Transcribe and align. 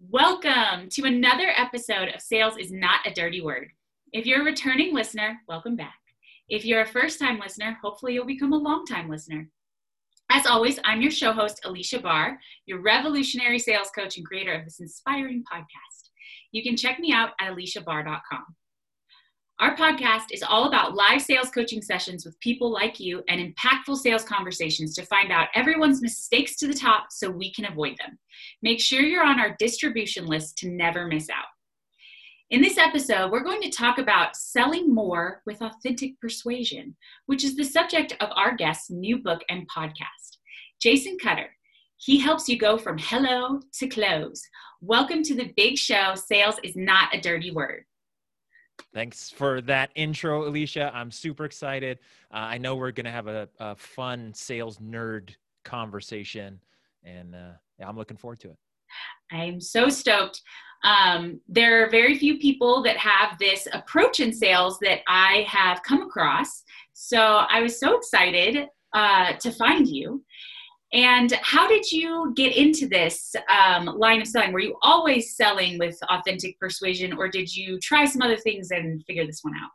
Welcome 0.00 0.88
to 0.90 1.06
another 1.06 1.52
episode 1.56 2.10
of 2.14 2.22
Sales 2.22 2.56
is 2.56 2.70
Not 2.70 3.04
a 3.04 3.12
Dirty 3.12 3.40
Word. 3.40 3.68
If 4.12 4.26
you're 4.26 4.42
a 4.42 4.44
returning 4.44 4.94
listener, 4.94 5.40
welcome 5.48 5.74
back. 5.74 5.98
If 6.48 6.64
you're 6.64 6.82
a 6.82 6.86
first 6.86 7.18
time 7.18 7.40
listener, 7.40 7.76
hopefully 7.82 8.14
you'll 8.14 8.24
become 8.24 8.52
a 8.52 8.56
long 8.56 8.86
time 8.86 9.10
listener. 9.10 9.50
As 10.30 10.46
always, 10.46 10.78
I'm 10.84 11.02
your 11.02 11.10
show 11.10 11.32
host, 11.32 11.62
Alicia 11.64 11.98
Barr, 11.98 12.38
your 12.64 12.80
revolutionary 12.80 13.58
sales 13.58 13.90
coach 13.90 14.16
and 14.16 14.24
creator 14.24 14.52
of 14.52 14.64
this 14.64 14.78
inspiring 14.78 15.42
podcast. 15.52 16.10
You 16.52 16.62
can 16.62 16.76
check 16.76 17.00
me 17.00 17.12
out 17.12 17.30
at 17.40 17.52
aliciabarr.com. 17.52 18.44
Our 19.60 19.74
podcast 19.74 20.26
is 20.30 20.44
all 20.44 20.68
about 20.68 20.94
live 20.94 21.20
sales 21.20 21.50
coaching 21.50 21.82
sessions 21.82 22.24
with 22.24 22.38
people 22.38 22.70
like 22.70 23.00
you 23.00 23.24
and 23.28 23.40
impactful 23.40 23.96
sales 23.96 24.22
conversations 24.22 24.94
to 24.94 25.06
find 25.06 25.32
out 25.32 25.48
everyone's 25.52 26.00
mistakes 26.00 26.54
to 26.58 26.68
the 26.68 26.74
top 26.74 27.06
so 27.10 27.28
we 27.28 27.52
can 27.52 27.64
avoid 27.64 27.96
them. 27.98 28.20
Make 28.62 28.78
sure 28.78 29.00
you're 29.00 29.26
on 29.26 29.40
our 29.40 29.56
distribution 29.58 30.26
list 30.26 30.58
to 30.58 30.68
never 30.68 31.08
miss 31.08 31.28
out. 31.28 31.46
In 32.50 32.62
this 32.62 32.78
episode, 32.78 33.32
we're 33.32 33.42
going 33.42 33.60
to 33.62 33.68
talk 33.68 33.98
about 33.98 34.36
selling 34.36 34.94
more 34.94 35.42
with 35.44 35.60
authentic 35.60 36.20
persuasion, 36.20 36.94
which 37.26 37.42
is 37.42 37.56
the 37.56 37.64
subject 37.64 38.14
of 38.20 38.28
our 38.36 38.54
guest's 38.54 38.90
new 38.90 39.18
book 39.18 39.42
and 39.48 39.68
podcast. 39.68 40.36
Jason 40.80 41.18
Cutter, 41.20 41.50
he 41.96 42.20
helps 42.20 42.48
you 42.48 42.56
go 42.56 42.78
from 42.78 42.96
hello 42.96 43.58
to 43.80 43.88
close. 43.88 44.40
Welcome 44.80 45.24
to 45.24 45.34
the 45.34 45.52
big 45.56 45.78
show 45.78 46.14
Sales 46.14 46.60
is 46.62 46.76
Not 46.76 47.12
a 47.12 47.20
Dirty 47.20 47.50
Word. 47.50 47.87
Thanks 48.94 49.30
for 49.30 49.60
that 49.62 49.90
intro, 49.94 50.48
Alicia. 50.48 50.90
I'm 50.94 51.10
super 51.10 51.44
excited. 51.44 51.98
Uh, 52.32 52.36
I 52.36 52.58
know 52.58 52.74
we're 52.74 52.92
going 52.92 53.04
to 53.04 53.10
have 53.10 53.26
a, 53.26 53.48
a, 53.58 53.76
fun 53.76 54.32
sales 54.34 54.78
nerd 54.78 55.30
conversation, 55.64 56.58
and 57.04 57.34
uh, 57.34 57.52
yeah, 57.78 57.88
I'm 57.88 57.96
looking 57.96 58.16
forward 58.16 58.40
to 58.40 58.50
it. 58.50 58.56
I'm 59.30 59.60
so 59.60 59.90
stoked. 59.90 60.40
Um, 60.84 61.40
there 61.48 61.84
are 61.84 61.90
very 61.90 62.16
few 62.16 62.38
people 62.38 62.82
that 62.84 62.96
have 62.96 63.38
this 63.38 63.68
approach 63.72 64.20
in 64.20 64.32
sales 64.32 64.78
that 64.80 65.00
I 65.06 65.44
have 65.48 65.82
come 65.82 66.02
across. 66.02 66.62
So 66.92 67.18
I 67.18 67.60
was 67.60 67.78
so 67.78 67.96
excited 67.96 68.68
uh, 68.94 69.34
to 69.34 69.52
find 69.52 69.86
you. 69.86 70.24
And 70.92 71.32
how 71.42 71.68
did 71.68 71.90
you 71.92 72.32
get 72.34 72.56
into 72.56 72.88
this 72.88 73.34
um, 73.48 73.86
line 73.86 74.22
of 74.22 74.26
selling? 74.26 74.52
Were 74.52 74.60
you 74.60 74.76
always 74.82 75.36
selling 75.36 75.78
with 75.78 75.98
authentic 76.08 76.58
persuasion, 76.58 77.12
or 77.12 77.28
did 77.28 77.54
you 77.54 77.78
try 77.80 78.06
some 78.06 78.22
other 78.22 78.38
things 78.38 78.70
and 78.70 79.04
figure 79.04 79.26
this 79.26 79.40
one 79.42 79.54
out? 79.54 79.70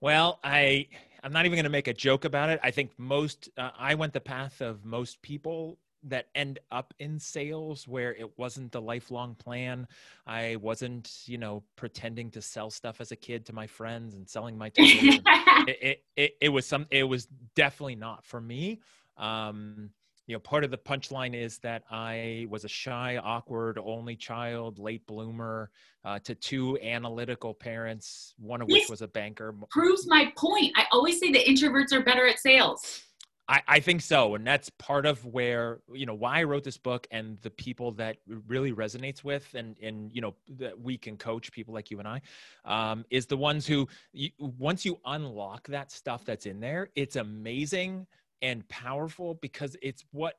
Well, 0.00 0.38
I 0.44 0.86
I'm 1.24 1.32
not 1.32 1.46
even 1.46 1.56
going 1.56 1.64
to 1.64 1.70
make 1.70 1.88
a 1.88 1.94
joke 1.94 2.24
about 2.24 2.48
it. 2.50 2.60
I 2.62 2.70
think 2.70 2.92
most 2.96 3.48
uh, 3.58 3.70
I 3.76 3.94
went 3.94 4.12
the 4.12 4.20
path 4.20 4.60
of 4.60 4.84
most 4.84 5.20
people 5.22 5.78
that 6.04 6.28
end 6.34 6.60
up 6.70 6.94
in 7.00 7.18
sales 7.18 7.88
where 7.88 8.14
it 8.14 8.38
wasn't 8.38 8.70
the 8.70 8.80
lifelong 8.80 9.34
plan. 9.34 9.86
I 10.26 10.56
wasn't, 10.56 11.22
you 11.26 11.38
know, 11.38 11.64
pretending 11.74 12.30
to 12.30 12.42
sell 12.42 12.70
stuff 12.70 13.00
as 13.00 13.10
a 13.10 13.16
kid 13.16 13.44
to 13.46 13.52
my 13.52 13.66
friends 13.66 14.14
and 14.14 14.28
selling 14.28 14.56
my 14.56 14.68
toys. 14.68 14.86
it, 14.86 15.78
it, 15.82 16.04
it, 16.16 16.36
it 16.40 16.48
was 16.50 16.66
some. 16.66 16.86
It 16.90 17.04
was 17.04 17.26
definitely 17.54 17.96
not 17.96 18.24
for 18.24 18.40
me. 18.40 18.80
Um, 19.18 19.90
you 20.28 20.34
know, 20.34 20.40
part 20.40 20.62
of 20.62 20.70
the 20.70 20.76
punchline 20.78 21.34
is 21.34 21.58
that 21.60 21.84
I 21.90 22.46
was 22.50 22.64
a 22.64 22.68
shy, 22.68 23.16
awkward, 23.16 23.78
only 23.82 24.14
child, 24.14 24.78
late 24.78 25.06
bloomer 25.06 25.70
uh, 26.04 26.18
to 26.20 26.34
two 26.34 26.78
analytical 26.82 27.54
parents, 27.54 28.34
one 28.38 28.60
of 28.60 28.68
this 28.68 28.74
which 28.74 28.90
was 28.90 29.00
a 29.00 29.08
banker. 29.08 29.54
Proves 29.70 30.06
my 30.06 30.30
point. 30.36 30.72
I 30.76 30.84
always 30.92 31.18
say 31.18 31.32
that 31.32 31.46
introverts 31.46 31.92
are 31.92 32.02
better 32.02 32.26
at 32.26 32.38
sales. 32.38 33.02
I, 33.48 33.62
I 33.66 33.80
think 33.80 34.02
so. 34.02 34.34
And 34.34 34.46
that's 34.46 34.68
part 34.68 35.06
of 35.06 35.24
where, 35.24 35.80
you 35.94 36.04
know, 36.04 36.12
why 36.12 36.40
I 36.40 36.42
wrote 36.42 36.62
this 36.62 36.76
book 36.76 37.06
and 37.10 37.38
the 37.40 37.48
people 37.48 37.92
that 37.92 38.18
really 38.46 38.72
resonates 38.72 39.24
with 39.24 39.48
and, 39.54 39.76
and 39.82 40.12
you 40.12 40.20
know, 40.20 40.34
that 40.58 40.78
we 40.78 40.98
can 40.98 41.16
coach 41.16 41.50
people 41.50 41.72
like 41.72 41.90
you 41.90 41.98
and 41.98 42.06
I 42.06 42.20
um, 42.66 43.06
is 43.08 43.24
the 43.24 43.38
ones 43.38 43.66
who, 43.66 43.88
you, 44.12 44.28
once 44.38 44.84
you 44.84 45.00
unlock 45.06 45.66
that 45.68 45.90
stuff 45.90 46.26
that's 46.26 46.44
in 46.44 46.60
there, 46.60 46.90
it's 46.94 47.16
amazing 47.16 48.06
and 48.42 48.68
powerful 48.68 49.34
because 49.34 49.76
it's 49.82 50.04
what 50.12 50.34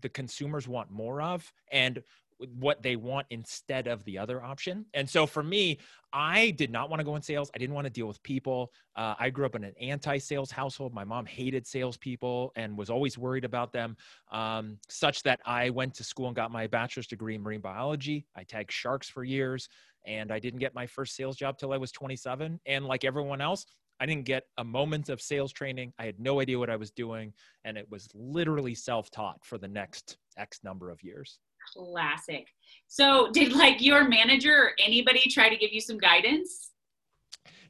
the 0.00 0.08
consumers 0.08 0.66
want 0.66 0.90
more 0.90 1.20
of 1.20 1.52
and 1.70 2.02
what 2.58 2.82
they 2.82 2.96
want 2.96 3.26
instead 3.30 3.86
of 3.86 4.04
the 4.04 4.18
other 4.18 4.42
option. 4.42 4.84
And 4.94 5.08
so 5.08 5.26
for 5.26 5.42
me, 5.42 5.78
I 6.12 6.50
did 6.50 6.70
not 6.70 6.90
want 6.90 7.00
to 7.00 7.04
go 7.04 7.16
in 7.16 7.22
sales. 7.22 7.50
I 7.54 7.58
didn't 7.58 7.74
want 7.74 7.86
to 7.86 7.92
deal 7.92 8.06
with 8.06 8.22
people. 8.22 8.72
Uh, 8.96 9.14
I 9.18 9.30
grew 9.30 9.46
up 9.46 9.54
in 9.54 9.64
an 9.64 9.74
anti-sales 9.80 10.50
household. 10.50 10.94
My 10.94 11.04
mom 11.04 11.26
hated 11.26 11.66
salespeople 11.66 12.52
and 12.56 12.76
was 12.76 12.90
always 12.90 13.18
worried 13.18 13.44
about 13.44 13.72
them, 13.72 13.96
um, 14.30 14.78
such 14.88 15.22
that 15.22 15.40
I 15.44 15.70
went 15.70 15.94
to 15.94 16.04
school 16.04 16.26
and 16.26 16.36
got 16.36 16.50
my 16.50 16.66
bachelor's 16.66 17.06
degree 17.06 17.34
in 17.34 17.42
marine 17.42 17.60
biology. 17.60 18.26
I 18.36 18.44
tagged 18.44 18.72
sharks 18.72 19.08
for 19.08 19.24
years, 19.24 19.68
and 20.04 20.32
I 20.32 20.38
didn't 20.38 20.60
get 20.60 20.74
my 20.74 20.86
first 20.86 21.16
sales 21.16 21.36
job 21.36 21.58
till 21.58 21.72
I 21.72 21.76
was 21.76 21.92
27. 21.92 22.60
And 22.66 22.84
like 22.84 23.04
everyone 23.04 23.40
else, 23.40 23.66
I 24.04 24.06
didn't 24.06 24.26
get 24.26 24.44
a 24.58 24.64
moment 24.64 25.08
of 25.08 25.22
sales 25.22 25.50
training. 25.50 25.94
I 25.98 26.04
had 26.04 26.20
no 26.20 26.38
idea 26.38 26.58
what 26.58 26.68
I 26.68 26.76
was 26.76 26.90
doing. 26.90 27.32
And 27.64 27.78
it 27.78 27.90
was 27.90 28.06
literally 28.12 28.74
self 28.74 29.10
taught 29.10 29.42
for 29.42 29.56
the 29.56 29.66
next 29.66 30.18
X 30.36 30.60
number 30.62 30.90
of 30.90 31.02
years. 31.02 31.38
Classic. 31.72 32.46
So, 32.86 33.30
did 33.32 33.54
like 33.54 33.80
your 33.80 34.06
manager 34.06 34.54
or 34.54 34.72
anybody 34.78 35.30
try 35.30 35.48
to 35.48 35.56
give 35.56 35.72
you 35.72 35.80
some 35.80 35.96
guidance? 35.96 36.72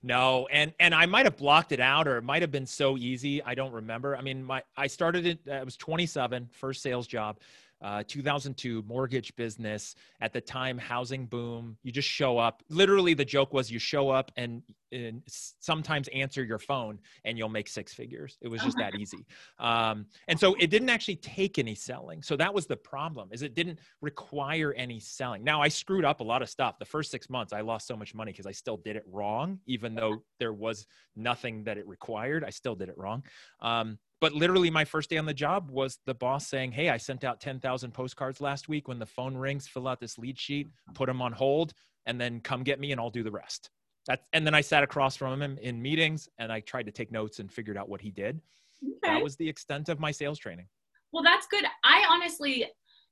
No, 0.02 0.48
and 0.50 0.74
and 0.80 0.92
I 0.92 1.06
might 1.06 1.24
have 1.24 1.36
blocked 1.36 1.70
it 1.70 1.78
out, 1.78 2.08
or 2.08 2.16
it 2.16 2.24
might 2.24 2.42
have 2.42 2.50
been 2.50 2.66
so 2.66 2.96
easy. 2.96 3.40
I 3.40 3.54
don't 3.54 3.72
remember. 3.72 4.16
I 4.16 4.20
mean, 4.20 4.42
my 4.42 4.64
I 4.76 4.88
started 4.88 5.26
it. 5.26 5.38
I 5.48 5.62
was 5.62 5.76
27, 5.76 6.48
first 6.50 6.82
sales 6.82 7.06
job 7.06 7.38
uh, 7.84 8.02
2002 8.08 8.82
mortgage 8.88 9.36
business. 9.36 9.94
At 10.22 10.32
the 10.32 10.40
time 10.40 10.78
housing 10.78 11.26
boom 11.26 11.76
you 11.82 11.92
just 11.92 12.08
show 12.08 12.38
up. 12.38 12.62
Literally 12.70 13.12
the 13.12 13.26
joke 13.26 13.52
was 13.52 13.70
you 13.70 13.78
show 13.78 14.08
up 14.08 14.32
and, 14.36 14.62
and 14.90 15.22
sometimes 15.26 16.08
answer 16.08 16.42
your 16.42 16.58
phone 16.58 16.98
and 17.26 17.36
you'll 17.36 17.50
make 17.50 17.68
six 17.68 17.92
figures. 17.92 18.38
It 18.40 18.48
was 18.48 18.62
just 18.62 18.78
that 18.78 18.94
easy. 18.94 19.26
Um, 19.58 20.06
and 20.28 20.40
so 20.40 20.54
it 20.58 20.70
didn't 20.70 20.88
actually 20.88 21.16
take 21.16 21.58
any 21.58 21.74
selling. 21.74 22.22
So 22.22 22.36
that 22.36 22.54
was 22.54 22.66
the 22.66 22.76
problem 22.76 23.28
is 23.32 23.42
it 23.42 23.54
didn't 23.54 23.78
require 24.00 24.72
any 24.72 24.98
selling. 24.98 25.44
Now 25.44 25.60
i 25.60 25.68
screwed 25.68 26.06
up 26.06 26.20
a 26.20 26.24
lot 26.24 26.40
of 26.40 26.48
stuff. 26.48 26.78
The 26.78 26.86
first 26.86 27.10
six 27.10 27.28
months 27.28 27.52
i 27.52 27.60
lost 27.60 27.86
so 27.86 27.96
much 27.96 28.14
money 28.14 28.32
because 28.32 28.46
i 28.46 28.52
still 28.52 28.78
did 28.78 28.96
it 28.96 29.04
wrong 29.06 29.58
even 29.66 29.94
though 29.94 30.22
there 30.38 30.54
was 30.54 30.86
nothing 31.16 31.64
that 31.64 31.76
it 31.76 31.86
required 31.86 32.44
i 32.44 32.50
still 32.50 32.74
did 32.74 32.88
it 32.88 32.96
wrong. 32.96 33.22
Um, 33.60 33.98
but 34.24 34.32
literally 34.32 34.70
my 34.70 34.86
first 34.86 35.10
day 35.10 35.18
on 35.18 35.26
the 35.26 35.34
job 35.34 35.70
was 35.70 35.98
the 36.06 36.14
boss 36.14 36.46
saying 36.46 36.72
hey 36.72 36.88
i 36.88 36.96
sent 36.96 37.24
out 37.24 37.42
10000 37.42 37.92
postcards 37.92 38.40
last 38.40 38.70
week. 38.70 38.88
When 38.88 38.98
the 38.98 39.04
phone 39.04 39.36
rings 39.36 39.68
fill 39.68 39.86
out 39.86 40.00
this 40.00 40.16
lead 40.16 40.40
sheet 40.40 40.68
put 40.94 41.08
them 41.08 41.20
on 41.20 41.30
hold 41.30 41.74
and 42.06 42.18
then 42.18 42.40
come 42.40 42.62
get 42.62 42.80
me 42.80 42.92
and 42.92 42.98
i'll 42.98 43.10
do 43.10 43.22
the 43.22 43.30
rest. 43.30 43.68
That's, 44.06 44.26
and 44.32 44.46
then 44.46 44.54
i 44.54 44.62
sat 44.62 44.82
across 44.82 45.14
from 45.14 45.42
him 45.42 45.58
in 45.60 45.82
meetings 45.82 46.26
and 46.38 46.50
i 46.50 46.60
tried 46.60 46.86
to 46.86 46.90
take 46.90 47.12
notes 47.12 47.38
and 47.38 47.52
figured 47.52 47.76
out 47.76 47.90
what 47.90 48.00
he 48.00 48.10
did. 48.10 48.40
Okay. 48.82 49.14
that 49.14 49.22
was 49.22 49.36
the 49.36 49.46
extent 49.46 49.90
of 49.90 50.00
my 50.00 50.10
sales 50.10 50.38
training. 50.38 50.68
Well 51.12 51.22
that's 51.22 51.46
good. 51.46 51.66
I 51.84 52.06
honestly 52.08 52.64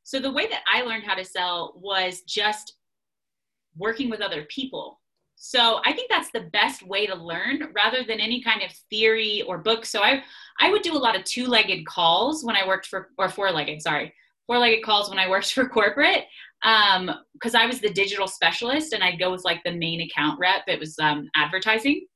so 0.05 0.19
the 0.19 0.33
way 0.33 0.47
that 0.47 0.62
i 0.67 0.81
learned 0.81 1.05
how 1.05 1.15
to 1.15 1.27
sell 1.27 1.75
was 1.77 2.23
just 2.23 2.77
working 3.77 4.09
with 4.09 4.23
other 4.23 4.44
people 4.44 5.02
so 5.45 5.81
I 5.85 5.93
think 5.93 6.09
that's 6.09 6.31
the 6.31 6.49
best 6.53 6.85
way 6.87 7.05
to 7.05 7.17
learn 7.17 7.73
rather 7.75 8.05
than 8.05 8.21
any 8.21 8.41
kind 8.41 8.63
of 8.63 8.71
theory 8.91 9.43
or 9.43 9.59
book. 9.59 9.85
So 9.85 10.01
I 10.01 10.23
I 10.61 10.71
would 10.71 10.83
do 10.83 10.97
a 10.97 11.05
lot 11.05 11.17
of 11.17 11.25
two-legged 11.25 11.85
calls 11.85 12.45
when 12.45 12.55
I 12.55 12.65
worked 12.65 12.87
for 12.87 13.09
or 13.19 13.29
four-legged, 13.29 13.83
sorry. 13.83 14.15
Four-legged 14.47 14.85
calls 14.85 15.11
when 15.11 15.19
I 15.19 15.29
worked 15.29 15.53
for 15.53 15.69
corporate 15.69 16.27
um 16.63 17.11
because 17.33 17.57
I 17.57 17.67
was 17.67 17.81
the 17.81 17.93
digital 17.93 18.29
specialist 18.29 18.93
and 18.93 19.03
I'd 19.03 19.19
go 19.19 19.33
with 19.33 19.43
like 19.45 19.61
the 19.65 19.73
main 19.73 20.03
account 20.03 20.39
rep. 20.39 20.63
It 20.69 20.79
was 20.79 20.97
um 21.01 21.29
advertising. 21.35 22.07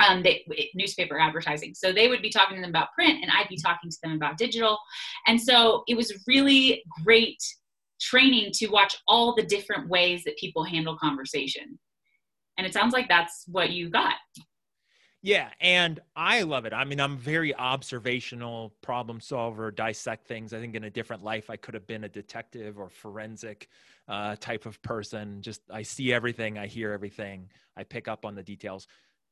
Um, 0.00 0.22
they, 0.22 0.46
newspaper 0.74 1.18
advertising. 1.18 1.74
So 1.74 1.92
they 1.92 2.08
would 2.08 2.22
be 2.22 2.30
talking 2.30 2.56
to 2.56 2.60
them 2.60 2.70
about 2.70 2.92
print, 2.94 3.18
and 3.20 3.30
I'd 3.30 3.48
be 3.48 3.56
talking 3.56 3.90
to 3.90 3.98
them 4.02 4.12
about 4.12 4.38
digital. 4.38 4.78
And 5.26 5.40
so 5.40 5.82
it 5.88 5.96
was 5.96 6.22
really 6.26 6.82
great 7.04 7.42
training 8.00 8.52
to 8.54 8.68
watch 8.68 8.96
all 9.08 9.34
the 9.34 9.42
different 9.42 9.88
ways 9.88 10.22
that 10.24 10.36
people 10.36 10.62
handle 10.62 10.96
conversation 10.96 11.78
and 12.58 12.66
it 12.66 12.74
sounds 12.74 12.92
like 12.92 13.08
that's 13.08 13.44
what 13.46 13.70
you 13.70 13.88
got 13.88 14.16
yeah, 15.20 15.50
and 15.60 15.98
I 16.14 16.42
love 16.42 16.64
it. 16.64 16.72
I 16.72 16.84
mean, 16.84 17.00
I'm 17.00 17.16
very 17.16 17.52
observational, 17.56 18.72
problem 18.82 19.20
solver, 19.20 19.72
dissect 19.72 20.28
things. 20.28 20.54
I 20.54 20.60
think 20.60 20.76
in 20.76 20.84
a 20.84 20.90
different 20.90 21.24
life, 21.24 21.50
I 21.50 21.56
could 21.56 21.74
have 21.74 21.88
been 21.88 22.04
a 22.04 22.08
detective 22.08 22.78
or 22.78 22.88
forensic 22.88 23.68
uh, 24.06 24.36
type 24.36 24.64
of 24.64 24.80
person. 24.82 25.42
Just 25.42 25.62
I 25.70 25.82
see 25.82 26.12
everything, 26.12 26.56
I 26.56 26.68
hear 26.68 26.92
everything, 26.92 27.50
I 27.76 27.82
pick 27.82 28.06
up 28.06 28.24
on 28.24 28.36
the 28.36 28.44
details. 28.44 28.86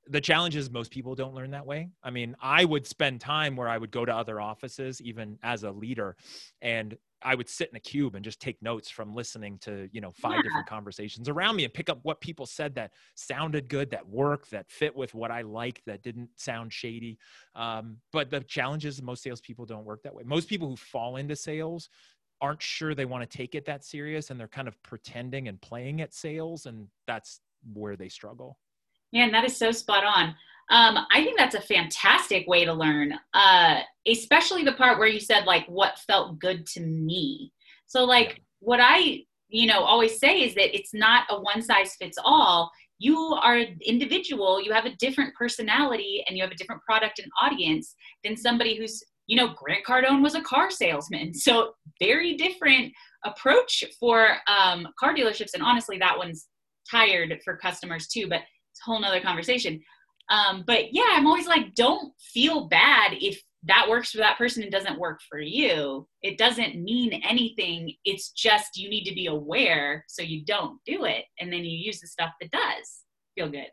The 0.09 0.21
challenge 0.21 0.57
is 0.57 0.71
most 0.71 0.91
people 0.91 1.15
don't 1.15 1.35
learn 1.35 1.53
that 1.53 1.67
way. 1.67 1.89
I 2.03 2.11
mean, 2.11 2.35
I 2.41 2.65
would 2.65 2.87
spend 2.87 3.21
time 3.21 3.55
where 3.55 3.69
I 3.69 3.79
would 3.79 3.93
go 3.93 4.05
to 4.05 4.15
other 4.15 4.41
offices, 4.41 5.01
even 5.03 5.39
as 5.45 5.63
a 5.63 5.71
leader, 5.71 6.17
and 6.63 6.97
I 7.27 7.35
would 7.35 7.49
sit 7.49 7.69
in 7.71 7.77
a 7.77 7.81
cube 7.81 8.15
and 8.15 8.25
just 8.25 8.41
take 8.41 8.63
notes 8.63 8.89
from 8.89 9.13
listening 9.13 9.59
to, 9.63 9.89
you 9.91 10.01
know, 10.01 10.13
five 10.13 10.37
yeah. 10.37 10.43
different 10.43 10.69
conversations 10.69 11.29
around 11.29 11.57
me 11.57 11.65
and 11.65 11.75
pick 11.75 11.91
up 11.91 11.99
what 12.03 12.21
people 12.21 12.47
said 12.47 12.77
that 12.77 12.93
sounded 13.17 13.69
good, 13.69 13.91
that 13.91 14.09
worked, 14.09 14.53
that 14.53 14.71
fit 14.71 14.95
with 14.95 15.13
what 15.13 15.33
I 15.33 15.43
liked, 15.43 15.83
that 15.87 16.05
didn't 16.05 16.31
sound 16.37 16.73
shady. 16.73 17.19
Um, 17.57 17.97
but 18.13 18.31
the 18.31 18.41
challenge 18.41 18.87
is 18.87 19.03
most 19.03 19.25
salespeople 19.25 19.67
don't 19.67 19.85
work 19.85 20.05
that 20.05 20.15
way. 20.15 20.23
Most 20.25 20.49
people 20.49 20.69
who 20.69 20.77
fall 20.77 21.17
into 21.17 21.35
sales 21.35 21.89
aren't 22.41 22.63
sure 22.63 22.95
they 22.95 23.07
want 23.07 23.29
to 23.29 23.37
take 23.37 23.57
it 23.57 23.65
that 23.65 23.85
serious 23.85 24.31
and 24.31 24.39
they're 24.39 24.47
kind 24.47 24.69
of 24.69 24.81
pretending 24.85 25.49
and 25.49 25.61
playing 25.61 26.01
at 26.01 26.15
sales 26.15 26.67
and 26.67 26.87
that's 27.09 27.41
where 27.73 27.97
they 27.97 28.09
struggle 28.09 28.59
man 29.13 29.33
that 29.33 29.43
is 29.45 29.57
so 29.57 29.73
spot 29.73 30.05
on 30.05 30.35
um, 30.71 30.99
i 31.13 31.23
think 31.23 31.39
that's 31.39 31.55
a 31.55 31.61
fantastic 31.61 32.47
way 32.47 32.65
to 32.65 32.73
learn 32.73 33.13
uh, 33.35 33.81
especially 34.07 34.63
the 34.63 34.73
part 34.73 34.99
where 34.99 35.09
you 35.09 35.21
said 35.21 35.45
like 35.47 35.67
what 35.67 35.99
felt 36.01 36.39
good 36.39 36.67
to 36.67 36.81
me. 36.81 37.53
So 37.87 38.05
like 38.05 38.41
what 38.61 38.81
i 38.83 39.23
you 39.49 39.67
know 39.67 39.81
always 39.81 40.19
say 40.19 40.41
is 40.41 40.55
that 40.55 40.75
it's 40.75 40.95
not 40.95 41.27
a 41.31 41.41
one 41.41 41.63
size 41.63 41.95
fits 41.97 42.19
all. 42.23 42.71
You 42.99 43.19
are 43.43 43.57
an 43.57 43.79
individual. 43.85 44.63
You 44.63 44.73
have 44.73 44.87
a 44.87 44.97
different 44.97 45.35
personality 45.35 46.25
and 46.27 46.37
you 46.37 46.43
have 46.43 46.53
a 46.53 46.57
different 46.57 46.83
product 46.83 47.19
and 47.19 47.31
audience 47.43 47.95
than 48.25 48.37
somebody 48.37 48.77
who's 48.77 49.03
you 49.27 49.37
know 49.37 49.55
grant 49.55 49.85
cardone 49.85 50.23
was 50.23 50.35
a 50.35 50.43
car 50.43 50.71
salesman. 50.71 51.33
So 51.47 51.73
very 52.01 52.37
different 52.37 52.93
approach 53.25 53.83
for 53.99 54.37
um, 54.47 54.89
car 54.99 55.15
dealerships. 55.15 55.55
And 55.55 55.63
honestly 55.63 55.99
that 55.99 56.17
one's 56.17 56.47
tired 56.91 57.37
for 57.45 57.57
customers 57.57 58.07
too 58.07 58.29
but 58.29 58.41
it's 58.71 58.81
a 58.81 58.85
whole 58.85 59.01
nother 59.01 59.21
conversation 59.21 59.81
um, 60.29 60.65
but 60.67 60.93
yeah 60.93 61.11
i'm 61.13 61.27
always 61.27 61.47
like 61.47 61.75
don't 61.75 62.13
feel 62.21 62.67
bad 62.69 63.13
if 63.13 63.43
that 63.67 63.89
works 63.89 64.13
for 64.13 64.19
that 64.19 64.39
person 64.39 64.63
and 64.63 64.71
doesn't 64.71 65.01
work 65.01 65.21
for 65.29 65.41
you. 65.41 66.07
It 66.23 66.39
doesn't 66.39 66.81
mean 66.81 67.21
anything. 67.29 67.93
It's 68.05 68.31
just 68.31 68.77
you 68.77 68.89
need 68.89 69.05
to 69.07 69.15
be 69.15 69.27
aware 69.27 70.05
so 70.07 70.23
you 70.23 70.45
don't 70.45 70.79
do 70.87 71.05
it. 71.05 71.25
And 71.41 71.53
then 71.53 71.65
you 71.65 71.77
use 71.77 72.01
the 72.01 72.07
stuff 72.07 72.31
that 72.41 72.53
does 72.53 73.03
feel 73.35 73.49
good 73.49 73.71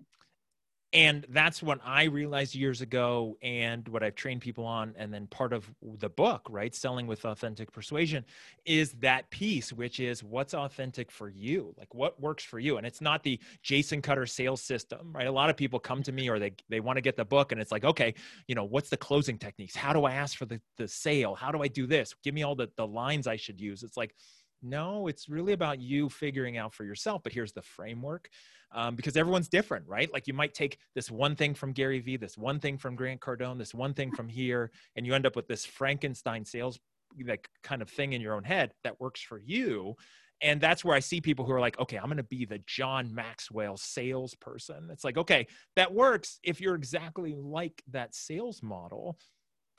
and 0.93 1.25
that's 1.29 1.61
what 1.61 1.79
i 1.83 2.03
realized 2.03 2.55
years 2.55 2.81
ago 2.81 3.37
and 3.41 3.87
what 3.89 4.03
i've 4.03 4.15
trained 4.15 4.41
people 4.41 4.65
on 4.65 4.93
and 4.97 5.13
then 5.13 5.27
part 5.27 5.51
of 5.51 5.69
the 5.99 6.09
book 6.09 6.45
right 6.49 6.75
selling 6.75 7.07
with 7.07 7.25
authentic 7.25 7.71
persuasion 7.71 8.23
is 8.65 8.93
that 8.93 9.29
piece 9.29 9.73
which 9.73 9.99
is 9.99 10.23
what's 10.23 10.53
authentic 10.53 11.11
for 11.11 11.29
you 11.29 11.73
like 11.77 11.93
what 11.93 12.19
works 12.21 12.43
for 12.43 12.59
you 12.59 12.77
and 12.77 12.85
it's 12.85 13.01
not 13.01 13.23
the 13.23 13.39
jason 13.61 14.01
cutter 14.01 14.25
sales 14.25 14.61
system 14.61 15.11
right? 15.13 15.27
A 15.27 15.31
lot 15.31 15.49
of 15.49 15.57
people 15.57 15.79
come 15.79 16.03
to 16.03 16.11
me 16.11 16.29
or 16.29 16.39
they 16.39 16.53
they 16.69 16.79
want 16.79 16.97
to 16.97 17.01
get 17.01 17.17
the 17.17 17.25
book 17.25 17.51
and 17.51 17.59
it's 17.59 17.71
like 17.71 17.83
okay 17.83 18.13
you 18.47 18.55
know 18.55 18.63
what's 18.63 18.89
the 18.89 18.97
closing 18.97 19.37
techniques? 19.37 19.75
How 19.75 19.93
do 19.93 20.05
i 20.05 20.13
ask 20.13 20.37
for 20.37 20.45
the, 20.45 20.61
the 20.77 20.87
sale? 20.87 21.35
How 21.35 21.51
do 21.51 21.61
i 21.61 21.67
do 21.67 21.87
this? 21.87 22.13
Give 22.23 22.33
me 22.33 22.43
all 22.43 22.55
the, 22.55 22.69
the 22.75 22.87
lines 22.87 23.27
i 23.27 23.35
should 23.35 23.59
use. 23.59 23.83
It's 23.83 23.97
like 23.97 24.15
no 24.63 25.07
it's 25.07 25.29
really 25.29 25.53
about 25.53 25.79
you 25.79 26.09
figuring 26.09 26.57
out 26.57 26.73
for 26.73 26.83
yourself 26.83 27.21
but 27.23 27.33
here's 27.33 27.53
the 27.53 27.61
framework 27.61 28.29
um, 28.73 28.95
because 28.95 29.15
everyone's 29.15 29.47
different, 29.47 29.87
right? 29.87 30.11
Like 30.11 30.27
you 30.27 30.33
might 30.33 30.53
take 30.53 30.79
this 30.95 31.11
one 31.11 31.35
thing 31.35 31.53
from 31.53 31.73
Gary 31.73 31.99
Vee, 31.99 32.17
this 32.17 32.37
one 32.37 32.59
thing 32.59 32.77
from 32.77 32.95
Grant 32.95 33.21
Cardone, 33.21 33.57
this 33.57 33.73
one 33.73 33.93
thing 33.93 34.11
from 34.11 34.27
here, 34.27 34.71
and 34.95 35.05
you 35.05 35.13
end 35.13 35.25
up 35.25 35.35
with 35.35 35.47
this 35.47 35.65
Frankenstein 35.65 36.45
sales 36.45 36.79
like 37.25 37.47
kind 37.61 37.81
of 37.81 37.89
thing 37.89 38.13
in 38.13 38.21
your 38.21 38.33
own 38.33 38.43
head 38.43 38.73
that 38.83 38.99
works 38.99 39.21
for 39.21 39.37
you. 39.37 39.95
And 40.41 40.59
that's 40.59 40.83
where 40.83 40.95
I 40.95 40.99
see 40.99 41.21
people 41.21 41.45
who 41.45 41.53
are 41.53 41.59
like, 41.59 41.79
okay, 41.79 41.97
I'm 41.97 42.05
going 42.05 42.17
to 42.17 42.23
be 42.23 42.45
the 42.45 42.61
John 42.65 43.13
Maxwell 43.13 43.77
salesperson. 43.77 44.89
It's 44.91 45.03
like, 45.03 45.17
okay, 45.17 45.47
that 45.75 45.93
works 45.93 46.39
if 46.43 46.59
you're 46.59 46.75
exactly 46.75 47.35
like 47.37 47.81
that 47.91 48.15
sales 48.15 48.61
model, 48.61 49.17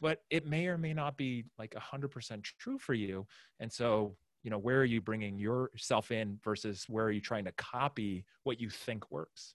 but 0.00 0.20
it 0.30 0.46
may 0.46 0.68
or 0.68 0.78
may 0.78 0.94
not 0.94 1.16
be 1.16 1.44
like 1.58 1.74
100% 1.74 2.44
true 2.58 2.78
for 2.78 2.94
you. 2.94 3.26
And 3.60 3.70
so 3.70 4.16
you 4.44 4.50
know 4.50 4.58
where 4.58 4.78
are 4.78 4.84
you 4.84 5.00
bringing 5.00 5.38
yourself 5.38 6.12
in 6.12 6.38
versus 6.44 6.84
where 6.88 7.06
are 7.06 7.10
you 7.10 7.20
trying 7.20 7.46
to 7.46 7.52
copy 7.52 8.24
what 8.44 8.60
you 8.60 8.70
think 8.70 9.10
works? 9.10 9.54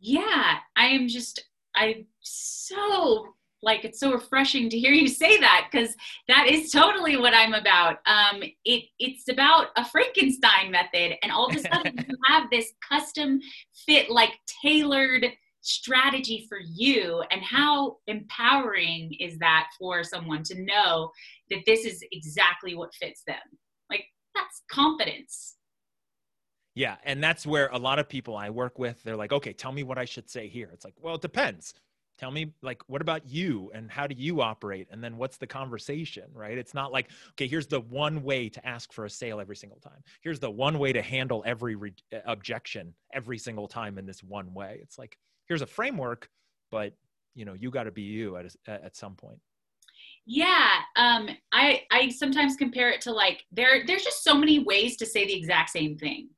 Yeah 0.00 0.56
i 0.76 0.86
am 0.86 1.06
just 1.06 1.44
i 1.76 2.04
so 2.20 3.34
like 3.62 3.84
it's 3.84 4.00
so 4.00 4.12
refreshing 4.12 4.68
to 4.68 4.78
hear 4.78 4.92
you 4.92 5.08
say 5.08 5.38
that 5.40 5.68
because 5.70 5.94
that 6.28 6.46
is 6.48 6.70
totally 6.70 7.16
what 7.16 7.34
i'm 7.34 7.54
about. 7.54 7.98
Um 8.06 8.42
it 8.64 8.84
it's 8.98 9.28
about 9.28 9.68
a 9.76 9.84
frankenstein 9.84 10.70
method 10.70 11.16
and 11.22 11.30
all 11.30 11.46
of 11.46 11.56
a 11.56 11.60
sudden 11.60 11.94
you 12.08 12.16
have 12.26 12.50
this 12.50 12.72
custom 12.86 13.40
fit 13.86 14.10
like 14.10 14.32
tailored 14.62 15.26
strategy 15.60 16.46
for 16.48 16.58
you 16.62 17.22
and 17.30 17.42
how 17.42 17.96
empowering 18.06 19.12
is 19.18 19.36
that 19.38 19.66
for 19.78 20.04
someone 20.04 20.42
to 20.44 20.62
know 20.62 21.10
that 21.50 21.58
this 21.66 21.84
is 21.84 22.04
exactly 22.12 22.76
what 22.76 22.94
fits 22.94 23.22
them 23.26 23.36
that's 24.36 24.62
confidence. 24.70 25.56
Yeah, 26.74 26.96
and 27.04 27.24
that's 27.24 27.46
where 27.46 27.68
a 27.68 27.78
lot 27.78 27.98
of 27.98 28.08
people 28.08 28.36
I 28.36 28.50
work 28.50 28.78
with, 28.78 29.02
they're 29.02 29.16
like, 29.16 29.32
"Okay, 29.32 29.54
tell 29.54 29.72
me 29.72 29.82
what 29.82 29.98
I 29.98 30.04
should 30.04 30.28
say 30.28 30.46
here." 30.46 30.70
It's 30.72 30.84
like, 30.84 30.94
"Well, 31.00 31.14
it 31.16 31.22
depends." 31.22 31.74
Tell 32.18 32.30
me 32.30 32.54
like 32.62 32.82
what 32.86 33.02
about 33.02 33.26
you 33.26 33.70
and 33.74 33.90
how 33.90 34.06
do 34.06 34.14
you 34.16 34.40
operate 34.40 34.88
and 34.90 35.04
then 35.04 35.18
what's 35.18 35.36
the 35.36 35.46
conversation, 35.46 36.24
right? 36.32 36.56
It's 36.56 36.74
not 36.74 36.92
like, 36.92 37.10
"Okay, 37.32 37.46
here's 37.46 37.66
the 37.66 37.80
one 37.80 38.22
way 38.22 38.48
to 38.50 38.66
ask 38.66 38.92
for 38.92 39.04
a 39.06 39.10
sale 39.10 39.40
every 39.40 39.56
single 39.56 39.80
time. 39.80 40.02
Here's 40.22 40.40
the 40.40 40.50
one 40.50 40.78
way 40.78 40.92
to 40.92 41.02
handle 41.02 41.42
every 41.46 41.74
re- 41.76 41.94
uh, 42.12 42.18
objection 42.26 42.94
every 43.12 43.38
single 43.38 43.68
time 43.68 43.98
in 43.98 44.06
this 44.06 44.22
one 44.22 44.52
way." 44.54 44.78
It's 44.82 44.98
like, 44.98 45.18
"Here's 45.46 45.62
a 45.62 45.66
framework, 45.66 46.30
but 46.70 46.94
you 47.34 47.44
know, 47.44 47.54
you 47.54 47.70
got 47.70 47.84
to 47.84 47.90
be 47.92 48.02
you 48.02 48.36
at 48.36 48.54
a, 48.66 48.70
at 48.84 48.96
some 48.96 49.14
point." 49.16 49.40
Yeah, 50.26 50.80
um, 50.96 51.28
I 51.52 51.82
I 51.92 52.08
sometimes 52.08 52.56
compare 52.56 52.90
it 52.90 53.00
to 53.02 53.12
like 53.12 53.44
there 53.52 53.86
there's 53.86 54.04
just 54.04 54.24
so 54.24 54.34
many 54.34 54.58
ways 54.58 54.96
to 54.98 55.06
say 55.06 55.24
the 55.24 55.34
exact 55.34 55.70
same 55.70 55.96
thing. 55.96 56.30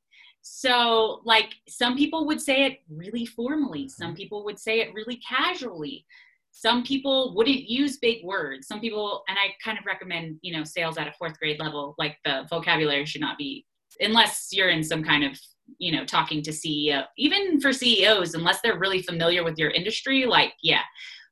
So 0.43 1.21
like 1.25 1.55
some 1.69 1.97
people 1.97 2.27
would 2.27 2.41
say 2.41 2.65
it 2.65 2.79
really 2.91 3.27
formally, 3.27 3.89
some 3.89 4.09
mm-hmm. 4.09 4.17
people 4.17 4.45
would 4.45 4.59
say 4.59 4.81
it 4.81 4.95
really 4.95 5.21
casually. 5.27 6.05
Some 6.51 6.83
people 6.83 7.35
wouldn't 7.37 7.69
use 7.69 7.99
big 7.99 8.25
words. 8.25 8.67
Some 8.67 8.81
people 8.81 9.23
and 9.29 9.39
I 9.39 9.55
kind 9.63 9.79
of 9.79 9.87
recommend, 9.87 10.39
you 10.43 10.57
know, 10.57 10.65
sales 10.65 10.99
at 10.99 11.07
a 11.07 11.13
4th 11.23 11.39
grade 11.39 11.61
level 11.61 11.95
like 11.99 12.17
the 12.25 12.47
vocabulary 12.51 13.07
should 13.07 13.21
not 13.21 13.39
be 13.39 13.65
unless 14.01 14.49
you're 14.53 14.71
in 14.71 14.83
some 14.83 15.03
kind 15.03 15.25
of 15.25 15.39
you 15.79 15.93
know 15.93 16.05
talking 16.05 16.43
to 16.43 16.51
ceo 16.51 17.05
even 17.17 17.61
for 17.61 17.73
ceos 17.73 18.35
unless 18.35 18.61
they're 18.61 18.79
really 18.79 19.03
familiar 19.03 19.45
with 19.45 19.59
your 19.59 19.71
industry 19.71 20.25
like 20.25 20.53
yeah 20.63 20.83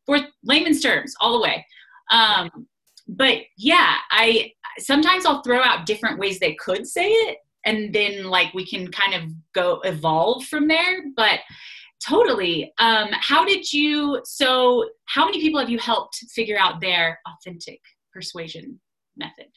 for 0.05 0.19
layman's 0.44 0.82
terms 0.82 1.14
all 1.20 1.32
the 1.32 1.41
way 1.41 1.64
um, 2.11 2.67
but 3.08 3.38
yeah, 3.56 3.97
I 4.11 4.53
sometimes 4.79 5.26
I'll 5.26 5.43
throw 5.43 5.62
out 5.62 5.87
different 5.87 6.19
ways 6.19 6.38
they 6.38 6.55
could 6.55 6.87
say 6.87 7.11
it, 7.11 7.38
and 7.64 7.94
then 7.94 8.25
like 8.25 8.53
we 8.55 8.67
can 8.67 8.91
kind 8.91 9.14
of 9.14 9.31
go 9.55 9.81
evolve 9.85 10.44
from 10.44 10.69
there. 10.69 11.05
But 11.17 11.41
totally. 12.06 12.73
Um, 12.79 13.08
how 13.12 13.44
did 13.44 13.73
you? 13.73 14.20
So, 14.25 14.88
how 15.06 15.25
many 15.25 15.41
people 15.41 15.61
have 15.61 15.70
you 15.70 15.79
helped 15.79 16.17
figure 16.35 16.58
out 16.58 16.81
their 16.81 17.20
authentic 17.26 17.81
persuasion 18.12 18.81
method? 19.17 19.49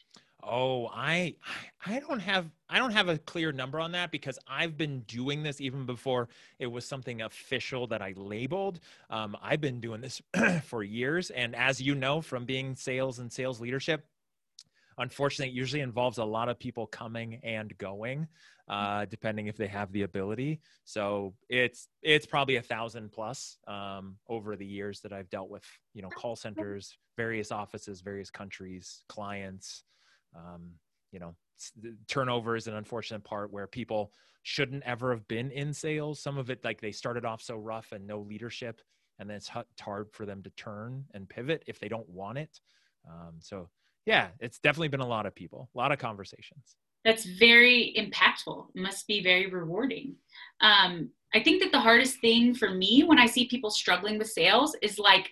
Oh, 0.42 0.88
I 0.92 1.36
I 1.84 1.98
don't 2.00 2.20
have 2.20 2.50
I 2.68 2.78
don't 2.78 2.92
have 2.92 3.08
a 3.08 3.18
clear 3.18 3.52
number 3.52 3.80
on 3.80 3.92
that 3.92 4.10
because 4.10 4.38
I've 4.46 4.76
been 4.76 5.00
doing 5.00 5.42
this 5.42 5.60
even 5.60 5.86
before 5.86 6.28
it 6.58 6.66
was 6.66 6.86
something 6.86 7.22
official 7.22 7.86
that 7.88 8.00
I 8.02 8.14
labeled. 8.16 8.80
Um, 9.10 9.36
I've 9.42 9.60
been 9.60 9.80
doing 9.80 10.00
this 10.00 10.22
for 10.64 10.82
years, 10.82 11.30
and 11.30 11.54
as 11.54 11.80
you 11.80 11.94
know 11.94 12.20
from 12.20 12.44
being 12.44 12.74
sales 12.74 13.18
and 13.18 13.32
sales 13.32 13.60
leadership, 13.60 14.06
unfortunately, 14.98 15.52
it 15.52 15.56
usually 15.56 15.82
involves 15.82 16.18
a 16.18 16.24
lot 16.24 16.48
of 16.48 16.58
people 16.58 16.86
coming 16.86 17.40
and 17.42 17.76
going, 17.78 18.28
uh, 18.68 19.04
depending 19.06 19.46
if 19.46 19.56
they 19.56 19.66
have 19.66 19.92
the 19.92 20.02
ability. 20.02 20.60
So 20.84 21.34
it's 21.48 21.88
it's 22.02 22.26
probably 22.26 22.56
a 22.56 22.62
thousand 22.62 23.12
plus 23.12 23.58
um, 23.66 24.16
over 24.28 24.56
the 24.56 24.66
years 24.66 25.00
that 25.00 25.12
I've 25.12 25.30
dealt 25.30 25.50
with, 25.50 25.64
you 25.92 26.02
know, 26.02 26.10
call 26.10 26.36
centers, 26.36 26.96
various 27.16 27.50
offices, 27.52 28.00
various 28.00 28.30
countries, 28.30 29.04
clients. 29.08 29.84
Um, 30.36 30.72
you 31.12 31.18
know, 31.18 31.34
turnover 32.08 32.56
is 32.56 32.66
an 32.66 32.74
unfortunate 32.74 33.24
part 33.24 33.52
where 33.52 33.66
people 33.66 34.12
shouldn't 34.42 34.82
ever 34.84 35.10
have 35.10 35.26
been 35.28 35.50
in 35.50 35.72
sales. 35.74 36.22
Some 36.22 36.38
of 36.38 36.50
it, 36.50 36.64
like 36.64 36.80
they 36.80 36.92
started 36.92 37.24
off 37.24 37.42
so 37.42 37.56
rough 37.56 37.92
and 37.92 38.06
no 38.06 38.20
leadership, 38.20 38.80
and 39.18 39.28
then 39.28 39.36
it's 39.36 39.50
hard 39.80 40.06
for 40.12 40.24
them 40.24 40.42
to 40.42 40.50
turn 40.50 41.04
and 41.14 41.28
pivot 41.28 41.62
if 41.66 41.78
they 41.78 41.88
don't 41.88 42.08
want 42.08 42.38
it. 42.38 42.60
Um, 43.08 43.34
so, 43.40 43.68
yeah, 44.06 44.28
it's 44.40 44.58
definitely 44.58 44.88
been 44.88 45.00
a 45.00 45.06
lot 45.06 45.26
of 45.26 45.34
people, 45.34 45.68
a 45.74 45.78
lot 45.78 45.92
of 45.92 45.98
conversations. 45.98 46.76
That's 47.04 47.24
very 47.24 47.94
impactful. 47.98 48.66
must 48.74 49.06
be 49.06 49.22
very 49.22 49.46
rewarding. 49.46 50.16
Um, 50.60 51.10
I 51.34 51.42
think 51.42 51.62
that 51.62 51.72
the 51.72 51.80
hardest 51.80 52.20
thing 52.20 52.54
for 52.54 52.70
me 52.70 53.04
when 53.04 53.18
I 53.18 53.26
see 53.26 53.46
people 53.46 53.70
struggling 53.70 54.18
with 54.18 54.28
sales 54.28 54.76
is 54.82 54.98
like 54.98 55.30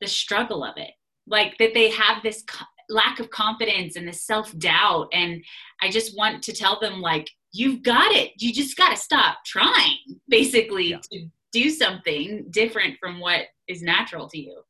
the 0.00 0.06
struggle 0.06 0.62
of 0.62 0.76
it, 0.76 0.90
like 1.26 1.56
that 1.58 1.74
they 1.74 1.90
have 1.90 2.22
this 2.22 2.42
lack 2.88 3.20
of 3.20 3.30
confidence 3.30 3.96
and 3.96 4.06
the 4.06 4.12
self 4.12 4.56
doubt. 4.58 5.08
And 5.12 5.42
I 5.80 5.90
just 5.90 6.16
want 6.16 6.42
to 6.44 6.52
tell 6.52 6.78
them, 6.80 7.00
like, 7.00 7.30
you've 7.52 7.82
got 7.82 8.12
it. 8.12 8.32
You 8.38 8.52
just 8.52 8.76
got 8.76 8.90
to 8.90 8.96
stop 8.96 9.38
trying, 9.46 9.98
basically, 10.28 10.90
yeah. 10.90 10.98
to 11.12 11.26
do 11.52 11.70
something 11.70 12.46
different 12.50 12.98
from 12.98 13.20
what 13.20 13.42
is 13.68 13.82
natural 13.82 14.28
to 14.28 14.38
you. 14.38 14.62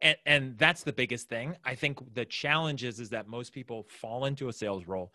And, 0.00 0.16
and 0.26 0.58
that's 0.58 0.82
the 0.82 0.92
biggest 0.92 1.28
thing. 1.28 1.56
I 1.64 1.74
think 1.74 1.98
the 2.14 2.24
challenge 2.24 2.82
is, 2.82 2.98
is 2.98 3.10
that 3.10 3.28
most 3.28 3.52
people 3.52 3.86
fall 3.88 4.24
into 4.24 4.48
a 4.48 4.52
sales 4.52 4.86
role, 4.86 5.12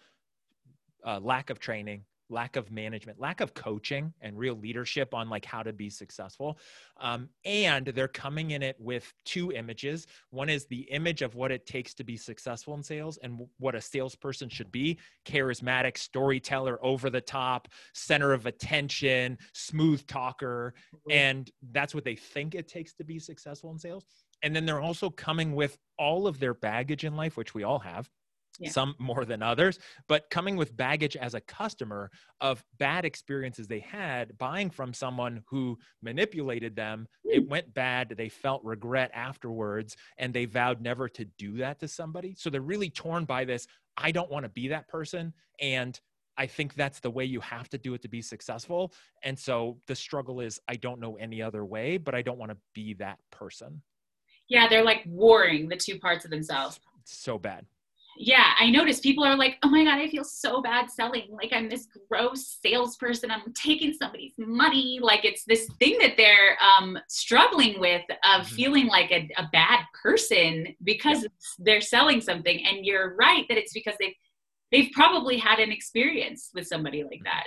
uh, 1.06 1.20
lack 1.22 1.50
of 1.50 1.60
training, 1.60 2.04
lack 2.30 2.56
of 2.56 2.72
management, 2.72 3.20
lack 3.20 3.42
of 3.42 3.54
coaching 3.54 4.14
and 4.22 4.38
real 4.38 4.56
leadership 4.56 5.14
on 5.14 5.30
like 5.30 5.46
how 5.46 5.64
to 5.64 5.74
be 5.74 5.90
successful. 5.90 6.58
Um, 7.00 7.30
and 7.46 7.88
they're 7.88 8.08
coming 8.08 8.52
in 8.52 8.64
it 8.64 8.76
with 8.80 9.14
two 9.26 9.52
images. 9.52 10.08
One 10.32 10.50
is 10.50 10.66
the 10.66 10.82
image 10.92 11.22
of 11.22 11.36
what 11.36 11.52
it 11.52 11.66
takes 11.66 11.94
to 11.96 12.04
be 12.04 12.18
successful 12.18 12.74
in 12.74 12.84
sales 12.84 13.18
and 13.24 13.48
what 13.60 13.76
a 13.76 13.82
salesperson 13.82 14.50
should 14.50 14.72
be 14.72 15.00
charismatic, 15.26 15.98
storyteller, 15.98 16.80
over 16.84 17.10
the 17.10 17.22
top, 17.22 17.68
center 17.94 18.34
of 18.34 18.46
attention, 18.46 19.38
smooth 19.54 20.06
talker. 20.08 20.74
Mm-hmm. 20.94 21.12
And 21.12 21.52
that's 21.72 21.96
what 21.96 22.04
they 22.04 22.16
think 22.16 22.56
it 22.56 22.68
takes 22.68 22.94
to 22.96 23.04
be 23.04 23.20
successful 23.20 23.72
in 23.72 23.80
sales. 23.80 24.06
And 24.44 24.56
then 24.56 24.66
they're 24.66 24.82
also 24.82 25.10
coming 25.10 25.56
with 25.56 25.78
all 25.98 26.28
of 26.28 26.40
their 26.40 26.54
baggage 26.54 27.04
in 27.04 27.16
life, 27.16 27.38
which 27.38 27.56
we 27.56 27.64
all 27.64 27.80
have 27.80 28.10
yeah. 28.60 28.70
some 28.70 28.96
more 29.00 29.26
than 29.26 29.42
others, 29.42 29.80
but 30.08 30.30
coming 30.30 30.56
with 30.56 30.76
baggage 30.76 31.16
as 31.16 31.34
a 31.34 31.42
customer 31.42 32.12
of 32.42 32.64
bad 32.78 33.06
experiences 33.06 33.68
they 33.68 33.80
had 33.80 34.38
buying 34.38 34.70
from 34.70 34.94
someone 34.94 35.44
who 35.48 35.78
manipulated 36.02 36.76
them. 36.76 37.08
It 37.24 37.48
went 37.48 37.74
bad. 37.74 38.14
They 38.18 38.30
felt 38.30 38.64
regret 38.64 39.12
afterwards 39.14 39.96
and 40.18 40.34
they 40.34 40.46
vowed 40.46 40.82
never 40.82 41.08
to 41.10 41.26
do 41.38 41.58
that 41.58 41.80
to 41.80 41.88
somebody. 41.88 42.36
So 42.38 42.50
they're 42.50 42.62
really 42.62 42.90
torn 42.90 43.26
by 43.26 43.46
this. 43.46 43.68
I 43.98 44.12
don't 44.12 44.32
want 44.32 44.44
to 44.44 44.50
be 44.50 44.68
that 44.70 44.88
person. 44.88 45.34
And 45.60 46.00
I 46.38 46.46
think 46.46 46.76
that's 46.76 47.00
the 47.00 47.10
way 47.10 47.26
you 47.26 47.40
have 47.42 47.68
to 47.70 47.78
do 47.80 47.96
it 47.96 48.02
to 48.04 48.08
be 48.08 48.22
successful. 48.22 48.94
And 49.24 49.38
so 49.38 49.80
the 49.88 49.96
struggle 49.96 50.40
is 50.40 50.60
I 50.68 50.76
don't 50.76 51.00
know 51.00 51.16
any 51.16 51.42
other 51.42 51.66
way, 51.66 51.98
but 51.98 52.14
I 52.14 52.22
don't 52.22 52.38
want 52.38 52.52
to 52.52 52.58
be 52.76 52.94
that 52.96 53.18
person. 53.32 53.82
Yeah, 54.48 54.70
they're 54.70 54.84
like 54.84 55.04
warring 55.08 55.68
the 55.68 55.76
two 55.76 56.00
parts 56.00 56.26
of 56.26 56.32
themselves. 56.32 56.80
so 57.04 57.38
bad 57.38 57.66
yeah, 58.20 58.54
I 58.60 58.70
noticed 58.70 59.04
people 59.04 59.24
are 59.24 59.38
like, 59.38 59.58
oh 59.64 59.70
my 59.70 59.84
God, 59.84 60.00
I 60.00 60.08
feel 60.10 60.24
so 60.24 60.62
bad 60.62 60.90
selling. 60.90 61.28
Like 61.32 61.52
I'm 61.54 61.70
this 61.70 61.88
gross 62.10 62.58
salesperson. 62.64 63.32
I'm 63.32 63.54
taking 63.54 63.94
somebody's 63.94 64.34
money. 64.38 65.00
Like 65.02 65.24
it's 65.24 65.44
this 65.46 65.70
thing 65.80 65.98
that 66.00 66.18
they're 66.18 66.58
um, 66.62 66.98
struggling 67.08 67.80
with 67.80 68.04
of 68.10 68.46
mm-hmm. 68.46 68.56
feeling 68.56 68.88
like 68.88 69.12
a, 69.12 69.30
a, 69.38 69.48
bad 69.52 69.80
person 70.02 70.76
because 70.84 71.24
yep. 71.24 71.32
they're 71.60 71.82
selling 71.82 72.22
something. 72.22 72.66
And 72.66 72.86
you're 72.86 73.16
right 73.16 73.46
that 73.50 73.58
it's 73.58 73.74
because 73.74 73.96
they've, 74.00 74.16
they've 74.72 74.92
probably 74.94 75.38
had 75.38 75.60
an 75.60 75.72
experience 75.72 76.50
with 76.54 76.68
somebody 76.68 77.04
like 77.04 77.20
mm-hmm. 77.20 77.26
that. 77.26 77.46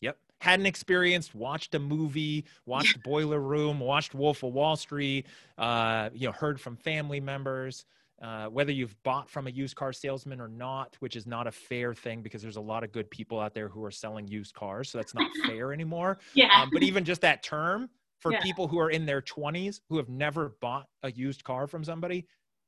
Yep. 0.00 0.18
Had 0.40 0.60
an 0.60 0.66
experience, 0.66 1.34
watched 1.34 1.74
a 1.74 1.78
movie, 1.78 2.44
watched 2.66 3.02
Boiler 3.02 3.40
Room, 3.40 3.80
watched 3.80 4.14
Wolf 4.14 4.42
of 4.42 4.52
Wall 4.52 4.76
Street, 4.76 5.26
uh, 5.58 6.10
you 6.12 6.26
know, 6.26 6.32
heard 6.32 6.60
from 6.60 6.76
family 6.76 7.20
members. 7.20 7.84
Uh, 8.24 8.46
whether 8.46 8.72
you've 8.72 8.96
bought 9.02 9.28
from 9.28 9.48
a 9.48 9.50
used 9.50 9.76
car 9.76 9.92
salesman 9.92 10.40
or 10.40 10.48
not, 10.48 10.96
which 11.00 11.14
is 11.14 11.26
not 11.26 11.46
a 11.46 11.52
fair 11.52 11.92
thing 11.92 12.22
because 12.22 12.40
there's 12.40 12.56
a 12.56 12.60
lot 12.60 12.82
of 12.82 12.90
good 12.90 13.10
people 13.10 13.38
out 13.38 13.52
there 13.52 13.68
who 13.68 13.84
are 13.84 13.90
selling 13.90 14.26
used 14.26 14.54
cars. 14.54 14.88
So 14.88 14.96
that's 14.96 15.14
not 15.14 15.30
fair 15.46 15.74
anymore. 15.74 16.16
Yeah. 16.32 16.48
Um, 16.58 16.70
but 16.72 16.82
even 16.82 17.04
just 17.04 17.20
that 17.20 17.42
term 17.42 17.90
for 18.20 18.32
yeah. 18.32 18.40
people 18.40 18.66
who 18.66 18.78
are 18.78 18.88
in 18.88 19.04
their 19.04 19.20
20s 19.20 19.80
who 19.90 19.98
have 19.98 20.08
never 20.08 20.56
bought 20.62 20.86
a 21.02 21.12
used 21.12 21.44
car 21.44 21.66
from 21.66 21.84
somebody 21.84 22.26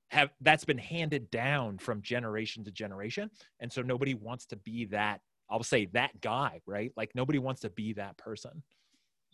have 0.08 0.28
that's 0.42 0.66
been 0.66 0.76
handed 0.76 1.30
down 1.30 1.78
from 1.78 2.02
generation 2.02 2.62
to 2.62 2.70
generation 2.70 3.30
and 3.60 3.72
so 3.72 3.80
nobody 3.80 4.12
wants 4.12 4.44
to 4.46 4.56
be 4.56 4.84
that 4.84 5.20
i'll 5.50 5.62
say 5.62 5.86
that 5.86 6.20
guy 6.20 6.60
right 6.66 6.92
like 6.96 7.10
nobody 7.14 7.38
wants 7.38 7.62
to 7.62 7.70
be 7.70 7.92
that 7.94 8.16
person 8.18 8.62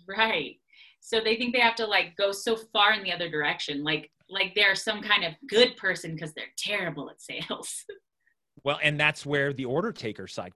right 0.07 0.57
so 1.01 1.21
they 1.21 1.37
think 1.37 1.55
they 1.55 1.61
have 1.61 1.75
to 1.77 1.87
like 1.87 2.17
go 2.17 2.33
so 2.33 2.57
far 2.73 2.93
in 2.93 3.03
the 3.03 3.13
other 3.13 3.29
direction 3.29 3.83
like 3.83 4.11
like 4.33 4.55
they're 4.55 4.75
some 4.75 5.03
kind 5.03 5.25
of 5.25 5.35
good 5.49 5.77
person 5.77 6.15
because 6.15 6.33
they're 6.33 6.47
terrible 6.57 7.11
at 7.11 7.21
sales. 7.21 7.85
well, 8.65 8.79
and 8.83 8.99
that's 8.99 9.25
where 9.25 9.53
the 9.53 9.65
order 9.65 9.93
taker 9.93 10.27
side 10.27 10.53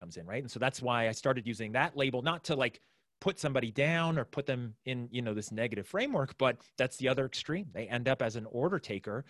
comes 0.00 0.16
in, 0.16 0.26
right? 0.26 0.42
And 0.42 0.50
so 0.50 0.58
that's 0.58 0.82
why 0.82 1.08
I 1.08 1.12
started 1.12 1.46
using 1.46 1.72
that 1.72 1.96
label, 1.96 2.22
not 2.22 2.44
to 2.44 2.54
like 2.54 2.80
put 3.20 3.38
somebody 3.40 3.70
down 3.70 4.18
or 4.18 4.24
put 4.24 4.46
them 4.46 4.74
in, 4.84 5.08
you 5.10 5.22
know, 5.22 5.34
this 5.34 5.50
negative 5.50 5.86
framework, 5.86 6.36
but 6.38 6.58
that's 6.76 6.98
the 6.98 7.08
other 7.08 7.24
extreme. 7.24 7.66
They 7.72 7.88
end 7.88 8.08
up 8.08 8.22
as 8.22 8.36
an 8.36 8.46
order 8.50 8.78
taker, 8.78 9.24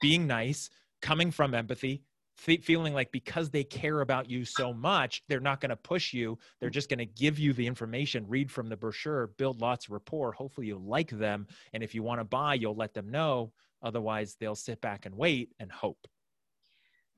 being 0.00 0.26
nice, 0.26 0.70
coming 1.02 1.30
from 1.30 1.54
empathy, 1.54 2.02
feeling 2.38 2.94
like 2.94 3.10
because 3.12 3.50
they 3.50 3.64
care 3.64 4.00
about 4.00 4.30
you 4.30 4.44
so 4.44 4.72
much, 4.72 5.22
they're 5.28 5.40
not 5.40 5.60
going 5.60 5.70
to 5.70 5.76
push 5.76 6.12
you. 6.12 6.38
They're 6.60 6.70
just 6.70 6.88
going 6.88 6.98
to 6.98 7.06
give 7.06 7.38
you 7.38 7.52
the 7.52 7.66
information, 7.66 8.24
read 8.28 8.50
from 8.50 8.68
the 8.68 8.76
brochure, 8.76 9.28
build 9.38 9.60
lots 9.60 9.86
of 9.86 9.92
rapport. 9.92 10.32
Hopefully, 10.32 10.68
you 10.68 10.78
like 10.78 11.10
them. 11.10 11.46
And 11.72 11.82
if 11.82 11.94
you 11.94 12.02
want 12.02 12.20
to 12.20 12.24
buy, 12.24 12.54
you'll 12.54 12.76
let 12.76 12.94
them 12.94 13.10
know. 13.10 13.52
Otherwise, 13.82 14.36
they'll 14.38 14.54
sit 14.54 14.80
back 14.80 15.06
and 15.06 15.16
wait 15.16 15.52
and 15.58 15.70
hope. 15.70 16.06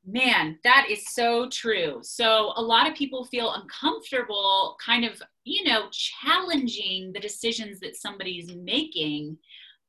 Man, 0.06 0.58
that 0.64 0.86
is 0.88 1.06
so 1.12 1.48
true. 1.50 2.00
So, 2.02 2.52
a 2.56 2.62
lot 2.62 2.88
of 2.88 2.96
people 2.96 3.26
feel 3.26 3.52
uncomfortable 3.52 4.76
kind 4.84 5.04
of, 5.04 5.20
you 5.44 5.64
know, 5.64 5.88
challenging 5.92 7.12
the 7.12 7.20
decisions 7.20 7.80
that 7.80 7.96
somebody's 7.96 8.54
making 8.54 9.36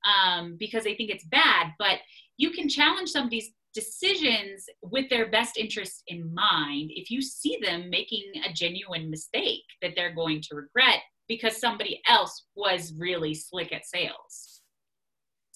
um, 0.04 0.58
because 0.60 0.84
they 0.84 0.96
think 0.96 1.10
it's 1.10 1.26
bad. 1.26 1.68
But 1.80 2.00
you 2.38 2.52
can 2.52 2.68
challenge 2.68 3.10
somebody's 3.10 3.52
decisions 3.74 4.66
with 4.82 5.10
their 5.10 5.30
best 5.30 5.58
interests 5.58 6.04
in 6.08 6.34
mind 6.34 6.92
if 6.94 7.10
you 7.10 7.22
see 7.22 7.58
them 7.62 7.90
making 7.90 8.32
a 8.46 8.54
genuine 8.54 9.10
mistake 9.10 9.64
that 9.82 9.92
they're 9.96 10.14
going 10.14 10.42
to 10.42 10.56
regret 10.56 11.00
because 11.28 11.58
somebody 11.58 12.02
else 12.08 12.46
was 12.56 12.94
really 12.98 13.34
slick 13.34 13.72
at 13.72 13.86
sales 13.86 14.62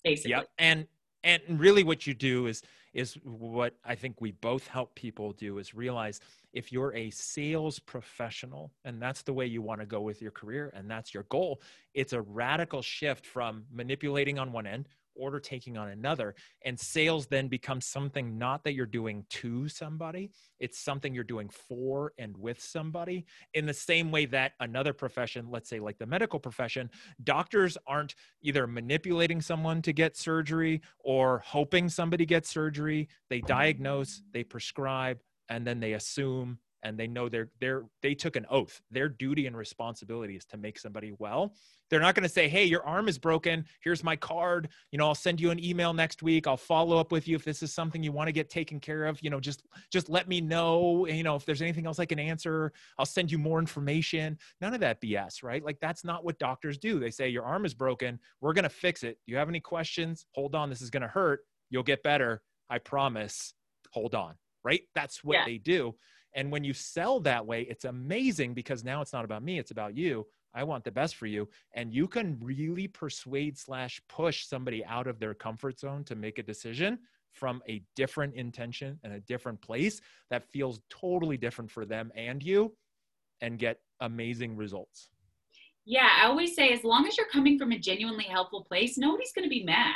basically. 0.04 0.32
Yeah 0.32 0.44
and 0.58 0.88
and 1.24 1.42
really 1.50 1.84
what 1.84 2.08
you 2.08 2.14
do 2.14 2.48
is 2.48 2.62
is 2.94 3.18
what 3.24 3.74
i 3.84 3.94
think 3.94 4.22
we 4.22 4.32
both 4.32 4.68
help 4.68 4.96
people 4.96 5.34
do 5.34 5.58
is 5.58 5.74
realize 5.74 6.22
if 6.54 6.72
you're 6.72 6.94
a 6.94 7.10
sales 7.10 7.80
professional 7.80 8.72
and 8.86 9.02
that's 9.02 9.22
the 9.24 9.34
way 9.34 9.46
you 9.46 9.62
want 9.62 9.82
to 9.82 9.86
go 9.86 10.00
with 10.00 10.22
your 10.22 10.32
career 10.32 10.72
and 10.76 10.90
that's 10.90 11.14
your 11.14 11.24
goal 11.24 11.62
it's 11.94 12.14
a 12.14 12.22
radical 12.22 12.82
shift 12.82 13.26
from 13.26 13.66
manipulating 13.74 14.40
on 14.40 14.54
one 14.54 14.66
end 14.66 14.88
order 15.16 15.40
taking 15.40 15.78
on 15.78 15.90
another. 15.90 16.36
And 16.64 16.80
sales 16.80 17.28
then 17.28 17.48
becomes 17.48 17.86
something 17.86 18.38
not 18.38 18.64
that 18.64 18.74
you're 18.74 18.86
doing 18.86 19.26
to 19.30 19.68
somebody, 19.68 20.32
it's 20.60 20.80
something 20.80 21.14
you're 21.14 21.24
doing 21.24 21.50
for 21.50 22.14
and 22.18 22.38
with 22.38 22.62
somebody. 22.62 23.26
In 23.54 23.66
the 23.66 23.74
same 23.74 24.12
way 24.12 24.26
that 24.28 24.54
another 24.60 24.94
profession, 24.94 25.48
let's 25.50 25.70
say 25.70 25.80
like 25.80 25.98
the 25.98 26.06
medical 26.06 26.40
profession, 26.40 26.90
doctors 27.24 27.78
aren't 27.88 28.16
either 28.42 28.68
manipulating 28.68 29.42
someone 29.42 29.82
to 29.82 29.94
get 29.94 30.18
surgery 30.18 30.82
or 31.00 31.40
hoping 31.46 31.90
somebody 31.90 32.26
gets 32.26 32.50
surgery. 32.50 33.10
They 33.30 33.42
diagnose, 33.42 34.22
they 34.34 34.44
prescribe, 34.44 35.20
and 35.50 35.66
then 35.66 35.80
they 35.80 35.94
assume 35.94 36.60
and 36.86 37.00
they 37.00 37.08
know 37.08 37.28
they're 37.28 37.50
they're 37.60 37.84
they 38.04 38.14
took 38.14 38.36
an 38.36 38.46
oath. 38.50 38.80
Their 38.92 39.10
duty 39.10 39.48
and 39.48 39.58
responsibility 39.58 40.36
is 40.36 40.46
to 40.46 40.58
make 40.58 40.78
somebody 40.78 41.12
well. 41.18 41.56
They're 41.90 42.00
not 42.00 42.16
going 42.16 42.24
to 42.24 42.30
say 42.30 42.48
hey 42.48 42.64
your 42.64 42.86
arm 42.86 43.08
is 43.08 43.18
broken. 43.18 43.66
Here's 43.84 44.04
my 44.04 44.16
card. 44.16 44.70
You 44.92 45.00
know 45.00 45.08
i'll 45.08 45.16
send 45.16 45.42
you 45.42 45.50
an 45.50 45.64
email 45.64 45.94
next 45.94 46.22
week. 46.22 46.46
I'll 46.48 46.56
follow 46.56 46.98
up 46.98 47.12
with 47.12 47.28
you 47.28 47.36
if 47.36 47.44
this 47.44 47.64
is 47.64 47.74
something 47.74 48.04
you 48.04 48.12
want 48.12 48.28
to 48.28 48.32
get 48.32 48.50
taken 48.50 48.80
care 48.80 49.06
of. 49.06 49.22
You 49.22 49.32
know 49.32 49.40
just 49.40 49.64
just 49.92 50.10
let 50.10 50.30
me 50.30 50.40
know 50.40 51.08
you 51.08 51.24
know 51.24 51.36
if 51.36 51.46
there's 51.46 51.62
anything 51.62 51.88
else 51.88 52.00
i 52.00 52.06
can 52.06 52.20
answer. 52.20 52.72
I'll 53.00 53.06
send 53.06 53.32
you 53.32 53.40
more 53.40 53.60
information. 53.60 54.38
None 54.62 54.76
of 54.76 54.80
that 54.82 55.02
bs 55.02 55.44
right? 55.44 55.66
Like 55.66 55.80
that's 55.82 56.06
not 56.06 56.24
what 56.24 56.38
doctors 56.38 56.78
do. 56.78 57.00
They 57.00 57.12
say 57.12 57.30
your 57.30 57.44
arm 57.44 57.66
is 57.66 57.74
broken. 57.74 58.20
We're 58.42 58.54
going 58.54 58.64
to 58.64 58.70
fix 58.70 59.04
it. 59.04 59.18
Do 59.26 59.32
you 59.32 59.38
have 59.38 59.50
any 59.50 59.60
questions? 59.60 60.28
Hold 60.36 60.54
on. 60.54 60.70
This 60.70 60.82
is 60.82 60.92
going 60.92 61.02
to 61.02 61.08
hurt. 61.08 61.42
You'll 61.72 61.84
get 61.84 62.04
better. 62.04 62.44
I 62.70 62.78
promise. 62.78 63.54
Hold 63.92 64.14
on. 64.14 64.36
Right? 64.64 64.82
That's 64.94 65.24
what 65.24 65.36
yeah. 65.36 65.46
they 65.46 65.58
do 65.58 65.96
and 66.36 66.52
when 66.52 66.64
you 66.64 66.74
sell 66.74 67.20
that 67.22 67.46
way, 67.46 67.62
it's 67.70 67.86
amazing 67.86 68.54
because 68.54 68.84
now 68.84 69.02
it's 69.02 69.14
not 69.14 69.26
about 69.26 69.44
me, 69.44 69.58
it's 69.58 69.72
about 69.72 69.96
you. 69.96 70.28
I 70.54 70.64
want 70.64 70.84
the 70.84 70.92
best 70.92 71.16
for 71.16 71.26
you. 71.26 71.50
And 71.74 71.94
you 71.94 72.08
can 72.08 72.38
really 72.42 72.88
persuade 72.88 73.58
slash 73.58 74.02
push 74.08 74.46
somebody 74.46 74.86
out 74.86 75.08
of 75.08 75.20
their 75.20 75.34
comfort 75.34 75.80
zone 75.80 76.04
to 76.06 76.16
make 76.16 76.38
a 76.38 76.44
decision 76.44 77.00
from 77.32 77.62
a 77.68 77.82
different 77.96 78.36
intention 78.36 78.98
and 79.04 79.14
a 79.14 79.20
different 79.22 79.62
place 79.62 80.00
that 80.30 80.50
feels 80.52 80.80
totally 80.90 81.38
different 81.38 81.70
for 81.70 81.86
them 81.86 82.12
and 82.16 82.44
you 82.44 82.74
and 83.42 83.60
get 83.60 83.80
amazing 84.00 84.56
results. 84.56 85.10
Yeah, 85.86 86.10
I 86.22 86.26
always 86.28 86.56
say 86.56 86.72
as 86.72 86.84
long 86.84 87.06
as 87.06 87.18
you're 87.18 87.28
coming 87.28 87.60
from 87.60 87.72
a 87.72 87.78
genuinely 87.78 88.24
helpful 88.24 88.64
place, 88.64 88.98
nobody's 88.98 89.34
going 89.34 89.44
to 89.44 89.50
be 89.50 89.64
mad. 89.64 89.96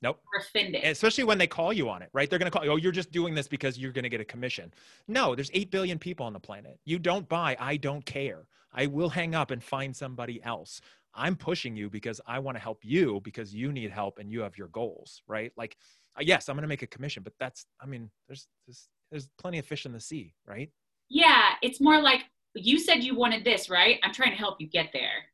Nope. 0.00 0.20
Or 0.32 0.40
offended. 0.40 0.84
Especially 0.84 1.24
when 1.24 1.38
they 1.38 1.46
call 1.46 1.72
you 1.72 1.88
on 1.88 2.02
it, 2.02 2.10
right? 2.12 2.30
They're 2.30 2.38
going 2.38 2.50
to 2.50 2.56
call 2.56 2.64
you, 2.64 2.72
oh, 2.72 2.76
you're 2.76 2.92
just 2.92 3.10
doing 3.10 3.34
this 3.34 3.48
because 3.48 3.78
you're 3.78 3.92
going 3.92 4.04
to 4.04 4.08
get 4.08 4.20
a 4.20 4.24
commission. 4.24 4.72
No, 5.08 5.34
there's 5.34 5.50
8 5.52 5.70
billion 5.70 5.98
people 5.98 6.24
on 6.24 6.32
the 6.32 6.40
planet. 6.40 6.78
You 6.84 6.98
don't 6.98 7.28
buy, 7.28 7.56
I 7.58 7.76
don't 7.76 8.04
care. 8.04 8.46
I 8.72 8.86
will 8.86 9.08
hang 9.08 9.34
up 9.34 9.50
and 9.50 9.62
find 9.62 9.94
somebody 9.94 10.42
else. 10.44 10.80
I'm 11.14 11.34
pushing 11.34 11.74
you 11.74 11.90
because 11.90 12.20
I 12.26 12.38
want 12.38 12.56
to 12.56 12.62
help 12.62 12.78
you 12.82 13.20
because 13.24 13.52
you 13.52 13.72
need 13.72 13.90
help 13.90 14.18
and 14.18 14.30
you 14.30 14.40
have 14.42 14.56
your 14.56 14.68
goals, 14.68 15.22
right? 15.26 15.52
Like, 15.56 15.76
uh, 16.16 16.22
yes, 16.22 16.48
I'm 16.48 16.54
going 16.54 16.62
to 16.62 16.68
make 16.68 16.82
a 16.82 16.86
commission, 16.86 17.22
but 17.22 17.32
that's, 17.40 17.66
I 17.80 17.86
mean, 17.86 18.10
there's, 18.28 18.46
there's, 18.66 18.88
there's 19.10 19.28
plenty 19.38 19.58
of 19.58 19.66
fish 19.66 19.84
in 19.84 19.92
the 19.92 20.00
sea, 20.00 20.34
right? 20.46 20.70
Yeah. 21.08 21.54
It's 21.60 21.80
more 21.80 22.00
like 22.00 22.20
you 22.54 22.78
said 22.78 23.02
you 23.02 23.16
wanted 23.16 23.42
this, 23.42 23.68
right? 23.68 23.98
I'm 24.04 24.12
trying 24.12 24.30
to 24.30 24.36
help 24.36 24.60
you 24.60 24.68
get 24.68 24.90
there. 24.92 25.24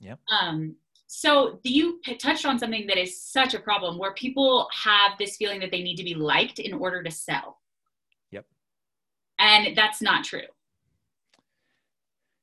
Yep. 0.00 0.18
Um, 0.30 0.76
so 1.06 1.60
you 1.62 2.00
touched 2.18 2.46
on 2.46 2.58
something 2.58 2.86
that 2.86 2.98
is 2.98 3.20
such 3.20 3.54
a 3.54 3.60
problem 3.60 3.98
where 3.98 4.14
people 4.14 4.68
have 4.72 5.12
this 5.18 5.36
feeling 5.36 5.60
that 5.60 5.70
they 5.70 5.82
need 5.82 5.96
to 5.96 6.04
be 6.04 6.14
liked 6.14 6.58
in 6.58 6.72
order 6.72 7.02
to 7.02 7.10
sell. 7.10 7.58
Yep. 8.30 8.46
And 9.38 9.76
that's 9.76 10.00
not 10.02 10.24
true. 10.24 10.40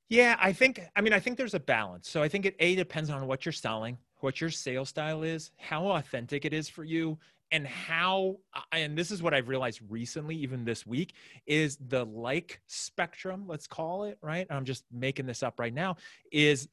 Yeah, 0.10 0.36
I 0.40 0.52
think, 0.52 0.82
I 0.96 1.02
mean, 1.02 1.14
I 1.14 1.20
think 1.20 1.38
there's 1.38 1.54
a 1.54 1.60
balance. 1.60 2.10
So 2.10 2.22
I 2.22 2.28
think 2.28 2.46
it 2.46 2.56
A 2.60 2.76
depends 2.76 3.10
on 3.10 3.26
what 3.28 3.46
you're 3.46 3.54
selling, 3.54 3.98
what 4.18 4.42
your 4.42 4.50
sales 4.50 4.90
style 4.90 5.24
is, 5.24 5.52
how 5.58 5.88
authentic 5.88 6.44
it 6.44 6.54
is 6.54 6.68
for 6.68 6.84
you, 6.84 7.18
and 7.54 7.66
how, 7.66 8.38
uh, 8.54 8.62
and 8.74 8.98
this 8.98 9.12
is 9.12 9.24
what 9.24 9.34
I've 9.34 9.48
realized 9.48 9.82
recently, 9.90 10.36
even 10.36 10.64
this 10.66 10.86
week, 10.86 11.14
is 11.48 11.78
the 11.88 12.06
like 12.06 12.62
spectrum, 12.68 13.46
let's 13.48 13.68
call 13.68 14.04
it, 14.04 14.18
right? 14.22 14.48
I'm 14.50 14.66
just 14.66 14.84
making 14.92 15.26
this 15.26 15.44
up 15.44 15.60
right 15.60 15.74
now, 15.74 15.96
is 16.32 16.68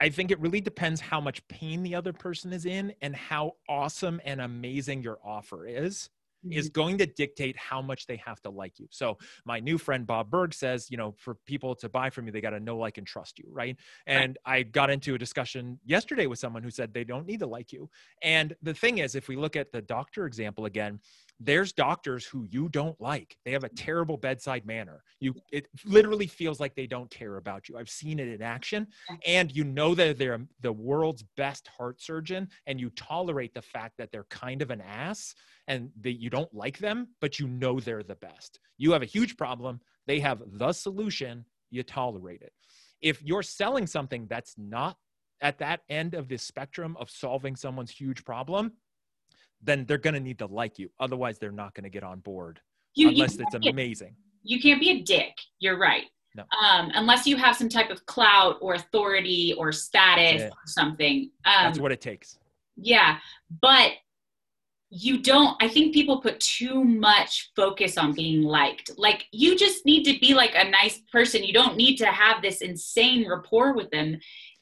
I 0.00 0.08
think 0.08 0.30
it 0.30 0.40
really 0.40 0.60
depends 0.60 1.00
how 1.00 1.20
much 1.20 1.46
pain 1.48 1.82
the 1.82 1.94
other 1.94 2.12
person 2.12 2.52
is 2.52 2.66
in 2.66 2.94
and 3.00 3.14
how 3.14 3.52
awesome 3.68 4.20
and 4.24 4.40
amazing 4.40 5.02
your 5.02 5.18
offer 5.24 5.66
is 5.66 6.10
is 6.50 6.68
mm-hmm. 6.68 6.80
going 6.80 6.98
to 6.98 7.06
dictate 7.06 7.56
how 7.56 7.80
much 7.80 8.06
they 8.06 8.16
have 8.16 8.40
to 8.42 8.50
like 8.50 8.78
you. 8.78 8.86
So 8.90 9.18
my 9.44 9.60
new 9.60 9.78
friend 9.78 10.06
Bob 10.06 10.30
Burg 10.30 10.52
says, 10.52 10.90
you 10.90 10.96
know, 10.96 11.14
for 11.18 11.36
people 11.46 11.74
to 11.76 11.88
buy 11.88 12.10
from 12.10 12.26
you, 12.26 12.32
they 12.32 12.40
got 12.40 12.50
to 12.50 12.60
know, 12.60 12.76
like, 12.76 12.98
and 12.98 13.06
trust 13.06 13.38
you, 13.38 13.46
right? 13.50 13.76
And 14.06 14.36
right. 14.46 14.58
I 14.58 14.62
got 14.62 14.90
into 14.90 15.14
a 15.14 15.18
discussion 15.18 15.78
yesterday 15.84 16.26
with 16.26 16.38
someone 16.38 16.62
who 16.62 16.70
said 16.70 16.92
they 16.92 17.04
don't 17.04 17.26
need 17.26 17.40
to 17.40 17.46
like 17.46 17.72
you. 17.72 17.88
And 18.22 18.54
the 18.62 18.74
thing 18.74 18.98
is, 18.98 19.14
if 19.14 19.28
we 19.28 19.36
look 19.36 19.56
at 19.56 19.72
the 19.72 19.82
doctor 19.82 20.26
example 20.26 20.66
again, 20.66 21.00
there's 21.44 21.72
doctors 21.72 22.24
who 22.24 22.46
you 22.50 22.68
don't 22.68 22.98
like. 23.00 23.36
They 23.44 23.52
have 23.52 23.64
a 23.64 23.68
terrible 23.68 24.16
bedside 24.16 24.66
manner. 24.66 25.02
You 25.20 25.34
it 25.52 25.68
literally 25.84 26.26
feels 26.26 26.60
like 26.60 26.74
they 26.74 26.86
don't 26.86 27.10
care 27.10 27.36
about 27.36 27.68
you. 27.68 27.76
I've 27.76 27.90
seen 27.90 28.18
it 28.18 28.28
in 28.28 28.42
action. 28.42 28.86
And 29.26 29.54
you 29.54 29.64
know 29.64 29.94
that 29.94 30.18
they're 30.18 30.40
the 30.60 30.72
world's 30.72 31.24
best 31.36 31.68
heart 31.68 32.00
surgeon 32.00 32.48
and 32.66 32.80
you 32.80 32.90
tolerate 32.90 33.54
the 33.54 33.62
fact 33.62 33.94
that 33.98 34.10
they're 34.10 34.26
kind 34.30 34.62
of 34.62 34.70
an 34.70 34.80
ass 34.80 35.34
and 35.68 35.90
that 36.02 36.20
you 36.20 36.30
don't 36.30 36.52
like 36.54 36.78
them 36.78 37.08
but 37.20 37.38
you 37.38 37.46
know 37.46 37.80
they're 37.80 38.02
the 38.02 38.16
best. 38.16 38.60
You 38.78 38.92
have 38.92 39.02
a 39.02 39.06
huge 39.06 39.36
problem. 39.36 39.80
They 40.06 40.20
have 40.20 40.42
the 40.46 40.72
solution. 40.72 41.44
You 41.70 41.82
tolerate 41.82 42.42
it. 42.42 42.52
If 43.02 43.22
you're 43.22 43.42
selling 43.42 43.86
something 43.86 44.26
that's 44.28 44.54
not 44.56 44.96
at 45.40 45.58
that 45.58 45.80
end 45.88 46.14
of 46.14 46.28
the 46.28 46.38
spectrum 46.38 46.96
of 46.98 47.10
solving 47.10 47.56
someone's 47.56 47.90
huge 47.90 48.24
problem 48.24 48.72
then 49.64 49.84
they're 49.86 49.98
going 49.98 50.14
to 50.14 50.20
need 50.20 50.38
to 50.38 50.46
like 50.46 50.78
you. 50.78 50.90
Otherwise, 51.00 51.38
they're 51.38 51.50
not 51.50 51.74
going 51.74 51.84
to 51.84 51.90
get 51.90 52.02
on 52.02 52.20
board 52.20 52.60
you, 52.94 53.08
unless 53.08 53.36
you 53.36 53.44
it's 53.46 53.66
amazing. 53.66 54.14
you 54.42 54.60
can't 54.60 54.80
be 54.80 54.90
a 54.90 55.02
dick. 55.02 55.32
You're 55.58 55.78
right. 55.78 56.04
No. 56.36 56.44
Um, 56.60 56.90
unless 56.94 57.26
you 57.26 57.36
have 57.36 57.56
some 57.56 57.68
type 57.68 57.90
of 57.90 58.04
clout 58.06 58.56
or 58.60 58.74
authority 58.74 59.54
or 59.56 59.70
status 59.72 60.42
or 60.42 60.66
something. 60.66 61.30
Um, 61.44 61.66
That's 61.66 61.78
what 61.78 61.92
it 61.92 62.00
takes. 62.00 62.38
Yeah. 62.76 63.18
But 63.62 63.92
you 64.90 65.22
don't, 65.22 65.56
I 65.62 65.68
think 65.68 65.94
people 65.94 66.20
put 66.20 66.40
too 66.40 66.84
much 66.84 67.50
focus 67.56 67.96
on 67.96 68.14
being 68.14 68.42
liked. 68.42 68.92
Like, 68.96 69.26
you 69.32 69.56
just 69.56 69.86
need 69.86 70.04
to 70.04 70.18
be 70.18 70.34
like 70.34 70.54
a 70.56 70.68
nice 70.70 71.00
person. 71.10 71.44
You 71.44 71.52
don't 71.52 71.76
need 71.76 71.96
to 71.96 72.06
have 72.06 72.42
this 72.42 72.60
insane 72.60 73.28
rapport 73.28 73.74
with 73.74 73.90
them 73.90 74.18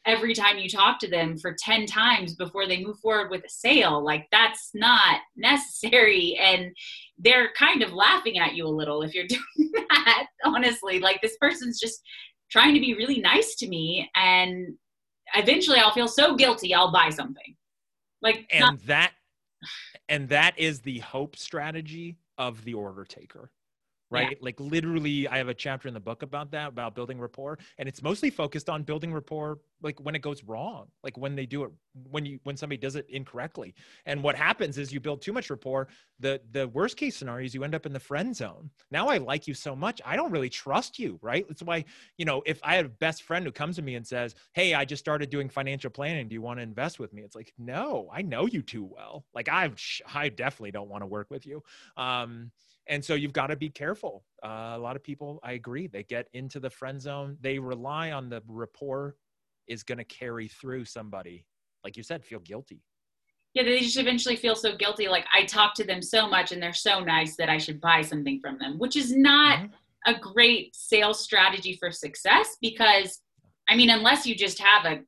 every 0.06 0.35
time 0.35 0.59
you 0.59 0.68
talk 0.68 0.99
to 0.99 1.09
them 1.09 1.38
for 1.38 1.54
10 1.59 1.87
times 1.87 2.35
before 2.35 2.66
they 2.66 2.82
move 2.82 2.99
forward 2.99 3.30
with 3.30 3.44
a 3.44 3.49
sale. 3.49 4.04
Like 4.04 4.26
that's 4.32 4.71
not 4.75 5.21
necessary. 5.37 6.38
And 6.40 6.76
they're 7.18 7.50
kind 7.56 7.82
of 7.82 7.92
laughing 7.92 8.38
at 8.38 8.54
you 8.54 8.66
a 8.66 8.68
little 8.68 9.02
if 9.02 9.14
you're 9.14 9.26
doing 9.28 9.73
that, 9.90 10.26
honestly. 10.44 10.99
Like 10.99 11.21
this 11.23 11.37
person's 11.40 11.78
just 11.78 12.02
trying 12.50 12.75
to 12.75 12.80
be 12.80 12.94
really 12.94 13.21
nice 13.21 13.54
to 13.56 13.68
me. 13.68 14.11
And 14.14 14.75
eventually 15.35 15.78
I'll 15.78 15.92
feel 15.92 16.09
so 16.09 16.37
guilty, 16.37 16.75
I'll 16.75 16.92
buy 16.92 17.11
something. 17.11 17.56
Like, 18.21 18.47
and 18.50 18.61
not- 18.61 18.87
that, 18.87 19.12
and 20.09 20.28
that 20.28 20.59
is 20.59 20.80
the 20.80 20.99
hope 20.99 21.37
strategy 21.37 22.16
of 22.38 22.64
the 22.64 22.75
order 22.75 23.04
taker 23.04 23.50
right? 24.12 24.31
Yeah. 24.31 24.38
Like 24.40 24.61
literally, 24.61 25.26
I 25.26 25.38
have 25.38 25.49
a 25.49 25.54
chapter 25.54 25.88
in 25.88 25.95
the 25.95 26.00
book 26.00 26.23
about 26.23 26.50
that, 26.52 26.69
about 26.69 26.95
building 26.95 27.19
rapport, 27.19 27.59
and 27.78 27.88
it's 27.88 28.02
mostly 28.02 28.31
focused 28.31 28.69
on 28.69 28.85
building 28.85 29.12
rapport, 29.12 29.61
like 29.83 29.99
when 30.00 30.14
it 30.14 30.21
goes 30.23 30.45
wrong, 30.45 30.88
like 31.02 31.16
when 31.19 31.35
they 31.35 31.47
do 31.47 31.64
it, 31.64 31.73
when 32.11 32.25
you 32.26 32.38
when 32.45 32.57
somebody 32.57 32.76
does 32.78 32.97
it 32.97 33.07
incorrectly. 33.09 33.75
And 34.07 34.23
what 34.23 34.37
happens 34.37 34.78
is 34.78 34.92
you 34.92 35.00
build 35.00 35.23
too 35.23 35.33
much 35.33 35.50
rapport. 35.50 35.88
The 36.21 36.40
the 36.50 36.69
worst 36.69 36.97
case 36.97 37.16
scenario 37.16 37.47
is 37.47 37.54
you 37.54 37.64
end 37.64 37.75
up 37.75 37.87
in 37.87 37.92
the 37.92 38.00
friend 38.00 38.37
zone. 38.37 38.71
Now 38.90 39.09
I 39.09 39.19
like 39.19 39.47
you 39.47 39.54
so 39.54 39.75
much, 39.75 40.00
I 40.04 40.16
don't 40.16 40.31
really 40.31 40.50
trust 40.50 40.99
you, 40.99 41.19
right? 41.23 41.47
That's 41.49 41.62
why 41.62 41.85
you 42.16 42.25
know 42.25 42.42
if 42.47 42.61
I 42.62 42.76
have 42.76 42.87
a 42.87 42.90
best 42.90 43.23
friend 43.25 43.45
who 43.45 43.52
comes 43.52 43.76
to 43.76 43.83
me 43.83 43.95
and 43.95 44.06
says, 44.06 44.34
"Hey, 44.52 44.75
I 44.75 44.84
just 44.84 45.00
started 45.00 45.30
doing 45.30 45.49
financial 45.49 45.91
planning. 45.91 46.28
Do 46.28 46.34
you 46.34 46.43
want 46.43 46.58
to 46.58 46.63
invest 46.63 46.99
with 46.99 47.13
me?" 47.13 47.23
It's 47.23 47.36
like, 47.36 47.52
no, 47.58 48.08
I 48.13 48.23
know 48.23 48.47
you 48.47 48.63
too 48.63 48.84
well. 48.84 49.26
Like 49.34 49.49
I've 49.49 49.80
I 50.15 50.28
definitely 50.28 50.73
don't 50.73 50.89
want 50.89 51.02
to 51.02 51.06
work 51.06 51.30
with 51.30 51.47
you. 51.47 51.63
Um, 51.97 52.52
and 52.88 53.04
so 53.04 53.14
you've 53.14 53.32
got 53.32 53.49
to 53.49 53.56
be 53.56 53.71
careful. 53.71 54.25
Uh, 54.45 54.73
a 54.75 54.78
lot 54.78 54.97
of 54.97 55.02
people, 55.02 55.38
I 55.42 55.52
agree, 55.52 55.86
they 55.86 56.02
get 56.02 56.28
into 56.32 56.60
the 56.60 56.71
friend 56.71 57.00
zone. 57.00 57.36
They 57.40 57.58
rely 57.58 58.12
on 58.12 58.28
the 58.28 58.42
rapport 58.49 59.16
is 59.68 59.82
going 59.82 59.99
to 59.99 60.04
carry 60.04 60.49
through 60.49 60.84
somebody. 60.84 61.47
Like 61.84 61.97
you 61.97 62.02
said, 62.02 62.25
feel 62.25 62.40
guilty. 62.40 62.82
Yeah, 63.54 63.64
they 63.64 63.80
just 63.80 63.99
eventually 63.99 64.36
feel 64.36 64.56
so 64.56 64.76
guilty. 64.76 65.08
Like 65.08 65.26
I 65.32 65.45
talk 65.45 65.75
to 65.75 65.84
them 65.84 66.02
so 66.02 66.28
much 66.28 66.52
and 66.52 66.62
they're 66.62 66.73
so 66.73 67.00
nice 67.00 67.36
that 67.36 67.49
I 67.49 67.58
should 67.58 67.80
buy 67.80 68.02
something 68.02 68.40
from 68.40 68.58
them, 68.58 68.78
which 68.78 68.97
is 68.97 69.14
not 69.14 69.58
mm-hmm. 69.58 70.14
a 70.14 70.18
great 70.18 70.75
sales 70.75 71.23
strategy 71.23 71.76
for 71.78 71.90
success 71.90 72.56
because, 72.60 73.21
I 73.68 73.76
mean, 73.76 73.90
unless 73.90 74.26
you 74.26 74.34
just 74.34 74.58
have 74.58 74.86
a 74.86 75.00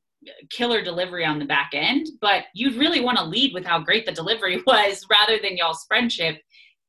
killer 0.51 0.81
delivery 0.81 1.25
on 1.25 1.39
the 1.39 1.45
back 1.45 1.71
end, 1.73 2.07
but 2.21 2.45
you'd 2.53 2.75
really 2.75 3.01
want 3.01 3.17
to 3.17 3.23
lead 3.23 3.53
with 3.53 3.65
how 3.65 3.79
great 3.79 4.05
the 4.05 4.11
delivery 4.11 4.61
was 4.67 5.05
rather 5.09 5.39
than 5.41 5.57
y'all's 5.57 5.85
friendship 5.87 6.37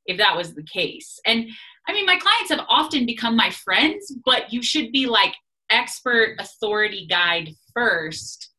if 0.06 0.18
that 0.18 0.36
was 0.36 0.54
the 0.54 0.62
case. 0.62 1.18
And 1.26 1.48
I 1.88 1.92
mean, 1.92 2.06
my 2.06 2.16
clients 2.16 2.50
have 2.50 2.64
often 2.68 3.06
become 3.06 3.36
my 3.36 3.50
friends, 3.50 4.14
but 4.24 4.52
you 4.52 4.62
should 4.62 4.92
be 4.92 5.06
like 5.06 5.34
expert 5.70 6.36
authority 6.38 7.06
guide 7.08 7.50
first, 7.74 8.50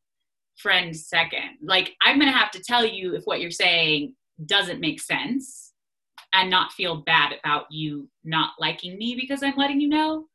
friend 0.56 0.96
second. 0.96 1.58
Like, 1.62 1.94
I'm 2.02 2.18
going 2.18 2.30
to 2.30 2.38
have 2.38 2.50
to 2.52 2.62
tell 2.62 2.84
you 2.84 3.14
if 3.14 3.24
what 3.24 3.40
you're 3.40 3.50
saying 3.50 4.14
doesn't 4.46 4.80
make 4.80 5.00
sense 5.00 5.72
and 6.32 6.50
not 6.50 6.72
feel 6.72 7.02
bad 7.02 7.34
about 7.42 7.66
you 7.70 8.08
not 8.24 8.50
liking 8.58 8.98
me 8.98 9.16
because 9.18 9.42
I'm 9.42 9.56
letting 9.56 9.80
you 9.80 9.88
know 9.88 10.26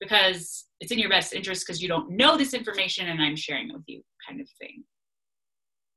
because 0.00 0.66
it's 0.80 0.92
in 0.92 0.98
your 0.98 1.10
best 1.10 1.34
interest 1.34 1.64
because 1.66 1.82
you 1.82 1.88
don't 1.88 2.10
know 2.10 2.36
this 2.36 2.54
information 2.54 3.08
and 3.08 3.20
I'm 3.20 3.36
sharing 3.36 3.68
it 3.68 3.74
with 3.74 3.84
you, 3.86 4.02
kind 4.26 4.40
of 4.40 4.48
thing. 4.58 4.84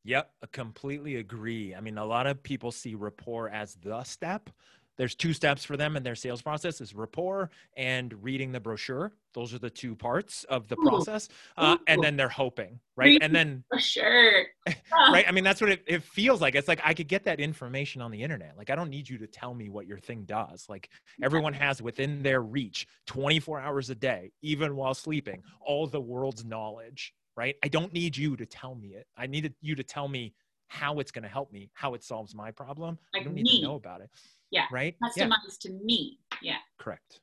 Yep, 0.06 0.32
I 0.44 0.48
completely 0.52 1.16
agree. 1.16 1.74
I 1.74 1.82
mean, 1.82 1.98
a 1.98 2.06
lot 2.06 2.28
of 2.28 2.44
people 2.44 2.72
see 2.72 2.96
rapport 2.96 3.50
as 3.50 3.76
the 3.76 4.04
step. 4.04 4.50
There's 4.98 5.16
two 5.16 5.34
steps 5.34 5.64
for 5.64 5.76
them 5.76 5.96
in 5.96 6.04
their 6.04 6.16
sales 6.16 6.42
process 6.42 6.80
is 6.80 6.94
rapport 6.94 7.50
and 7.76 8.14
reading 8.24 8.52
the 8.52 8.60
brochure. 8.60 9.14
Those 9.34 9.54
are 9.54 9.60
the 9.60 9.70
two 9.70 9.96
parts 9.96 10.44
of 10.46 10.68
the 10.68 10.78
Ooh. 10.78 10.84
process. 10.84 11.30
Uh, 11.58 11.78
and 11.88 12.04
then 12.04 12.16
they're 12.16 12.30
hoping, 12.30 12.80
right? 12.96 13.18
And 13.22 13.34
then 13.34 13.64
for 13.70 13.80
sure. 13.80 14.46
right. 15.12 15.26
I 15.28 15.32
mean, 15.32 15.44
that's 15.44 15.62
what 15.62 15.72
it, 15.72 15.84
it 15.88 16.04
feels 16.04 16.42
like. 16.42 16.54
It's 16.54 16.68
like 16.68 16.82
I 16.84 16.94
could 16.94 17.08
get 17.08 17.24
that 17.24 17.40
information 17.40 18.02
on 18.02 18.12
the 18.12 18.22
internet. 18.22 18.56
Like 18.56 18.70
I 18.70 18.76
don't 18.76 18.90
need 18.90 19.10
you 19.10 19.18
to 19.18 19.28
tell 19.28 19.56
me 19.56 19.70
what 19.70 19.88
your 19.88 19.98
thing 19.98 20.26
does. 20.26 20.68
Like 20.70 20.90
everyone 21.24 21.54
has 21.54 21.82
within 21.82 22.22
their 22.22 22.42
reach 22.42 22.88
24 23.08 23.62
hours 23.62 23.90
a 23.90 23.96
day, 23.96 24.32
even 24.44 24.76
while 24.76 24.94
sleeping, 24.94 25.42
all 25.60 25.88
the 25.88 26.02
world's 26.02 26.46
knowledge 26.46 27.14
right? 27.36 27.56
I 27.64 27.68
don't 27.68 27.94
need 27.94 28.16
you 28.16 28.36
to 28.38 28.46
tell 28.46 28.76
me 28.76 28.90
it. 28.90 29.08
I 29.18 29.28
needed 29.28 29.54
you 29.62 29.76
to 29.76 29.84
tell 29.84 30.08
me 30.08 30.34
how 30.68 31.00
it's 31.00 31.12
going 31.12 31.24
to 31.24 31.30
help 31.30 31.52
me, 31.52 31.70
how 31.74 31.94
it 31.94 32.04
solves 32.04 32.34
my 32.34 32.52
problem. 32.52 32.98
Like 33.14 33.22
I 33.22 33.26
don't 33.26 33.36
need 33.36 33.44
me. 33.44 33.62
to 33.62 33.68
know 33.68 33.76
about 33.76 34.02
it. 34.02 34.10
Yeah. 34.52 34.66
Right? 34.72 34.96
Customized 35.04 35.18
yeah. 35.18 35.30
to 35.62 35.74
me. 35.84 36.20
Yeah. 36.42 36.58
Correct. 36.80 37.22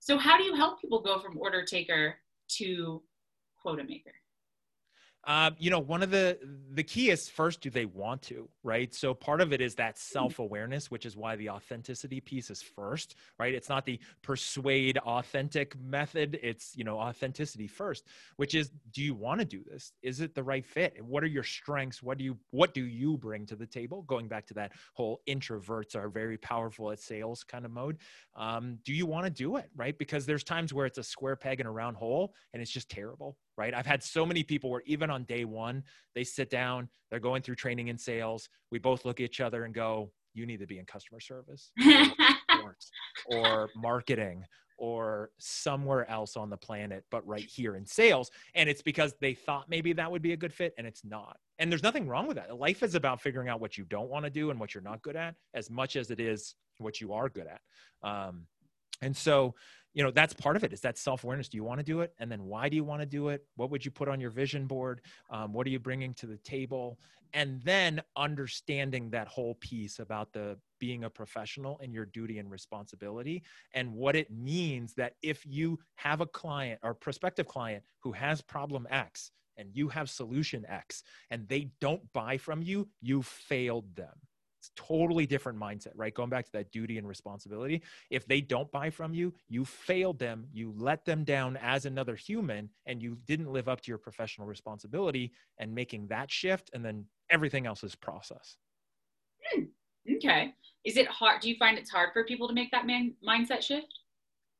So 0.00 0.18
how 0.18 0.36
do 0.36 0.44
you 0.44 0.54
help 0.54 0.80
people 0.80 1.00
go 1.00 1.18
from 1.18 1.38
order 1.38 1.64
taker 1.64 2.16
to 2.58 3.02
quota 3.60 3.84
maker? 3.84 4.12
Um, 5.26 5.56
you 5.58 5.70
know, 5.70 5.80
one 5.80 6.04
of 6.04 6.10
the 6.10 6.38
the 6.72 6.84
key 6.84 7.10
is 7.10 7.28
first, 7.28 7.60
do 7.60 7.68
they 7.68 7.84
want 7.84 8.22
to, 8.22 8.48
right? 8.62 8.94
So 8.94 9.12
part 9.12 9.40
of 9.40 9.52
it 9.52 9.60
is 9.60 9.74
that 9.74 9.96
mm-hmm. 9.96 10.12
self 10.12 10.38
awareness, 10.38 10.90
which 10.90 11.04
is 11.04 11.16
why 11.16 11.34
the 11.34 11.50
authenticity 11.50 12.20
piece 12.20 12.48
is 12.48 12.62
first, 12.62 13.16
right? 13.38 13.52
It's 13.52 13.68
not 13.68 13.84
the 13.84 13.98
persuade 14.22 14.98
authentic 14.98 15.76
method; 15.80 16.38
it's 16.42 16.76
you 16.76 16.84
know 16.84 16.98
authenticity 16.98 17.66
first, 17.66 18.06
which 18.36 18.54
is, 18.54 18.70
do 18.92 19.02
you 19.02 19.14
want 19.14 19.40
to 19.40 19.44
do 19.44 19.64
this? 19.68 19.92
Is 20.02 20.20
it 20.20 20.34
the 20.34 20.44
right 20.44 20.64
fit? 20.64 20.96
What 21.04 21.24
are 21.24 21.28
your 21.28 21.42
strengths? 21.42 22.02
What 22.02 22.18
do 22.18 22.24
you 22.24 22.38
what 22.50 22.72
do 22.72 22.84
you 22.84 23.16
bring 23.16 23.46
to 23.46 23.56
the 23.56 23.66
table? 23.66 24.02
Going 24.02 24.28
back 24.28 24.46
to 24.46 24.54
that 24.54 24.72
whole 24.94 25.22
introverts 25.28 25.96
are 25.96 26.08
very 26.08 26.38
powerful 26.38 26.92
at 26.92 27.00
sales 27.00 27.42
kind 27.42 27.64
of 27.64 27.72
mode. 27.72 27.98
Um, 28.36 28.78
do 28.84 28.92
you 28.92 29.06
want 29.06 29.24
to 29.24 29.30
do 29.30 29.56
it, 29.56 29.70
right? 29.74 29.98
Because 29.98 30.24
there's 30.24 30.44
times 30.44 30.72
where 30.72 30.86
it's 30.86 30.98
a 30.98 31.02
square 31.02 31.34
peg 31.34 31.58
in 31.58 31.66
a 31.66 31.72
round 31.72 31.96
hole, 31.96 32.32
and 32.52 32.62
it's 32.62 32.70
just 32.70 32.88
terrible, 32.88 33.36
right? 33.56 33.74
I've 33.74 33.86
had 33.86 34.02
so 34.02 34.26
many 34.26 34.42
people 34.42 34.70
where 34.70 34.82
even 34.86 35.10
on 35.10 35.24
day 35.24 35.44
one, 35.44 35.82
they 36.14 36.24
sit 36.24 36.50
down, 36.50 36.88
they're 37.10 37.20
going 37.20 37.42
through 37.42 37.56
training 37.56 37.88
in 37.88 37.98
sales. 37.98 38.48
We 38.70 38.78
both 38.78 39.04
look 39.04 39.20
at 39.20 39.24
each 39.24 39.40
other 39.40 39.64
and 39.64 39.74
go, 39.74 40.10
you 40.34 40.46
need 40.46 40.60
to 40.60 40.66
be 40.66 40.78
in 40.78 40.84
customer 40.84 41.20
service 41.20 41.72
or 43.26 43.70
marketing 43.74 44.44
or 44.78 45.30
somewhere 45.38 46.08
else 46.10 46.36
on 46.36 46.50
the 46.50 46.56
planet, 46.56 47.04
but 47.10 47.26
right 47.26 47.44
here 47.44 47.76
in 47.76 47.86
sales. 47.86 48.30
And 48.54 48.68
it's 48.68 48.82
because 48.82 49.14
they 49.20 49.32
thought 49.32 49.68
maybe 49.68 49.92
that 49.94 50.10
would 50.10 50.22
be 50.22 50.32
a 50.32 50.36
good 50.36 50.52
fit 50.52 50.74
and 50.76 50.86
it's 50.86 51.04
not. 51.04 51.38
And 51.58 51.72
there's 51.72 51.82
nothing 51.82 52.06
wrong 52.06 52.26
with 52.26 52.36
that. 52.36 52.54
Life 52.58 52.82
is 52.82 52.94
about 52.94 53.22
figuring 53.22 53.48
out 53.48 53.60
what 53.60 53.78
you 53.78 53.84
don't 53.84 54.10
want 54.10 54.24
to 54.26 54.30
do 54.30 54.50
and 54.50 54.60
what 54.60 54.74
you're 54.74 54.82
not 54.82 55.00
good 55.02 55.16
at 55.16 55.34
as 55.54 55.70
much 55.70 55.96
as 55.96 56.10
it 56.10 56.20
is 56.20 56.54
what 56.78 57.00
you 57.00 57.14
are 57.14 57.30
good 57.30 57.46
at. 57.46 57.60
Um, 58.06 58.46
and 59.02 59.16
so 59.16 59.54
you 59.94 60.02
know 60.02 60.10
that's 60.10 60.34
part 60.34 60.56
of 60.56 60.64
it 60.64 60.72
is 60.72 60.80
that 60.82 60.98
self-awareness. 60.98 61.48
Do 61.48 61.56
you 61.56 61.64
want 61.64 61.80
to 61.80 61.84
do 61.84 62.00
it? 62.00 62.12
And 62.18 62.30
then 62.30 62.44
why 62.44 62.68
do 62.68 62.76
you 62.76 62.84
want 62.84 63.00
to 63.00 63.06
do 63.06 63.28
it? 63.30 63.44
What 63.56 63.70
would 63.70 63.84
you 63.84 63.90
put 63.90 64.08
on 64.08 64.20
your 64.20 64.30
vision 64.30 64.66
board? 64.66 65.00
Um, 65.30 65.52
what 65.54 65.66
are 65.66 65.70
you 65.70 65.78
bringing 65.78 66.12
to 66.14 66.26
the 66.26 66.36
table? 66.38 66.98
And 67.32 67.60
then 67.62 68.02
understanding 68.16 69.10
that 69.10 69.26
whole 69.26 69.54
piece 69.56 69.98
about 69.98 70.32
the 70.32 70.58
being 70.78 71.04
a 71.04 71.10
professional 71.10 71.78
and 71.82 71.92
your 71.92 72.06
duty 72.06 72.38
and 72.38 72.50
responsibility 72.50 73.42
and 73.74 73.92
what 73.92 74.16
it 74.16 74.30
means 74.30 74.94
that 74.94 75.14
if 75.22 75.44
you 75.46 75.78
have 75.94 76.20
a 76.20 76.26
client 76.26 76.78
or 76.82 76.94
prospective 76.94 77.46
client 77.46 77.82
who 78.00 78.12
has 78.12 78.42
problem 78.42 78.86
x 78.90 79.30
and 79.56 79.70
you 79.72 79.88
have 79.88 80.10
solution 80.10 80.66
x 80.68 81.02
and 81.30 81.48
they 81.48 81.70
don't 81.80 82.02
buy 82.12 82.36
from 82.36 82.62
you 82.62 82.86
you 83.00 83.22
failed 83.22 83.94
them 83.96 84.12
totally 84.76 85.26
different 85.26 85.58
mindset, 85.58 85.92
right? 85.94 86.14
Going 86.14 86.30
back 86.30 86.44
to 86.46 86.52
that 86.52 86.70
duty 86.72 86.98
and 86.98 87.06
responsibility. 87.06 87.82
If 88.10 88.26
they 88.26 88.40
don't 88.40 88.70
buy 88.70 88.90
from 88.90 89.14
you, 89.14 89.32
you 89.48 89.64
failed 89.64 90.18
them, 90.18 90.46
you 90.52 90.74
let 90.76 91.04
them 91.04 91.24
down 91.24 91.56
as 91.58 91.86
another 91.86 92.16
human, 92.16 92.70
and 92.86 93.02
you 93.02 93.16
didn't 93.26 93.52
live 93.52 93.68
up 93.68 93.80
to 93.82 93.90
your 93.90 93.98
professional 93.98 94.46
responsibility 94.46 95.32
and 95.58 95.74
making 95.74 96.08
that 96.08 96.30
shift, 96.30 96.70
and 96.72 96.84
then 96.84 97.04
everything 97.30 97.66
else 97.66 97.84
is 97.84 97.94
process. 97.94 98.56
Hmm. 99.52 99.64
Okay. 100.16 100.54
Is 100.84 100.96
it 100.96 101.08
hard? 101.08 101.40
Do 101.40 101.48
you 101.48 101.56
find 101.58 101.78
it's 101.78 101.90
hard 101.90 102.10
for 102.12 102.24
people 102.24 102.46
to 102.48 102.54
make 102.54 102.70
that 102.70 102.86
man, 102.86 103.14
mindset 103.26 103.62
shift? 103.62 103.95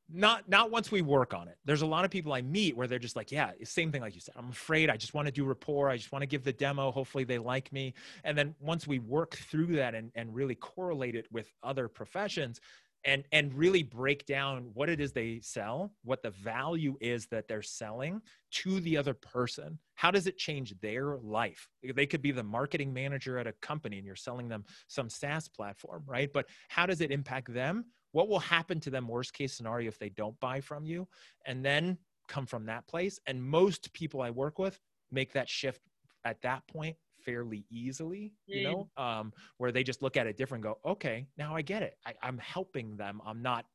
Not 0.09 0.47
not 0.47 0.71
once 0.71 0.91
we 0.91 1.01
work 1.01 1.33
on 1.33 1.47
it. 1.47 1.57
There's 1.65 1.81
a 1.81 1.85
lot 1.85 2.05
of 2.05 2.11
people 2.11 2.33
i 2.33 2.41
meet 2.41 2.77
where 2.77 2.87
they're 2.87 2.99
just 2.99 3.15
like 3.15 3.31
yeah 3.31 3.51
same 3.63 3.91
thing 3.91 4.01
like 4.01 4.15
you 4.15 4.21
said. 4.21 4.35
I'm 4.37 4.49
afraid. 4.49 4.89
I 4.89 4.97
just 4.97 5.13
want 5.13 5.27
to 5.27 5.31
do 5.31 5.45
rapport. 5.45 5.89
I 5.89 5.97
just 5.97 6.11
want 6.11 6.23
to 6.23 6.27
give 6.27 6.43
the 6.43 6.53
demo. 6.53 6.91
Hopefully 6.91 7.23
they 7.23 7.37
like 7.37 7.71
me. 7.73 7.93
And 8.23 8.37
then 8.37 8.55
once 8.59 8.87
we 8.87 8.99
work 8.99 9.35
through 9.35 9.75
that 9.75 9.95
and, 9.95 10.11
and 10.15 10.33
really 10.33 10.55
correlate 10.55 11.15
it 11.15 11.27
with 11.31 11.51
other 11.63 11.87
professions 11.87 12.61
and 13.03 13.23
and 13.31 13.53
really 13.53 13.83
break 13.83 14.25
down 14.25 14.69
what 14.73 14.89
it 14.89 14.99
is 14.99 15.11
they 15.11 15.39
sell 15.41 15.93
what 16.03 16.23
the 16.23 16.31
value 16.31 16.97
is 16.99 17.27
that 17.27 17.47
they're 17.47 17.61
selling 17.61 18.21
to 18.51 18.79
the 18.79 18.97
other 18.97 19.13
person 19.13 19.77
how 19.95 20.11
does 20.11 20.27
it 20.27 20.37
change 20.37 20.79
their 20.79 21.17
life? 21.17 21.67
They 21.83 22.05
could 22.05 22.21
be 22.21 22.31
the 22.31 22.43
marketing 22.43 22.93
manager 22.93 23.39
at 23.39 23.47
a 23.47 23.53
company 23.53 23.97
and 23.97 24.05
you're 24.05 24.15
selling 24.15 24.47
them 24.47 24.63
some 24.87 25.09
saas 25.09 25.47
platform 25.47 26.03
right? 26.05 26.31
But 26.31 26.45
how 26.69 26.85
does 26.85 27.01
it 27.01 27.11
impact 27.11 27.51
them 27.53 27.85
what 28.17 28.29
will 28.29 28.39
happen 28.39 28.79
to 28.79 28.89
them 28.89 29.07
worst 29.07 29.31
case 29.31 29.53
scenario 29.53 29.87
if 29.87 29.99
they 29.99 30.09
don't 30.09 30.37
buy 30.39 30.59
from 30.59 30.87
you 30.87 31.07
and 31.45 31.63
then 31.63 31.95
come 32.27 32.47
from 32.47 32.65
that 32.65 32.87
place. 32.87 33.19
And 33.27 33.39
most 33.39 33.93
people 33.93 34.23
i 34.23 34.31
work 34.31 34.57
with 34.57 34.79
make 35.11 35.31
that 35.33 35.47
shift 35.47 35.81
at 36.25 36.41
that 36.41 36.65
point 36.67 36.95
fairly 37.23 37.63
easily 37.69 38.33
you 38.47 38.63
know 38.63 38.89
mm. 38.97 39.03
um, 39.03 39.31
where 39.57 39.71
they 39.71 39.83
just 39.83 40.01
look 40.01 40.17
at 40.17 40.25
it 40.25 40.35
different 40.35 40.63
go 40.63 40.77
okay 40.83 41.27
now 41.37 41.55
i 41.55 41.61
get 41.61 41.83
it. 41.83 41.95
I, 42.07 42.13
i'm 42.23 42.39
helping 42.39 42.97
them. 42.97 43.21
I'm 43.23 43.43
not 43.43 43.65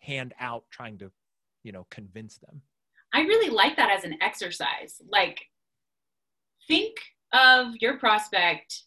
hand 0.00 0.34
out 0.40 0.64
trying 0.72 0.98
to 0.98 1.12
you 1.62 1.70
know 1.70 1.86
convince 1.90 2.38
them. 2.38 2.60
I 3.14 3.20
really 3.20 3.50
like 3.50 3.76
that 3.76 3.90
as 3.96 4.02
an 4.02 4.16
exercise. 4.20 5.00
Like 5.08 5.38
think 6.66 6.96
of 7.32 7.76
your 7.80 7.98
prospect 7.98 8.82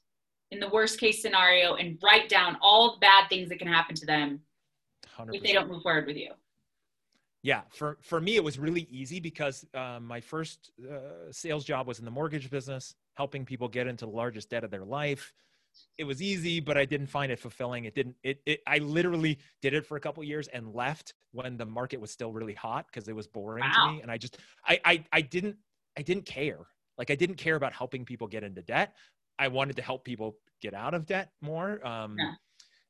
in 0.52 0.60
the 0.60 0.70
worst 0.70 1.00
case 1.00 1.22
scenario 1.22 1.76
and 1.76 1.98
write 2.04 2.28
down 2.28 2.58
all 2.62 2.96
the 2.96 3.00
bad 3.00 3.30
things 3.30 3.48
that 3.48 3.60
can 3.60 3.70
happen 3.70 3.96
to 3.96 4.06
them 4.06 4.42
100%. 5.18 5.36
if 5.36 5.44
they 5.44 5.54
don't 5.54 5.70
move 5.70 5.82
forward 5.82 6.06
with 6.06 6.18
you 6.18 6.32
yeah 7.46 7.62
for 7.70 7.98
for 8.02 8.20
me 8.20 8.36
it 8.36 8.44
was 8.44 8.58
really 8.58 8.88
easy 8.90 9.20
because 9.20 9.66
um, 9.76 10.06
my 10.06 10.20
first 10.20 10.72
uh, 10.92 11.32
sales 11.32 11.64
job 11.64 11.88
was 11.88 12.00
in 12.00 12.06
the 12.06 12.12
mortgage 12.12 12.50
business 12.50 12.96
helping 13.14 13.46
people 13.46 13.68
get 13.68 13.88
into 13.88 14.06
the 14.06 14.12
largest 14.12 14.50
debt 14.50 14.64
of 14.64 14.72
their 14.72 14.84
life 14.84 15.32
it 15.98 16.04
was 16.04 16.22
easy 16.22 16.60
but 16.60 16.78
i 16.78 16.86
didn't 16.86 17.08
find 17.08 17.32
it 17.32 17.40
fulfilling 17.40 17.86
it 17.86 17.94
didn't 17.94 18.16
it, 18.24 18.42
it 18.46 18.62
i 18.66 18.78
literally 18.80 19.38
did 19.62 19.74
it 19.74 19.86
for 19.86 19.96
a 19.96 20.00
couple 20.00 20.24
years 20.24 20.48
and 20.50 20.74
left 20.74 21.14
when 21.32 21.56
the 21.58 21.66
market 21.66 22.00
was 22.00 22.12
still 22.12 22.32
really 22.32 22.54
hot 22.54 22.88
because 22.88 23.08
it 23.08 23.16
was 23.16 23.28
boring 23.28 23.64
wow. 23.64 23.88
to 23.88 23.92
me 23.94 24.02
and 24.02 24.10
i 24.10 24.18
just 24.18 24.38
I, 24.66 24.80
I 24.84 25.04
i 25.12 25.22
didn't 25.22 25.58
i 25.98 26.02
didn't 26.02 26.26
care 26.26 26.60
like 26.98 27.12
i 27.12 27.16
didn't 27.16 27.36
care 27.36 27.56
about 27.56 27.74
helping 27.74 28.06
people 28.06 28.28
get 28.28 28.44
into 28.44 28.62
debt 28.62 28.96
i 29.38 29.48
wanted 29.48 29.76
to 29.76 29.82
help 29.82 30.04
people 30.04 30.38
get 30.62 30.74
out 30.74 30.94
of 30.94 31.06
debt 31.06 31.32
more 31.42 31.86
um 31.86 32.16
yeah. 32.18 32.34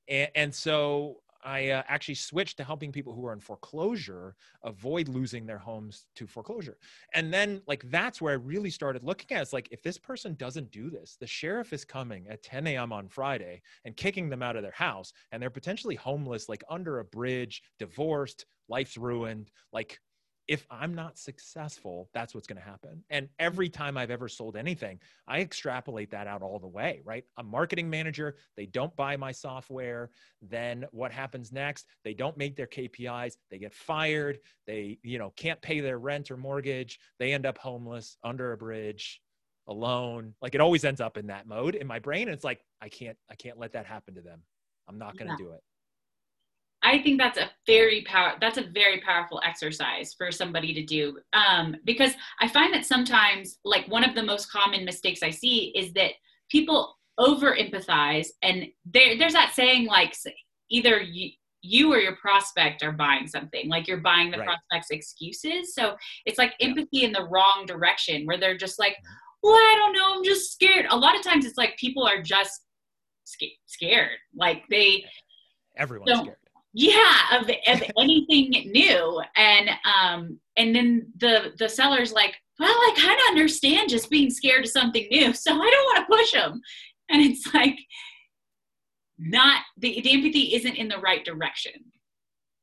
and, 0.08 0.32
and 0.36 0.56
so 0.56 1.18
I 1.46 1.70
uh, 1.70 1.84
actually 1.88 2.16
switched 2.16 2.58
to 2.58 2.64
helping 2.64 2.92
people 2.92 3.14
who 3.14 3.26
are 3.28 3.34
in 3.34 3.40
foreclosure 3.40 4.36
avoid 4.64 5.08
losing 5.08 5.46
their 5.46 5.60
homes 5.60 6.08
to 6.16 6.28
foreclosure. 6.28 6.78
And 7.14 7.34
then, 7.34 7.62
like, 7.68 7.84
that's 7.92 8.22
where 8.22 8.34
I 8.34 8.38
really 8.38 8.72
started 8.72 9.04
looking 9.04 9.36
at 9.36 9.44
it's 9.44 9.54
like, 9.54 9.70
if 9.72 9.84
this 9.84 9.98
person 10.00 10.36
doesn't 10.36 10.72
do 10.72 10.90
this, 10.90 11.18
the 11.20 11.28
sheriff 11.28 11.72
is 11.72 11.86
coming 11.86 12.28
at 12.28 12.44
10 12.44 12.68
a.m. 12.68 12.92
on 12.92 13.08
Friday 13.08 13.62
and 13.86 13.96
kicking 13.96 14.28
them 14.30 14.42
out 14.42 14.56
of 14.56 14.64
their 14.64 14.72
house, 14.72 15.14
and 15.32 15.42
they're 15.42 15.50
potentially 15.50 15.96
homeless, 15.96 16.50
like 16.50 16.64
under 16.70 17.00
a 17.00 17.06
bridge, 17.06 17.62
divorced, 17.80 18.46
life's 18.68 18.98
ruined. 18.98 19.52
Like, 19.72 20.00
if 20.48 20.66
I'm 20.70 20.94
not 20.94 21.18
successful, 21.18 22.10
that's 22.14 22.36
what's 22.36 22.46
going 22.46 22.62
to 22.62 22.68
happen. 22.68 23.04
And 23.10 23.30
every 23.40 23.70
time 23.70 23.98
I've 23.98 24.12
ever 24.12 24.28
sold 24.28 24.56
anything, 24.56 25.00
I 25.28 25.42
extrapolate 25.42 26.12
that 26.12 26.28
out 26.28 26.44
all 26.44 26.60
the 26.60 26.68
way, 26.68 27.02
right? 27.04 27.24
A 27.38 27.44
marketing 27.44 27.90
manager, 27.90 28.36
they 28.56 28.68
don't 28.68 28.96
buy 28.96 29.18
my 29.18 29.32
software. 29.32 30.12
Then 30.42 30.86
what 30.92 31.12
happens 31.12 31.52
next? 31.52 31.88
They 32.04 32.14
don't 32.14 32.38
make 32.38 32.56
their 32.56 32.68
KPIs. 32.68 33.38
They 33.50 33.58
get 33.58 33.74
fired. 33.74 34.40
They, 34.68 35.00
you 35.02 35.18
know, 35.18 35.34
can't 35.36 35.62
pay 35.62 35.80
their 35.80 35.98
rent 35.98 36.30
or 36.30 36.38
mortgage. 36.38 37.00
They 37.18 37.34
end 37.34 37.46
up 37.46 37.58
homeless 37.58 38.18
under 38.24 38.52
a 38.52 38.58
bridge 38.58 39.22
alone. 39.68 40.36
Like 40.42 40.54
it 40.54 40.62
always 40.62 40.86
ends 40.86 41.02
up 41.02 41.18
in 41.18 41.28
that 41.28 41.48
mode 41.48 41.74
in 41.74 41.88
my 41.88 41.98
brain. 42.00 42.28
And 42.28 42.36
it's 42.36 42.44
like, 42.44 42.64
I 42.82 42.90
can't, 42.90 43.18
I 43.32 43.36
can't 43.36 43.58
let 43.58 43.74
that 43.74 43.88
happen 43.88 44.14
to 44.16 44.22
them. 44.22 44.42
I'm 44.88 45.00
not 45.00 45.18
going 45.18 45.36
to 45.36 45.44
yeah. 45.44 45.48
do 45.48 45.54
it. 45.54 45.64
I 46.86 47.02
think 47.02 47.20
that's 47.20 47.40
a 47.40 47.50
very 47.66 48.04
power 48.04 48.34
that's 48.40 48.60
a 48.60 48.70
very 48.72 49.02
powerful 49.02 49.42
exercise 49.44 50.14
for 50.16 50.32
somebody 50.32 50.72
to 50.76 50.86
do 50.86 51.18
um, 51.34 51.76
because 51.84 52.12
I 52.40 52.48
find 52.48 52.72
that 52.76 52.86
sometimes 52.86 53.58
like 53.66 53.88
one 53.88 54.04
of 54.04 54.14
the 54.14 54.22
most 54.22 54.52
common 54.52 54.86
mistakes 54.86 55.24
I 55.24 55.32
see 55.32 55.74
is 55.76 55.92
that 55.94 56.12
people 56.52 56.96
over 57.18 57.56
empathize 57.56 58.28
and 58.44 58.68
there 58.86 59.18
there's 59.18 59.34
that 59.34 59.54
saying 59.56 59.88
like 59.88 60.16
either 60.70 61.02
you, 61.02 61.32
you 61.62 61.92
or 61.92 61.98
your 61.98 62.18
prospect 62.18 62.84
are 62.84 62.92
buying 62.92 63.26
something 63.26 63.68
like 63.68 63.88
you're 63.88 63.98
buying 63.98 64.30
the 64.30 64.38
right. 64.38 64.48
prospect's 64.48 64.92
excuses 64.92 65.74
so 65.74 65.96
it's 66.26 66.38
like 66.38 66.54
empathy 66.60 66.88
yeah. 66.92 67.08
in 67.08 67.14
the 67.14 67.28
wrong 67.32 67.64
direction 67.66 68.26
where 68.26 68.38
they're 68.38 68.58
just 68.58 68.78
like 68.78 68.92
mm-hmm. 68.92 69.14
well 69.44 69.54
i 69.54 69.76
don't 69.78 69.94
know 69.94 70.14
i'm 70.14 70.24
just 70.26 70.52
scared 70.52 70.86
a 70.90 70.98
lot 70.98 71.16
of 71.16 71.24
times 71.24 71.46
it's 71.46 71.58
like 71.58 71.78
people 71.78 72.06
are 72.06 72.22
just 72.22 72.66
scared 73.66 74.18
like 74.36 74.64
they 74.70 75.04
everyone's 75.78 76.20
scared 76.20 76.36
yeah 76.76 77.40
of, 77.40 77.50
of 77.68 77.84
anything 77.98 78.72
new. 78.72 79.22
And 79.36 79.70
um 79.86 80.40
and 80.58 80.76
then 80.76 81.08
the 81.18 81.54
the 81.58 81.70
seller's 81.70 82.14
like 82.14 82.36
well 82.60 82.70
i 82.70 82.94
kind 82.98 83.20
of 83.20 83.28
understand 83.30 83.90
just 83.90 84.10
being 84.10 84.30
scared 84.30 84.66
of 84.66 84.72
something 84.72 85.08
new 85.12 85.34
so 85.34 85.52
i 85.52 85.56
don't 85.56 85.62
want 85.62 85.98
to 85.98 86.16
push 86.18 86.32
them 86.32 86.62
and 87.10 87.22
it's 87.22 87.54
like 87.54 87.78
not 89.18 89.62
the, 89.78 90.02
the 90.02 90.12
empathy 90.12 90.56
isn't 90.56 90.76
in 90.76 90.88
the 90.88 90.98
right 91.00 91.24
direction 91.24 91.74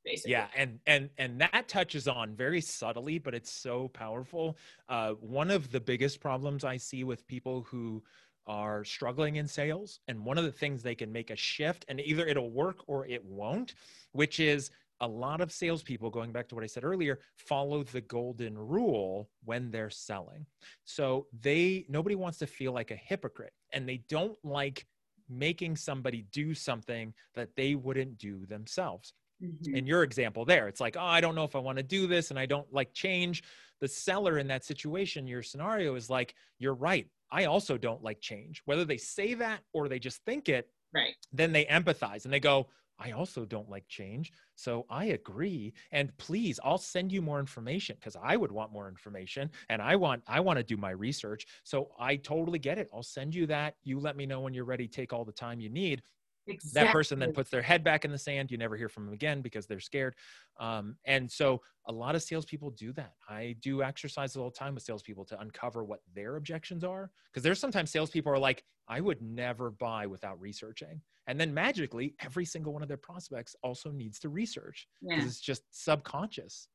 basically. 0.05 0.33
Yeah 0.33 0.46
and 0.57 0.79
and 0.87 1.11
and 1.18 1.40
that 1.40 1.68
touches 1.68 2.09
on 2.09 2.35
very 2.35 2.61
subtly 2.61 3.18
but 3.18 3.35
it's 3.35 3.53
so 3.53 3.88
powerful. 3.88 4.57
Uh, 4.88 5.12
one 5.12 5.51
of 5.51 5.70
the 5.70 5.81
biggest 5.81 6.20
problems 6.20 6.64
i 6.64 6.77
see 6.77 7.05
with 7.05 7.27
people 7.27 7.62
who 7.62 8.03
are 8.46 8.85
struggling 8.85 9.37
in 9.37 9.46
sales. 9.46 10.00
And 10.09 10.24
one 10.24 10.38
of 10.38 10.44
the 10.44 10.52
things 10.52 10.83
they 10.83 10.94
can 10.94 11.12
make 11.12 11.31
a 11.31 11.37
shift, 11.37 11.85
and 11.88 12.00
either 12.00 12.26
it'll 12.26 12.50
work 12.50 12.78
or 12.87 13.07
it 13.07 13.24
won't, 13.24 13.74
which 14.12 14.40
is 14.40 14.70
a 15.00 15.07
lot 15.07 15.40
of 15.40 15.50
salespeople, 15.50 16.11
going 16.11 16.33
back 16.33 16.48
to 16.48 16.55
what 16.55 16.62
I 16.62 16.68
said 16.68 16.85
earlier, 16.85 17.18
follow 17.37 17.83
the 17.83 18.00
golden 18.00 18.57
rule 18.57 19.28
when 19.44 19.70
they're 19.70 19.90
selling. 19.90 20.46
So 20.85 21.26
they 21.40 21.85
nobody 21.88 22.14
wants 22.14 22.38
to 22.38 22.46
feel 22.46 22.72
like 22.72 22.92
a 22.92 22.96
hypocrite, 22.96 23.52
and 23.72 23.88
they 23.88 24.05
don't 24.09 24.38
like 24.44 24.87
making 25.28 25.76
somebody 25.76 26.26
do 26.31 26.55
something 26.55 27.14
that 27.35 27.57
they 27.57 27.74
wouldn't 27.74 28.18
do 28.18 28.46
themselves. 28.46 29.14
Mm-hmm. 29.42 29.74
In 29.74 29.87
your 29.87 30.05
example 30.05 30.44
there, 30.44 30.68
it's 30.68 30.81
like, 30.81 30.96
oh, 30.96 31.05
I 31.05 31.20
don't 31.20 31.35
know 31.35 31.44
if 31.44 31.57
I 31.57 31.59
want 31.59 31.78
to 31.78 31.83
do 31.83 32.07
this 32.07 32.31
and 32.31 32.38
I 32.38 32.46
don't 32.46 32.72
like 32.72 32.92
change. 32.92 33.42
The 33.81 33.88
seller 33.88 34.38
in 34.38 34.46
that 34.48 34.64
situation, 34.64 35.26
your 35.26 35.42
scenario 35.42 35.96
is 35.96 36.09
like, 36.09 36.35
you're 36.59 36.74
right. 36.74 37.09
I 37.33 37.47
also 37.47 37.77
don't 37.77 38.03
like 38.03 38.21
change. 38.21 38.62
Whether 38.66 38.85
they 38.85 38.99
say 38.99 39.35
that 39.35 39.61
or 39.73 39.88
they 39.88 39.99
just 39.99 40.25
think 40.25 40.49
it, 40.49 40.68
right. 40.95 41.14
then 41.33 41.53
they 41.53 41.64
empathize 41.64 42.25
and 42.25 42.33
they 42.33 42.40
go, 42.40 42.68
I 42.99 43.12
also 43.12 43.45
don't 43.45 43.68
like 43.68 43.88
change. 43.88 44.33
So 44.55 44.87
I 44.88 45.07
agree. 45.07 45.73
And 45.90 46.16
please, 46.18 46.61
I'll 46.62 46.79
send 46.79 47.11
you 47.11 47.21
more 47.21 47.40
information 47.40 47.97
because 47.99 48.16
I 48.23 48.37
would 48.37 48.53
want 48.53 48.71
more 48.71 48.87
information 48.87 49.51
and 49.71 49.83
I 49.83 49.97
want 49.97 50.23
I 50.29 50.38
want 50.40 50.59
to 50.59 50.62
do 50.62 50.77
my 50.77 50.90
research. 50.90 51.47
So 51.64 51.88
I 51.99 52.16
totally 52.16 52.61
get 52.61 52.79
it. 52.79 52.88
I'll 52.95 53.03
send 53.03 53.35
you 53.35 53.47
that. 53.47 53.75
You 53.83 53.99
let 53.99 54.16
me 54.16 54.27
know 54.27 54.40
when 54.40 54.55
you're 54.55 54.64
ready. 54.66 54.87
Take 54.87 55.12
all 55.12 55.25
the 55.25 55.33
time 55.33 55.59
you 55.59 55.71
need. 55.71 56.03
Exactly. 56.48 56.85
that 56.87 56.92
person 56.92 57.18
then 57.18 57.33
puts 57.33 57.50
their 57.50 57.62
head 57.62 57.85
back 57.85 58.05
in 58.05 58.11
the 58.11 58.18
sand. 58.18 58.50
You 58.50 58.59
never 58.59 58.76
hear 58.76 58.88
from 58.88 59.05
them 59.07 59.14
again 59.14 59.42
because 59.42 59.66
they're 59.66 59.81
scared. 59.81 60.14
Um, 60.59 60.96
and 61.05 61.31
so 61.31 61.61
a 61.87 61.92
lot 61.92 62.14
of 62.14 62.22
salespeople 62.22 62.70
do 62.70 62.92
that. 62.94 63.14
I 63.28 63.57
do 63.61 63.83
exercises 63.83 64.37
all 64.37 64.50
the 64.50 64.57
time 64.57 64.74
with 64.74 64.83
salespeople 64.83 65.24
to 65.26 65.40
uncover 65.40 65.85
what 65.85 66.00
their 66.14 66.37
objections 66.37 66.85
are. 66.85 67.11
Because 67.33 67.42
there's 67.42 67.59
sometimes 67.61 67.90
salespeople 67.90 68.33
are 68.33 68.38
like, 68.38 68.64
I 68.88 69.00
would 69.00 69.22
never 69.22 69.70
buy 69.70 70.07
without 70.07 70.40
researching. 70.40 71.00
And 71.28 71.38
then 71.40 71.55
magically, 71.55 72.14
every 72.20 72.44
single 72.44 72.72
one 72.72 72.83
of 72.83 72.88
their 72.88 72.96
prospects 72.96 73.55
also 73.62 73.90
needs 73.92 74.18
to 74.20 74.28
research 74.28 74.88
because 75.00 75.18
Yeah. 75.22 75.26
it's 75.26 75.40
just 75.40 75.62
subconscious. 75.70 76.66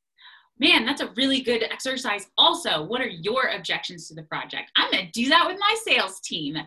Man, 0.59 0.85
that's 0.85 1.01
a 1.01 1.11
really 1.17 1.41
good 1.41 1.63
exercise. 1.63 2.27
Also, 2.37 2.81
what 2.83 3.01
are 3.01 3.07
your 3.07 3.49
objections 3.49 4.07
to 4.07 4.15
the 4.15 4.23
project? 4.23 4.71
I'm 4.75 4.89
going 4.89 5.05
to 5.05 5.11
do 5.11 5.29
that 5.29 5.45
with 5.47 5.59
my 5.59 5.75
sales 5.83 6.19
team. 6.21 6.57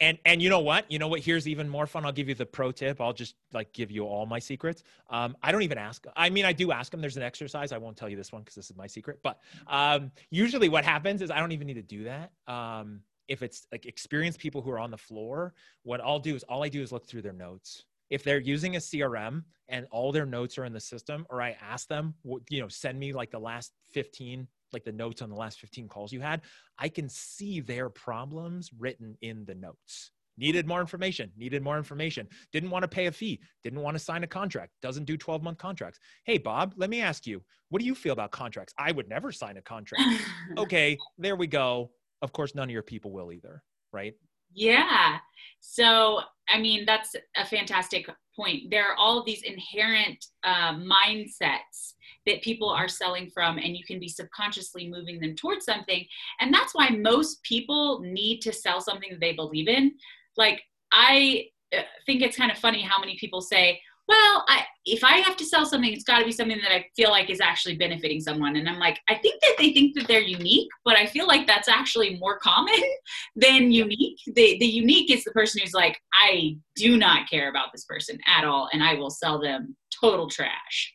And 0.00 0.18
and 0.24 0.40
you 0.40 0.48
know 0.48 0.60
what? 0.60 0.90
You 0.90 0.98
know 0.98 1.08
what? 1.08 1.20
Here's 1.20 1.48
even 1.48 1.68
more 1.68 1.86
fun. 1.86 2.04
I'll 2.04 2.12
give 2.12 2.28
you 2.28 2.34
the 2.34 2.46
pro 2.46 2.70
tip. 2.70 3.00
I'll 3.00 3.12
just 3.12 3.34
like 3.52 3.72
give 3.72 3.90
you 3.90 4.04
all 4.04 4.26
my 4.26 4.38
secrets. 4.38 4.84
Um, 5.10 5.36
I 5.42 5.50
don't 5.50 5.62
even 5.62 5.78
ask. 5.78 6.06
I 6.16 6.30
mean, 6.30 6.44
I 6.44 6.52
do 6.52 6.70
ask 6.70 6.92
them. 6.92 7.00
There's 7.00 7.16
an 7.16 7.24
exercise. 7.24 7.72
I 7.72 7.78
won't 7.78 7.96
tell 7.96 8.08
you 8.08 8.16
this 8.16 8.32
one 8.32 8.42
because 8.42 8.54
this 8.54 8.70
is 8.70 8.76
my 8.76 8.86
secret. 8.86 9.18
But 9.22 9.40
um, 9.66 10.12
usually, 10.30 10.68
what 10.68 10.84
happens 10.84 11.20
is 11.20 11.30
I 11.30 11.40
don't 11.40 11.52
even 11.52 11.66
need 11.66 11.74
to 11.74 11.82
do 11.82 12.04
that. 12.04 12.30
Um, 12.46 13.00
if 13.26 13.42
it's 13.42 13.66
like 13.72 13.86
experienced 13.86 14.38
people 14.38 14.62
who 14.62 14.70
are 14.70 14.78
on 14.78 14.90
the 14.90 14.98
floor, 14.98 15.54
what 15.82 16.00
I'll 16.00 16.18
do 16.18 16.34
is 16.34 16.42
all 16.44 16.64
I 16.64 16.68
do 16.68 16.82
is 16.82 16.92
look 16.92 17.06
through 17.06 17.22
their 17.22 17.32
notes. 17.32 17.84
If 18.10 18.24
they're 18.24 18.40
using 18.40 18.76
a 18.76 18.78
CRM 18.78 19.44
and 19.68 19.86
all 19.90 20.12
their 20.12 20.24
notes 20.24 20.56
are 20.58 20.64
in 20.64 20.72
the 20.72 20.80
system, 20.80 21.26
or 21.28 21.42
I 21.42 21.56
ask 21.60 21.88
them, 21.88 22.14
you 22.48 22.60
know, 22.60 22.68
send 22.68 22.98
me 22.98 23.12
like 23.12 23.30
the 23.30 23.38
last 23.38 23.72
15, 23.90 24.48
like 24.72 24.84
the 24.84 24.92
notes 24.92 25.22
on 25.22 25.30
the 25.30 25.36
last 25.36 25.60
15 25.60 25.88
calls 25.88 26.12
you 26.12 26.20
had, 26.20 26.42
I 26.78 26.88
can 26.88 27.08
see 27.08 27.60
their 27.60 27.88
problems 27.90 28.70
written 28.78 29.16
in 29.22 29.44
the 29.44 29.54
notes. 29.54 30.10
Needed 30.36 30.68
more 30.68 30.80
information, 30.80 31.32
needed 31.36 31.62
more 31.64 31.76
information, 31.76 32.28
didn't 32.52 32.70
want 32.70 32.84
to 32.84 32.88
pay 32.88 33.06
a 33.06 33.12
fee, 33.12 33.40
didn't 33.64 33.80
want 33.80 33.96
to 33.96 34.02
sign 34.02 34.22
a 34.22 34.26
contract, 34.26 34.72
doesn't 34.82 35.04
do 35.04 35.16
12 35.16 35.42
month 35.42 35.58
contracts. 35.58 35.98
Hey, 36.24 36.38
Bob, 36.38 36.74
let 36.76 36.90
me 36.90 37.00
ask 37.00 37.26
you, 37.26 37.42
what 37.70 37.80
do 37.80 37.86
you 37.86 37.94
feel 37.94 38.12
about 38.12 38.30
contracts? 38.30 38.72
I 38.78 38.92
would 38.92 39.08
never 39.08 39.32
sign 39.32 39.56
a 39.56 39.62
contract. 39.62 40.04
okay, 40.58 40.96
there 41.18 41.34
we 41.34 41.48
go. 41.48 41.90
Of 42.22 42.32
course, 42.32 42.54
none 42.54 42.68
of 42.68 42.70
your 42.70 42.82
people 42.82 43.10
will 43.10 43.32
either, 43.32 43.64
right? 43.92 44.14
Yeah. 44.54 45.18
So, 45.60 46.20
I 46.48 46.58
mean, 46.58 46.84
that's 46.86 47.14
a 47.36 47.44
fantastic 47.44 48.08
point. 48.34 48.70
There 48.70 48.86
are 48.86 48.96
all 48.96 49.24
these 49.24 49.42
inherent 49.42 50.24
uh, 50.44 50.74
mindsets 50.74 51.94
that 52.26 52.42
people 52.42 52.68
are 52.68 52.88
selling 52.88 53.30
from, 53.30 53.58
and 53.58 53.76
you 53.76 53.84
can 53.84 53.98
be 53.98 54.08
subconsciously 54.08 54.88
moving 54.88 55.20
them 55.20 55.34
towards 55.34 55.64
something. 55.64 56.04
And 56.40 56.52
that's 56.52 56.74
why 56.74 56.90
most 56.90 57.42
people 57.42 58.00
need 58.00 58.40
to 58.40 58.52
sell 58.52 58.80
something 58.80 59.10
that 59.10 59.20
they 59.20 59.32
believe 59.32 59.68
in. 59.68 59.94
Like, 60.36 60.62
I 60.92 61.46
uh, 61.76 61.82
think 62.06 62.22
it's 62.22 62.36
kind 62.36 62.50
of 62.50 62.58
funny 62.58 62.82
how 62.82 63.00
many 63.00 63.16
people 63.18 63.40
say, 63.40 63.80
well, 64.08 64.44
I, 64.48 64.64
if 64.86 65.04
I 65.04 65.18
have 65.18 65.36
to 65.36 65.44
sell 65.44 65.66
something, 65.66 65.92
it's 65.92 66.04
got 66.04 66.20
to 66.20 66.24
be 66.24 66.32
something 66.32 66.58
that 66.62 66.74
I 66.74 66.86
feel 66.96 67.10
like 67.10 67.28
is 67.28 67.40
actually 67.40 67.76
benefiting 67.76 68.20
someone. 68.20 68.56
And 68.56 68.66
I'm 68.66 68.78
like, 68.78 68.98
I 69.08 69.14
think 69.16 69.40
that 69.42 69.56
they 69.58 69.74
think 69.74 69.94
that 69.96 70.08
they're 70.08 70.20
unique, 70.20 70.70
but 70.82 70.96
I 70.96 71.04
feel 71.04 71.26
like 71.26 71.46
that's 71.46 71.68
actually 71.68 72.16
more 72.18 72.38
common 72.38 72.74
than 73.36 73.70
unique. 73.70 74.18
The, 74.26 74.56
the 74.58 74.66
unique 74.66 75.10
is 75.10 75.24
the 75.24 75.30
person 75.32 75.60
who's 75.62 75.74
like, 75.74 76.00
I 76.14 76.56
do 76.74 76.96
not 76.96 77.28
care 77.28 77.50
about 77.50 77.68
this 77.72 77.84
person 77.84 78.18
at 78.26 78.44
all, 78.44 78.70
and 78.72 78.82
I 78.82 78.94
will 78.94 79.10
sell 79.10 79.38
them 79.40 79.76
total 80.00 80.30
trash. 80.30 80.94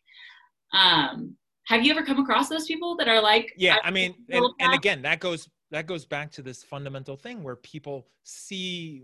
Um, 0.74 1.38
have 1.68 1.86
you 1.86 1.92
ever 1.92 2.04
come 2.04 2.20
across 2.20 2.50
those 2.50 2.66
people 2.66 2.98
that 2.98 3.08
are 3.08 3.22
like, 3.22 3.54
Yeah, 3.58 3.78
I 3.84 3.92
mean, 3.92 4.16
and, 4.30 4.46
and 4.60 4.74
again, 4.74 5.04
that 5.04 5.20
goes 5.20 5.48
that 5.74 5.88
goes 5.88 6.06
back 6.06 6.32
to 6.32 6.44
this 6.44 6.64
fundamental 6.64 7.18
thing 7.18 7.42
where 7.42 7.56
people 7.56 8.08
see 8.24 9.02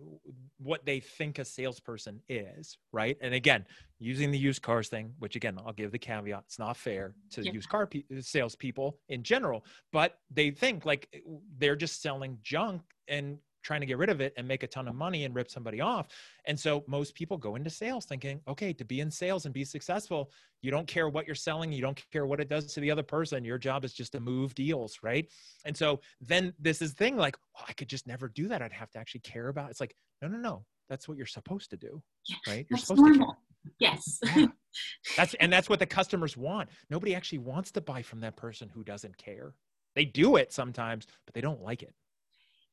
what 0.59 0.85
they 0.85 0.99
think 0.99 1.39
a 1.39 1.45
salesperson 1.45 2.21
is, 2.29 2.77
right? 2.91 3.17
And 3.21 3.33
again, 3.33 3.65
using 3.99 4.31
the 4.31 4.37
used 4.37 4.61
cars 4.61 4.87
thing, 4.87 5.13
which 5.19 5.35
again, 5.35 5.57
I'll 5.65 5.73
give 5.73 5.91
the 5.91 5.99
caveat, 5.99 6.43
it's 6.45 6.59
not 6.59 6.77
fair 6.77 7.13
to 7.31 7.43
Yeah. 7.43 7.51
used 7.51 7.69
car 7.69 7.85
pe- 7.85 8.03
uh, 8.15 8.21
salespeople 8.21 8.97
in 9.09 9.23
general, 9.23 9.65
but 9.91 10.19
they 10.31 10.51
think 10.51 10.85
like 10.85 11.09
uh, 11.13 11.19
they're 11.57 11.75
just 11.75 12.01
selling 12.01 12.39
junk 12.41 12.81
and 13.07 13.39
trying 13.61 13.81
to 13.81 13.85
get 13.85 13.97
rid 13.97 14.09
of 14.09 14.21
it 14.21 14.33
and 14.37 14.47
make 14.47 14.63
a 14.63 14.67
ton 14.67 14.87
of 14.87 14.95
money 14.95 15.25
and 15.25 15.35
rip 15.35 15.51
somebody 15.51 15.81
off. 15.81 16.07
And 16.45 16.57
so 16.57 16.81
most 16.87 17.13
people 17.13 17.37
go 17.37 17.55
into 17.55 17.69
sales 17.69 18.05
thinking, 18.05 18.39
okay, 18.47 18.71
to 18.71 18.85
be 18.85 19.01
in 19.01 19.11
sales 19.11 19.43
and 19.43 19.53
be 19.53 19.65
successful, 19.65 20.31
you 20.61 20.71
don't 20.71 20.87
care 20.87 21.09
what 21.09 21.25
you're 21.25 21.35
selling, 21.35 21.73
you 21.73 21.81
don't 21.81 22.01
care 22.09 22.25
what 22.25 22.39
it 22.39 22.47
does 22.47 22.73
to 22.73 22.79
the 22.79 22.89
other 22.89 23.03
person. 23.03 23.43
Your 23.43 23.57
job 23.57 23.83
is 23.83 23.93
just 23.93 24.13
to 24.13 24.21
move 24.21 24.55
deals, 24.55 24.99
right? 25.03 25.29
And 25.65 25.75
so 25.75 25.99
then 26.21 26.53
this 26.57 26.81
is 26.81 26.93
thing 26.93 27.17
like, 27.17 27.35
well, 27.53 27.65
I 27.67 27.73
could 27.73 27.89
just 27.89 28.07
never 28.07 28.29
do 28.29 28.47
that. 28.47 28.61
I'd 28.61 28.71
have 28.71 28.91
to 28.91 28.97
actually 28.97 29.21
care 29.21 29.49
about. 29.49 29.69
It's 29.71 29.81
like, 29.81 29.93
no, 30.21 30.29
no, 30.29 30.37
no. 30.37 30.65
That's 30.87 31.07
what 31.09 31.17
you're 31.17 31.27
supposed 31.27 31.69
to 31.71 31.77
do, 31.77 32.01
Yeah, 32.27 32.35
right? 32.47 32.65
You're 32.69 32.77
that's 32.77 32.87
supposed 32.87 33.13
to 33.13 33.19
care. 33.19 33.27
Yes. 33.79 34.19
Yeah. 34.35 34.47
That's 35.17 35.33
and 35.35 35.51
that's 35.51 35.67
what 35.67 35.79
the 35.79 35.85
customers 35.85 36.37
want. 36.37 36.69
Nobody 36.91 37.15
actually 37.15 37.39
wants 37.39 37.71
to 37.71 37.81
buy 37.81 38.03
from 38.03 38.19
that 38.21 38.35
person 38.35 38.69
who 38.69 38.83
doesn't 38.83 39.17
care. 39.17 39.55
They 39.95 40.05
do 40.05 40.35
it 40.35 40.53
sometimes, 40.53 41.07
but 41.25 41.33
they 41.33 41.41
don't 41.41 41.61
like 41.61 41.81
it. 41.81 41.93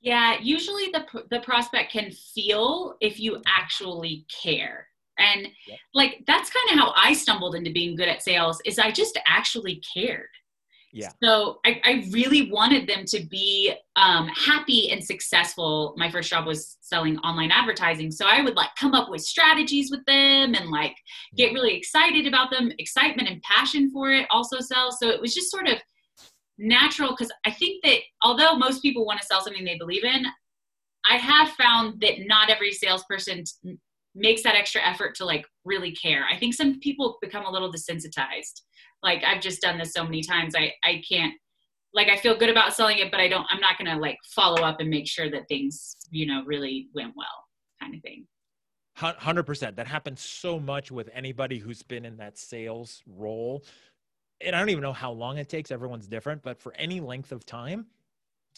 Yeah, 0.02 0.36
usually 0.40 0.92
the 0.92 1.24
the 1.30 1.40
prospect 1.40 1.90
can 1.90 2.10
feel 2.10 2.96
if 3.00 3.18
you 3.18 3.42
actually 3.46 4.26
care. 4.42 4.86
And 5.18 5.48
Yep. 5.66 5.78
like 5.94 6.24
that's 6.26 6.50
kind 6.50 6.78
of 6.78 6.84
how 6.84 6.92
I 6.94 7.14
stumbled 7.14 7.54
into 7.54 7.72
being 7.72 7.96
good 7.96 8.08
at 8.08 8.22
sales 8.22 8.60
is 8.66 8.78
I 8.78 8.90
just 8.92 9.18
actually 9.26 9.80
cared. 9.94 10.28
Yeah. 10.92 11.10
So 11.22 11.60
I, 11.66 11.80
I 11.84 12.08
really 12.10 12.50
wanted 12.50 12.88
them 12.88 13.04
to 13.08 13.24
be 13.26 13.74
um, 13.96 14.28
happy 14.28 14.90
and 14.90 15.04
successful. 15.04 15.94
My 15.96 16.10
first 16.10 16.30
job 16.30 16.46
was 16.46 16.78
selling 16.80 17.18
online 17.18 17.50
advertising. 17.50 18.10
So 18.10 18.26
I 18.26 18.40
would 18.40 18.56
like 18.56 18.70
come 18.78 18.94
up 18.94 19.10
with 19.10 19.20
strategies 19.20 19.90
with 19.90 20.04
them 20.06 20.54
and 20.54 20.70
like 20.70 20.96
get 21.36 21.52
really 21.52 21.74
excited 21.74 22.26
about 22.26 22.50
them. 22.50 22.72
Excitement 22.78 23.28
and 23.28 23.42
passion 23.42 23.90
for 23.90 24.10
it 24.10 24.26
also 24.30 24.60
sells. 24.60 24.98
So 24.98 25.08
it 25.08 25.20
was 25.20 25.34
just 25.34 25.50
sort 25.50 25.68
of 25.68 25.78
natural 26.58 27.10
because 27.10 27.30
I 27.44 27.50
think 27.50 27.84
that 27.84 27.98
although 28.22 28.56
most 28.56 28.80
people 28.80 29.04
want 29.04 29.20
to 29.20 29.26
sell 29.26 29.42
something 29.42 29.64
they 29.64 29.78
believe 29.78 30.04
in, 30.04 30.24
I 31.08 31.16
have 31.16 31.50
found 31.50 32.00
that 32.00 32.26
not 32.26 32.50
every 32.50 32.72
salesperson 32.72 33.44
makes 34.16 34.42
that 34.42 34.56
extra 34.56 34.80
effort 34.82 35.14
to 35.16 35.24
like 35.24 35.46
really 35.64 35.92
care. 35.92 36.24
I 36.32 36.38
think 36.38 36.54
some 36.54 36.80
people 36.80 37.18
become 37.20 37.44
a 37.44 37.50
little 37.50 37.70
desensitized. 37.70 38.62
Like 39.02 39.22
I've 39.24 39.42
just 39.42 39.60
done 39.60 39.78
this 39.78 39.92
so 39.92 40.02
many 40.02 40.22
times. 40.22 40.54
I 40.56 40.72
I 40.82 41.02
can't 41.08 41.34
like 41.92 42.08
I 42.08 42.16
feel 42.16 42.36
good 42.36 42.50
about 42.50 42.74
selling 42.74 42.98
it, 42.98 43.10
but 43.10 43.20
I 43.20 43.28
don't. 43.28 43.46
I'm 43.50 43.60
not 43.60 43.78
gonna 43.78 43.98
like 43.98 44.18
follow 44.34 44.62
up 44.62 44.80
and 44.80 44.90
make 44.90 45.06
sure 45.06 45.30
that 45.30 45.48
things 45.48 45.96
you 46.10 46.26
know 46.26 46.42
really 46.46 46.88
went 46.94 47.12
well, 47.14 47.26
kind 47.80 47.94
of 47.94 48.02
thing. 48.02 48.26
Hundred 48.96 49.42
percent. 49.42 49.76
That 49.76 49.86
happens 49.86 50.22
so 50.22 50.58
much 50.58 50.90
with 50.90 51.10
anybody 51.12 51.58
who's 51.58 51.82
been 51.82 52.06
in 52.06 52.16
that 52.16 52.38
sales 52.38 53.02
role. 53.06 53.62
And 54.40 54.56
I 54.56 54.58
don't 54.58 54.70
even 54.70 54.82
know 54.82 54.92
how 54.92 55.12
long 55.12 55.36
it 55.38 55.48
takes. 55.48 55.70
Everyone's 55.70 56.06
different, 56.06 56.42
but 56.42 56.60
for 56.60 56.74
any 56.74 57.00
length 57.00 57.32
of 57.32 57.44
time, 57.44 57.86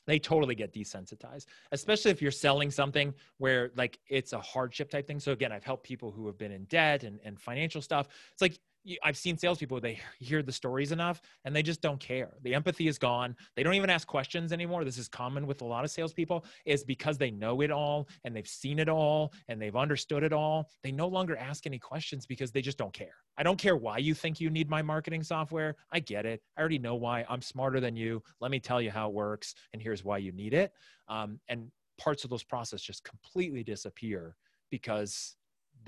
they 0.08 0.18
totally 0.18 0.54
get 0.54 0.72
desensitized, 0.72 1.44
especially 1.70 2.10
if 2.10 2.22
you're 2.22 2.30
selling 2.30 2.70
something 2.70 3.12
where 3.36 3.70
like 3.76 3.98
it's 4.08 4.32
a 4.32 4.40
hardship 4.40 4.90
type 4.90 5.06
thing. 5.06 5.20
So 5.20 5.32
again, 5.32 5.52
I've 5.52 5.64
helped 5.64 5.84
people 5.84 6.10
who 6.10 6.26
have 6.26 6.38
been 6.38 6.50
in 6.50 6.64
debt 6.64 7.04
and, 7.04 7.20
and 7.24 7.38
financial 7.38 7.82
stuff. 7.82 8.08
It's 8.32 8.40
like 8.40 8.58
I've 9.02 9.16
seen 9.16 9.36
salespeople, 9.36 9.80
they 9.80 10.00
hear 10.18 10.42
the 10.42 10.52
stories 10.52 10.92
enough 10.92 11.20
and 11.44 11.54
they 11.54 11.62
just 11.62 11.80
don't 11.80 12.00
care. 12.00 12.34
The 12.42 12.54
empathy 12.54 12.88
is 12.88 12.98
gone. 12.98 13.36
They 13.56 13.62
don't 13.62 13.74
even 13.74 13.90
ask 13.90 14.06
questions 14.06 14.52
anymore. 14.52 14.84
This 14.84 14.98
is 14.98 15.08
common 15.08 15.46
with 15.46 15.60
a 15.62 15.64
lot 15.64 15.84
of 15.84 15.90
salespeople, 15.90 16.44
is 16.64 16.84
because 16.84 17.18
they 17.18 17.30
know 17.30 17.60
it 17.60 17.70
all 17.70 18.08
and 18.24 18.34
they've 18.34 18.46
seen 18.46 18.78
it 18.78 18.88
all 18.88 19.32
and 19.48 19.60
they've 19.60 19.76
understood 19.76 20.22
it 20.22 20.32
all. 20.32 20.70
They 20.82 20.92
no 20.92 21.08
longer 21.08 21.36
ask 21.36 21.66
any 21.66 21.78
questions 21.78 22.26
because 22.26 22.52
they 22.52 22.62
just 22.62 22.78
don't 22.78 22.92
care. 22.92 23.14
I 23.36 23.42
don't 23.42 23.58
care 23.58 23.76
why 23.76 23.98
you 23.98 24.14
think 24.14 24.40
you 24.40 24.50
need 24.50 24.68
my 24.68 24.82
marketing 24.82 25.22
software. 25.22 25.76
I 25.92 26.00
get 26.00 26.26
it. 26.26 26.42
I 26.56 26.60
already 26.60 26.78
know 26.78 26.96
why. 26.96 27.24
I'm 27.28 27.42
smarter 27.42 27.80
than 27.80 27.96
you. 27.96 28.22
Let 28.40 28.50
me 28.50 28.60
tell 28.60 28.80
you 28.80 28.90
how 28.90 29.08
it 29.08 29.14
works. 29.14 29.54
And 29.72 29.80
here's 29.80 30.04
why 30.04 30.18
you 30.18 30.32
need 30.32 30.54
it. 30.54 30.72
Um, 31.08 31.38
and 31.48 31.70
parts 31.98 32.24
of 32.24 32.30
those 32.30 32.44
processes 32.44 32.84
just 32.84 33.04
completely 33.04 33.62
disappear 33.62 34.36
because 34.70 35.36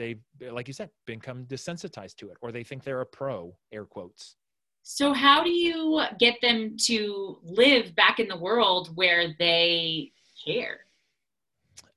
they've, 0.01 0.53
like 0.53 0.67
you 0.67 0.75
said, 0.75 0.91
become 1.07 1.45
desensitized 1.45 2.17
to 2.17 2.31
it 2.31 2.37
or 2.41 2.51
they 2.51 2.65
think 2.65 2.83
they're 2.83 3.03
a 3.03 3.07
pro, 3.07 3.55
air 3.71 3.85
quotes. 3.85 4.37
So 4.83 5.13
how 5.13 5.45
do 5.45 5.51
you 5.51 6.03
get 6.19 6.37
them 6.41 6.77
to 6.87 7.39
live 7.43 7.95
back 7.95 8.19
in 8.19 8.29
the 8.29 8.37
world 8.37 8.91
where 8.97 9.35
they 9.39 10.13
care? 10.45 10.81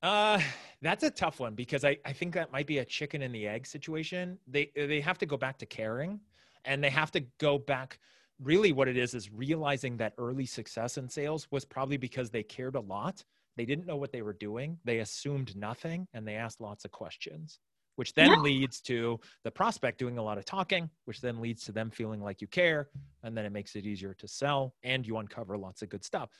Uh, 0.02 0.38
that's 0.82 1.02
a 1.02 1.10
tough 1.10 1.40
one 1.40 1.54
because 1.54 1.82
I, 1.84 1.96
I 2.04 2.12
think 2.12 2.34
that 2.34 2.52
might 2.52 2.66
be 2.66 2.78
a 2.78 2.84
chicken 2.84 3.22
and 3.22 3.34
the 3.34 3.48
egg 3.48 3.66
situation. 3.66 4.38
They 4.46 4.70
they 4.76 5.00
have 5.00 5.16
to 5.18 5.26
go 5.26 5.38
back 5.38 5.56
to 5.58 5.66
caring, 5.66 6.20
and 6.66 6.84
they 6.84 6.90
have 6.90 7.10
to 7.12 7.20
go 7.38 7.58
back. 7.58 7.98
Really, 8.38 8.72
what 8.72 8.88
it 8.88 8.98
is 8.98 9.14
is 9.14 9.32
realizing 9.32 9.96
that 9.96 10.12
early 10.18 10.44
success 10.44 10.98
in 10.98 11.08
sales 11.08 11.48
was 11.50 11.64
probably 11.64 11.96
because 11.96 12.30
they 12.30 12.42
cared 12.42 12.74
a 12.74 12.80
lot. 12.80 13.24
They 13.56 13.64
didn't 13.64 13.86
know 13.86 13.96
what 13.96 14.12
they 14.12 14.22
were 14.22 14.34
doing. 14.34 14.78
They 14.84 14.98
assumed 14.98 15.56
nothing, 15.56 16.06
and 16.12 16.26
they 16.26 16.34
asked 16.34 16.60
lots 16.60 16.84
of 16.84 16.90
questions, 16.90 17.60
which 17.96 18.14
then 18.14 18.30
Yeah. 18.30 18.40
leads 18.40 18.80
to 18.82 19.20
the 19.42 19.50
prospect 19.50 19.98
doing 19.98 20.18
a 20.18 20.22
lot 20.22 20.38
of 20.38 20.44
talking, 20.44 20.90
which 21.04 21.20
then 21.20 21.40
leads 21.40 21.64
to 21.64 21.72
them 21.72 21.90
feeling 21.90 22.20
like 22.20 22.40
you 22.40 22.46
care, 22.48 22.90
and 23.22 23.36
then 23.36 23.44
it 23.44 23.50
makes 23.50 23.76
it 23.76 23.86
easier 23.86 24.14
to 24.14 24.28
sell, 24.28 24.74
and 24.82 25.06
you 25.06 25.16
uncover 25.18 25.56
lots 25.56 25.82
of 25.82 25.88
good 25.88 26.04
stuff 26.04 26.30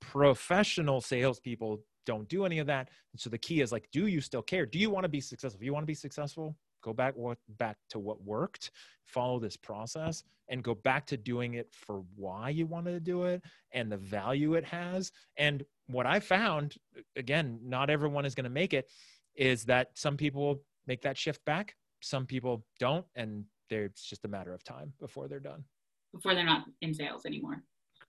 professional 0.00 1.00
salespeople 1.00 1.82
don't 2.04 2.28
do 2.28 2.44
any 2.44 2.58
of 2.58 2.66
that. 2.66 2.90
And 3.12 3.20
so 3.20 3.30
the 3.30 3.38
key 3.38 3.62
is 3.62 3.72
like, 3.72 3.88
do 3.90 4.06
you 4.06 4.20
still 4.20 4.42
care? 4.42 4.66
Do 4.66 4.78
you 4.78 4.90
want 4.90 5.04
to 5.04 5.08
be 5.08 5.20
successful? 5.20 5.58
If 5.58 5.64
you 5.64 5.72
want 5.72 5.84
to 5.84 5.86
be 5.86 5.94
successful, 5.94 6.54
go 6.82 6.92
back 6.92 7.16
what 7.16 7.38
back 7.48 7.78
to 7.90 7.98
what 7.98 8.22
worked, 8.22 8.70
follow 9.06 9.40
this 9.40 9.56
process, 9.56 10.22
and 10.48 10.62
go 10.62 10.74
back 10.74 11.06
to 11.06 11.16
doing 11.16 11.54
it 11.54 11.72
for 11.72 12.04
why 12.16 12.50
you 12.50 12.66
wanted 12.66 12.92
to 12.92 13.00
do 13.00 13.24
it 13.24 13.42
and 13.72 13.90
the 13.90 13.96
value 13.96 14.54
it 14.54 14.64
has. 14.64 15.10
And 15.38 15.64
what 15.86 16.06
I 16.06 16.20
found, 16.20 16.74
again, 17.16 17.60
not 17.62 17.88
everyone 17.88 18.26
is 18.26 18.34
going 18.34 18.44
to 18.44 18.50
make 18.50 18.74
it, 18.74 18.90
is 19.34 19.64
that 19.64 19.88
some 19.94 20.18
people 20.18 20.62
make 20.86 21.02
that 21.02 21.18
shift 21.18 21.44
back, 21.44 21.74
some 22.00 22.26
people 22.26 22.64
don't, 22.78 23.06
and 23.16 23.44
it's 23.70 24.04
just 24.04 24.24
a 24.24 24.28
matter 24.28 24.52
of 24.52 24.62
time 24.62 24.92
before 25.00 25.28
they're 25.28 25.40
done. 25.40 25.64
Before 26.12 26.34
they're 26.34 26.44
not 26.44 26.64
in 26.80 26.94
sales 26.94 27.26
anymore. 27.26 27.62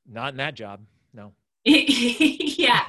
Not 0.07 0.33
in 0.33 0.37
that 0.37 0.53
job, 0.53 0.81
no. 1.13 1.33
yeah. 1.65 2.87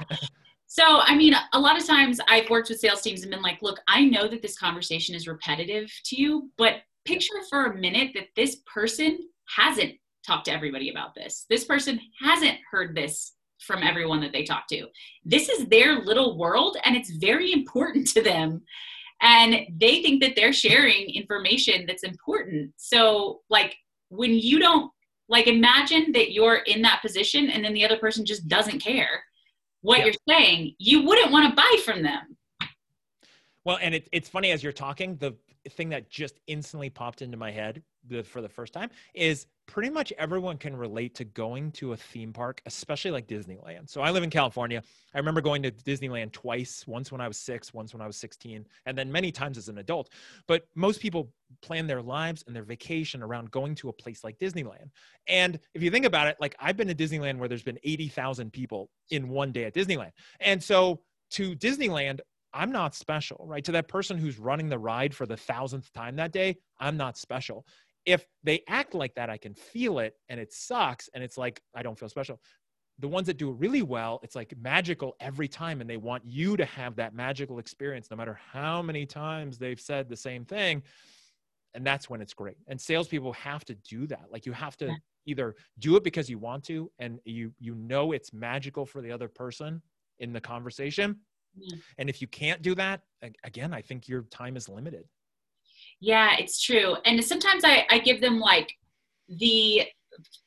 So, 0.67 0.83
I 0.85 1.15
mean, 1.15 1.33
a 1.53 1.59
lot 1.59 1.79
of 1.79 1.87
times 1.87 2.19
I've 2.27 2.49
worked 2.49 2.69
with 2.69 2.79
sales 2.79 3.01
teams 3.01 3.21
and 3.21 3.31
been 3.31 3.41
like, 3.41 3.61
look, 3.61 3.79
I 3.87 4.03
know 4.03 4.27
that 4.27 4.41
this 4.41 4.57
conversation 4.57 5.15
is 5.15 5.27
repetitive 5.27 5.91
to 6.05 6.21
you, 6.21 6.51
but 6.57 6.81
picture 7.05 7.33
for 7.49 7.65
a 7.65 7.77
minute 7.77 8.11
that 8.13 8.27
this 8.35 8.57
person 8.71 9.17
hasn't 9.55 9.93
talked 10.25 10.45
to 10.45 10.51
everybody 10.51 10.89
about 10.89 11.15
this. 11.15 11.45
This 11.49 11.63
person 11.63 11.99
hasn't 12.21 12.57
heard 12.69 12.95
this 12.95 13.33
from 13.61 13.81
everyone 13.81 14.19
that 14.21 14.33
they 14.33 14.43
talk 14.43 14.67
to. 14.67 14.87
This 15.23 15.49
is 15.49 15.65
their 15.67 15.99
little 15.99 16.37
world 16.37 16.77
and 16.83 16.95
it's 16.95 17.11
very 17.11 17.53
important 17.53 18.07
to 18.09 18.21
them. 18.21 18.61
And 19.21 19.67
they 19.79 20.01
think 20.01 20.21
that 20.21 20.35
they're 20.35 20.53
sharing 20.53 21.09
information 21.09 21.85
that's 21.87 22.03
important. 22.03 22.73
So, 22.77 23.41
like, 23.49 23.75
when 24.09 24.33
you 24.33 24.59
don't, 24.59 24.91
like, 25.27 25.47
imagine 25.47 26.11
that 26.13 26.31
you're 26.31 26.57
in 26.57 26.81
that 26.83 27.01
position 27.01 27.49
and 27.49 27.63
then 27.65 27.73
the 27.73 27.83
other 27.83 27.97
person 27.97 28.25
just 28.25 28.47
doesn't 28.47 28.79
care 28.79 29.23
what 29.81 30.03
you're 30.03 30.13
saying, 30.27 30.75
you 30.79 31.03
wouldn't 31.03 31.31
want 31.31 31.49
to 31.49 31.55
buy 31.55 31.77
from 31.83 32.03
them. 32.03 32.37
Well, 33.63 33.79
and 33.81 33.93
it's 33.93 34.07
it's 34.11 34.29
funny 34.29 34.51
as 34.51 34.63
you're 34.63 34.71
talking, 34.71 35.17
the 35.17 35.35
thing 35.71 35.89
that 35.89 36.09
just 36.09 36.39
instantly 36.47 36.89
popped 36.89 37.21
into 37.21 37.37
my 37.37 37.51
head 37.51 37.81
the, 38.07 38.23
for 38.23 38.41
the 38.41 38.49
first 38.49 38.73
time 38.73 38.89
is 39.13 39.47
pretty 39.67 39.89
much 39.89 40.13
everyone 40.17 40.57
can 40.57 40.75
relate 40.75 41.13
to 41.15 41.25
going 41.25 41.71
to 41.73 41.91
a 41.91 41.97
theme 41.97 42.31
park, 42.31 42.61
especially 42.65 43.11
like 43.11 43.27
Disneyland. 43.27 43.89
So 43.89 44.01
I 44.01 44.11
live 44.11 44.23
in 44.23 44.29
California. 44.29 44.81
I 45.13 45.17
remember 45.17 45.41
going 45.41 45.61
to 45.63 45.71
Disneyland 45.71 46.31
twice, 46.31 46.85
once 46.87 47.11
when 47.11 47.21
I 47.21 47.27
was 47.27 47.37
six, 47.37 47.73
once 47.73 47.93
when 47.93 48.01
I 48.01 48.07
was 48.07 48.15
16, 48.17 48.65
and 48.85 48.97
then 48.97 49.11
many 49.11 49.31
times 49.31 49.57
as 49.57 49.67
an 49.67 49.77
adult. 49.77 50.09
But 50.47 50.63
most 50.75 51.01
people 51.01 51.31
plan 51.61 51.85
their 51.85 52.01
lives 52.01 52.43
and 52.47 52.55
their 52.55 52.63
vacation 52.63 53.21
around 53.21 53.51
going 53.51 53.75
to 53.75 53.89
a 53.89 53.93
place 53.93 54.23
like 54.23 54.39
Disneyland. 54.39 54.89
And 55.27 55.59
if 55.73 55.83
you 55.83 55.91
think 55.91 56.05
about 56.05 56.27
it, 56.27 56.37
like 56.39 56.55
I've 56.59 56.77
been 56.77 56.87
to 56.87 56.95
Disneyland 56.95 57.37
where 57.37 57.49
there's 57.49 57.63
been 57.63 57.79
80,000 57.83 58.51
people 58.51 58.89
in 59.11 59.29
one 59.29 59.51
day 59.51 59.65
at 59.65 59.73
Disneyland. 59.73 60.11
And 60.39 60.63
so 60.63 61.01
to 61.31 61.55
Disneyland, 61.55 62.21
I'm 62.53 62.71
not 62.71 62.95
special, 62.95 63.45
right? 63.47 63.63
To 63.65 63.73
that 63.73 63.87
person 63.87 64.17
who's 64.17 64.39
running 64.39 64.69
the 64.69 64.79
ride 64.79 65.13
for 65.13 65.25
the 65.25 65.37
thousandth 65.37 65.91
time 65.93 66.15
that 66.15 66.31
day, 66.31 66.57
I'm 66.79 66.97
not 66.97 67.17
special 67.17 67.65
if 68.07 68.25
they 68.41 68.63
act 68.69 68.95
like 68.95 69.13
that, 69.15 69.29
I 69.29 69.37
can 69.37 69.53
feel 69.53 69.99
it 69.99 70.15
and 70.29 70.39
it 70.39 70.53
sucks. 70.53 71.09
And 71.13 71.21
it's 71.21 71.37
like, 71.37 71.61
I 71.75 71.83
don't 71.83 71.99
feel 71.99 72.07
special. 72.07 72.39
The 72.99 73.07
ones 73.07 73.27
that 73.27 73.37
do 73.37 73.51
it 73.51 73.57
really 73.57 73.81
well, 73.83 74.21
it's 74.23 74.33
like 74.33 74.53
magical 74.59 75.15
every 75.19 75.49
time. 75.49 75.81
And 75.81 75.89
they 75.89 75.97
want 75.97 76.23
you 76.25 76.55
to 76.55 76.65
have 76.65 76.95
that 76.95 77.13
magical 77.13 77.59
experience, 77.59 78.07
no 78.09 78.15
matter 78.15 78.39
how 78.51 78.81
many 78.81 79.05
times 79.05 79.57
they've 79.59 79.79
said 79.79 80.07
the 80.07 80.15
same 80.15 80.45
thing. 80.45 80.81
And 81.73 81.85
that's 81.85 82.09
when 82.09 82.21
it's 82.21 82.33
great. 82.33 82.55
And 82.67 82.79
salespeople 82.79 83.33
have 83.33 83.65
to 83.65 83.75
do 83.75 84.07
that. 84.07 84.27
Like 84.31 84.45
you 84.45 84.53
have 84.53 84.77
to 84.77 84.95
either 85.25 85.55
do 85.79 85.97
it 85.97 86.03
because 86.03 86.29
you 86.29 86.39
want 86.39 86.63
to 86.63 86.89
and 86.99 87.19
you 87.25 87.51
you 87.59 87.75
know 87.75 88.13
it's 88.13 88.31
magical 88.31 88.85
for 88.85 89.01
the 89.01 89.11
other 89.11 89.27
person 89.27 89.81
in 90.19 90.31
the 90.31 90.39
conversation. 90.41 91.17
And 91.97 92.09
if 92.09 92.21
you 92.21 92.27
can't 92.27 92.61
do 92.61 92.73
that, 92.75 93.01
again, 93.43 93.73
I 93.73 93.81
think 93.81 94.07
your 94.07 94.21
time 94.23 94.55
is 94.55 94.69
limited. 94.69 95.03
Yeah, 95.99 96.35
it's 96.37 96.61
true. 96.61 96.95
And 97.05 97.23
sometimes 97.23 97.63
I, 97.65 97.85
I 97.89 97.99
give 97.99 98.21
them 98.21 98.39
like 98.39 98.71
the 99.27 99.83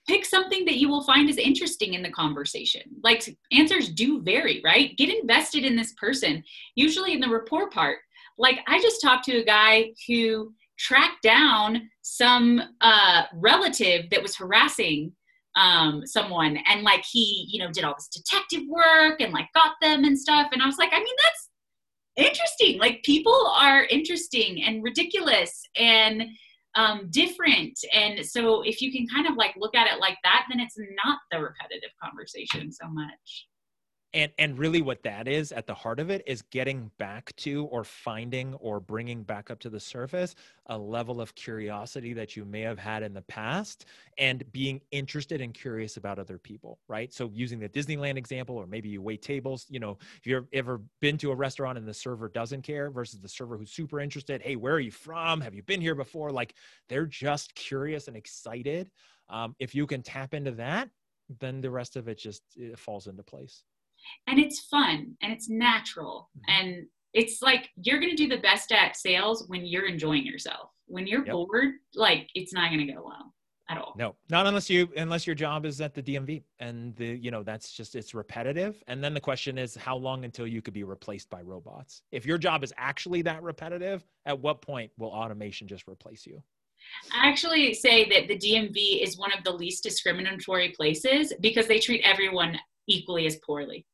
pick 0.09 0.25
something 0.25 0.65
that 0.65 0.77
you 0.77 0.89
will 0.89 1.05
find 1.05 1.29
is 1.29 1.37
interesting 1.37 1.95
in 1.95 2.03
the 2.03 2.11
conversation. 2.11 2.83
Like 3.03 3.37
answers 3.53 3.89
do 3.89 4.23
vary, 4.23 4.61
right? 4.65 4.97
Get 4.97 5.09
invested 5.09 5.65
in 5.65 5.77
this 5.77 5.93
person, 5.95 6.43
usually 6.75 7.13
in 7.13 7.21
the 7.21 7.29
rapport 7.29 7.71
part. 7.71 7.99
Like 8.39 8.61
I 8.67 8.81
just 8.81 9.01
talked 9.01 9.25
to 9.27 9.39
a 9.39 9.45
guy 9.45 9.91
who 10.09 10.53
tracked 10.79 11.23
down 11.23 11.89
some 12.03 12.63
uh, 12.81 13.25
relative 13.35 14.09
that 14.11 14.23
was 14.23 14.35
harassing 14.37 15.13
um, 15.57 16.07
someone 16.07 16.59
and 16.69 16.83
like 16.83 17.05
he, 17.05 17.47
you 17.51 17.59
know, 17.59 17.71
did 17.71 17.85
all 17.85 17.95
this 17.95 18.09
detective 18.09 18.63
work 18.69 19.21
and 19.21 19.33
like 19.33 19.47
got 19.55 19.75
them 19.83 20.05
and 20.05 20.19
stuff. 20.19 20.49
And 20.53 20.63
I 20.63 20.67
was 20.67 20.79
like, 20.79 20.91
I 20.93 20.99
mean, 20.99 21.15
that's 21.25 21.50
interesting. 22.17 22.79
Like 22.79 23.03
people 23.03 23.53
are 23.59 23.85
interesting 23.85 24.63
and 24.65 24.83
ridiculous 24.83 25.63
and 25.77 26.25
um, 26.75 27.09
different. 27.11 27.79
And 27.93 28.25
so 28.25 28.63
if 28.63 28.81
you 28.81 28.93
can 28.93 29.07
kind 29.09 29.27
of 29.27 29.37
like 29.37 29.55
look 29.57 29.75
at 29.75 29.93
it 29.93 30.01
like 30.01 30.19
that, 30.23 30.47
then 30.49 30.61
it's 30.61 30.77
not 31.05 31.19
the 31.31 31.41
repetitive 31.41 31.91
conversation 32.03 32.71
so 32.73 32.89
much 32.89 33.47
and 34.13 34.33
and 34.39 34.59
really 34.59 34.83
what 34.83 35.03
that 35.03 35.29
is 35.29 35.53
at 35.53 35.67
the 35.67 35.75
heart 35.75 36.01
of 36.01 36.11
it 36.11 36.23
is 36.27 36.43
getting 36.43 36.91
back 36.99 37.35
to 37.37 37.65
or 37.67 37.85
finding 37.85 38.55
or 38.55 38.81
bringing 38.81 39.23
back 39.23 39.51
up 39.51 39.59
to 39.61 39.71
the 39.71 39.81
surface 39.81 40.35
a 40.67 40.77
level 40.77 41.21
of 41.21 41.35
curiosity 41.35 42.13
that 42.13 42.37
you 42.37 42.45
may 42.45 42.61
have 42.61 42.79
had 42.79 43.03
in 43.03 43.13
the 43.13 43.23
past 43.23 43.87
and 44.19 44.51
being 44.53 44.81
interested 44.91 45.41
and 45.41 45.55
curious 45.55 45.97
about 45.97 46.19
other 46.19 46.39
people 46.39 46.79
right? 46.89 47.13
So 47.13 47.31
using 47.33 47.59
the 47.59 47.69
disneyland 47.69 48.17
example 48.17 48.57
or 48.57 48.67
maybe 48.67 48.89
you 48.89 49.03
wait 49.03 49.23
tables 49.23 49.67
you 49.69 49.81
know 49.81 49.99
if 50.19 50.27
you've 50.27 50.47
ever 50.53 50.81
been 51.01 51.19
to 51.19 51.31
a 51.31 51.35
restaurant 51.35 51.79
and 51.79 51.87
the 51.87 51.95
server 51.95 52.29
doesn't 52.29 52.63
care 52.63 52.91
versus 52.91 53.21
the 53.21 53.29
server 53.29 53.57
who's 53.57 53.71
super 53.71 54.01
interested 54.01 54.43
hey 54.43 54.57
where 54.57 54.75
are 54.75 54.81
you 54.81 54.91
from? 54.91 55.41
Have 55.41 55.55
you 55.55 55.63
been 55.63 55.81
here 55.81 55.95
before? 55.95 56.31
Like 56.31 56.55
they're 56.89 57.07
just 57.07 57.55
curious 57.55 58.09
and 58.09 58.17
excited. 58.17 58.91
Um, 59.29 59.55
if 59.59 59.75
you 59.75 59.87
can 59.87 60.03
tap 60.03 60.35
into 60.35 60.51
that 60.53 60.91
then 61.39 61.61
the 61.61 61.71
rest 61.71 61.97
of 61.97 62.09
it 62.09 62.19
just 62.19 62.43
it 62.57 62.79
falls 62.79 63.07
into 63.07 63.23
place 63.23 63.63
and 64.27 64.39
it's 64.39 64.61
fun 64.61 65.17
and 65.23 65.33
it's 65.33 65.49
natural 65.49 66.31
mm-hmm. 66.37 66.67
and 66.67 66.87
it's 67.13 67.43
like 67.43 67.69
you're 67.83 67.99
going 67.99 68.15
to 68.15 68.17
do 68.17 68.29
the 68.29 68.41
best 68.41 68.73
at 68.73 68.97
sales 68.97 69.45
when 69.49 69.65
you're 69.65 69.87
enjoying 69.87 70.25
yourself 70.25 70.71
when 70.87 71.07
you're 71.07 71.25
yep. 71.25 71.35
bored 71.35 71.75
like 71.95 72.29
it's 72.35 72.53
not 72.53 72.71
going 72.71 72.87
to 72.87 72.93
go 72.93 73.03
well 73.05 73.33
at 73.69 73.79
all 73.79 73.95
no 73.97 74.15
not 74.29 74.47
unless 74.47 74.69
you 74.69 74.89
unless 74.97 75.27
your 75.27 75.35
job 75.35 75.65
is 75.65 75.81
at 75.81 75.95
the 75.95 76.03
dmv 76.03 76.43
and 76.59 76.95
the 76.97 77.07
you 77.07 77.31
know 77.31 77.43
that's 77.43 77.73
just 77.73 77.95
it's 77.95 78.15
repetitive 78.15 78.83
and 78.89 79.03
then 79.03 79.15
the 79.15 79.21
question 79.21 79.59
is 79.59 79.77
how 79.77 79.97
long 79.97 80.25
until 80.25 80.47
you 80.47 80.61
could 80.61 80.75
be 80.75 80.85
replaced 80.85 81.31
by 81.31 81.41
robots 81.43 82.03
if 82.11 82.27
your 82.27 82.39
job 82.39 82.65
is 82.65 82.73
actually 82.77 83.23
that 83.23 83.43
repetitive 83.43 84.05
at 84.27 84.39
what 84.39 84.61
point 84.61 84.91
will 84.99 85.11
automation 85.11 85.69
just 85.69 85.87
replace 85.89 86.27
you 86.27 86.43
I 87.15 87.29
actually 87.29 87.75
say 87.75 88.09
that 88.09 88.29
the 88.29 88.39
DMV 88.39 89.03
is 89.03 89.19
one 89.19 89.33
of 89.33 89.45
the 89.45 89.53
least 89.53 89.83
discriminatory 89.83 90.71
places 90.71 91.33
because 91.41 91.67
they 91.67 91.79
treat 91.79 92.03
everyone 92.05 92.59
equally 92.89 93.27
as 93.27 93.37
poorly. 93.47 93.87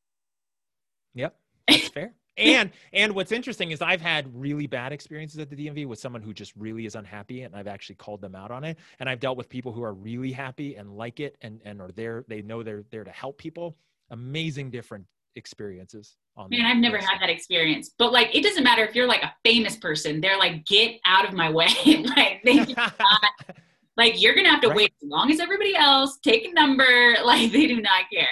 Yep, 1.17 1.37
that's 1.69 1.89
fair. 1.89 2.15
And 2.39 2.71
and 2.93 3.15
what's 3.15 3.33
interesting 3.33 3.71
is 3.71 3.81
I've 3.81 4.03
had 4.03 4.29
really 4.35 4.67
bad 4.67 4.93
experiences 4.93 5.39
at 5.41 5.49
the 5.49 5.57
DMV 5.57 5.87
with 5.87 5.99
someone 5.99 6.21
who 6.21 6.35
just 6.35 6.55
really 6.55 6.85
is 6.85 6.95
unhappy, 6.95 7.43
and 7.43 7.57
I've 7.57 7.67
actually 7.67 7.97
called 7.97 8.21
them 8.21 8.35
out 8.35 8.51
on 8.51 8.63
it. 8.63 8.77
And 9.01 9.09
I've 9.09 9.21
dealt 9.21 9.39
with 9.39 9.49
people 9.49 9.73
who 9.73 9.83
are 9.83 9.95
really 9.95 10.33
happy 10.33 10.77
and 10.77 10.97
like 10.97 11.19
it, 11.19 11.37
and 11.41 11.61
and 11.65 11.81
are 11.81 11.91
there. 11.93 12.25
They 12.29 12.43
know 12.43 12.63
they're 12.63 12.85
there 12.91 13.05
to 13.05 13.11
help 13.11 13.39
people. 13.39 13.77
Amazing 14.11 14.71
different 14.71 15.07
experiences. 15.37 16.17
On 16.37 16.51
Man, 16.51 16.67
I've 16.67 16.77
never 16.77 16.99
had 16.99 17.21
that 17.21 17.31
experience. 17.31 17.91
But 17.99 18.13
like, 18.13 18.35
it 18.35 18.43
doesn't 18.43 18.65
matter 18.65 18.85
if 18.85 18.95
you're 18.95 19.07
like 19.07 19.23
a 19.23 19.35
famous 19.45 19.77
person. 19.77 20.21
They're 20.21 20.39
like, 20.39 20.67
get 20.67 21.01
out 21.07 21.27
of 21.27 21.33
my 21.33 21.51
way. 21.51 21.69
like 22.17 22.43
they 22.45 22.57
not, 22.75 22.95
like 23.97 24.21
you're 24.21 24.35
gonna 24.35 24.51
have 24.51 24.61
to 24.61 24.69
right. 24.69 24.77
wait 24.77 24.95
as 25.03 25.09
long 25.09 25.31
as 25.31 25.41
everybody 25.41 25.75
else. 25.75 26.19
Take 26.23 26.47
a 26.47 26.53
number. 26.53 27.15
Like 27.25 27.51
they 27.51 27.67
do 27.67 27.81
not 27.81 28.05
care. 28.13 28.29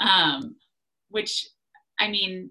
Um, 0.00 0.56
which 1.08 1.48
I 2.04 2.08
mean, 2.10 2.50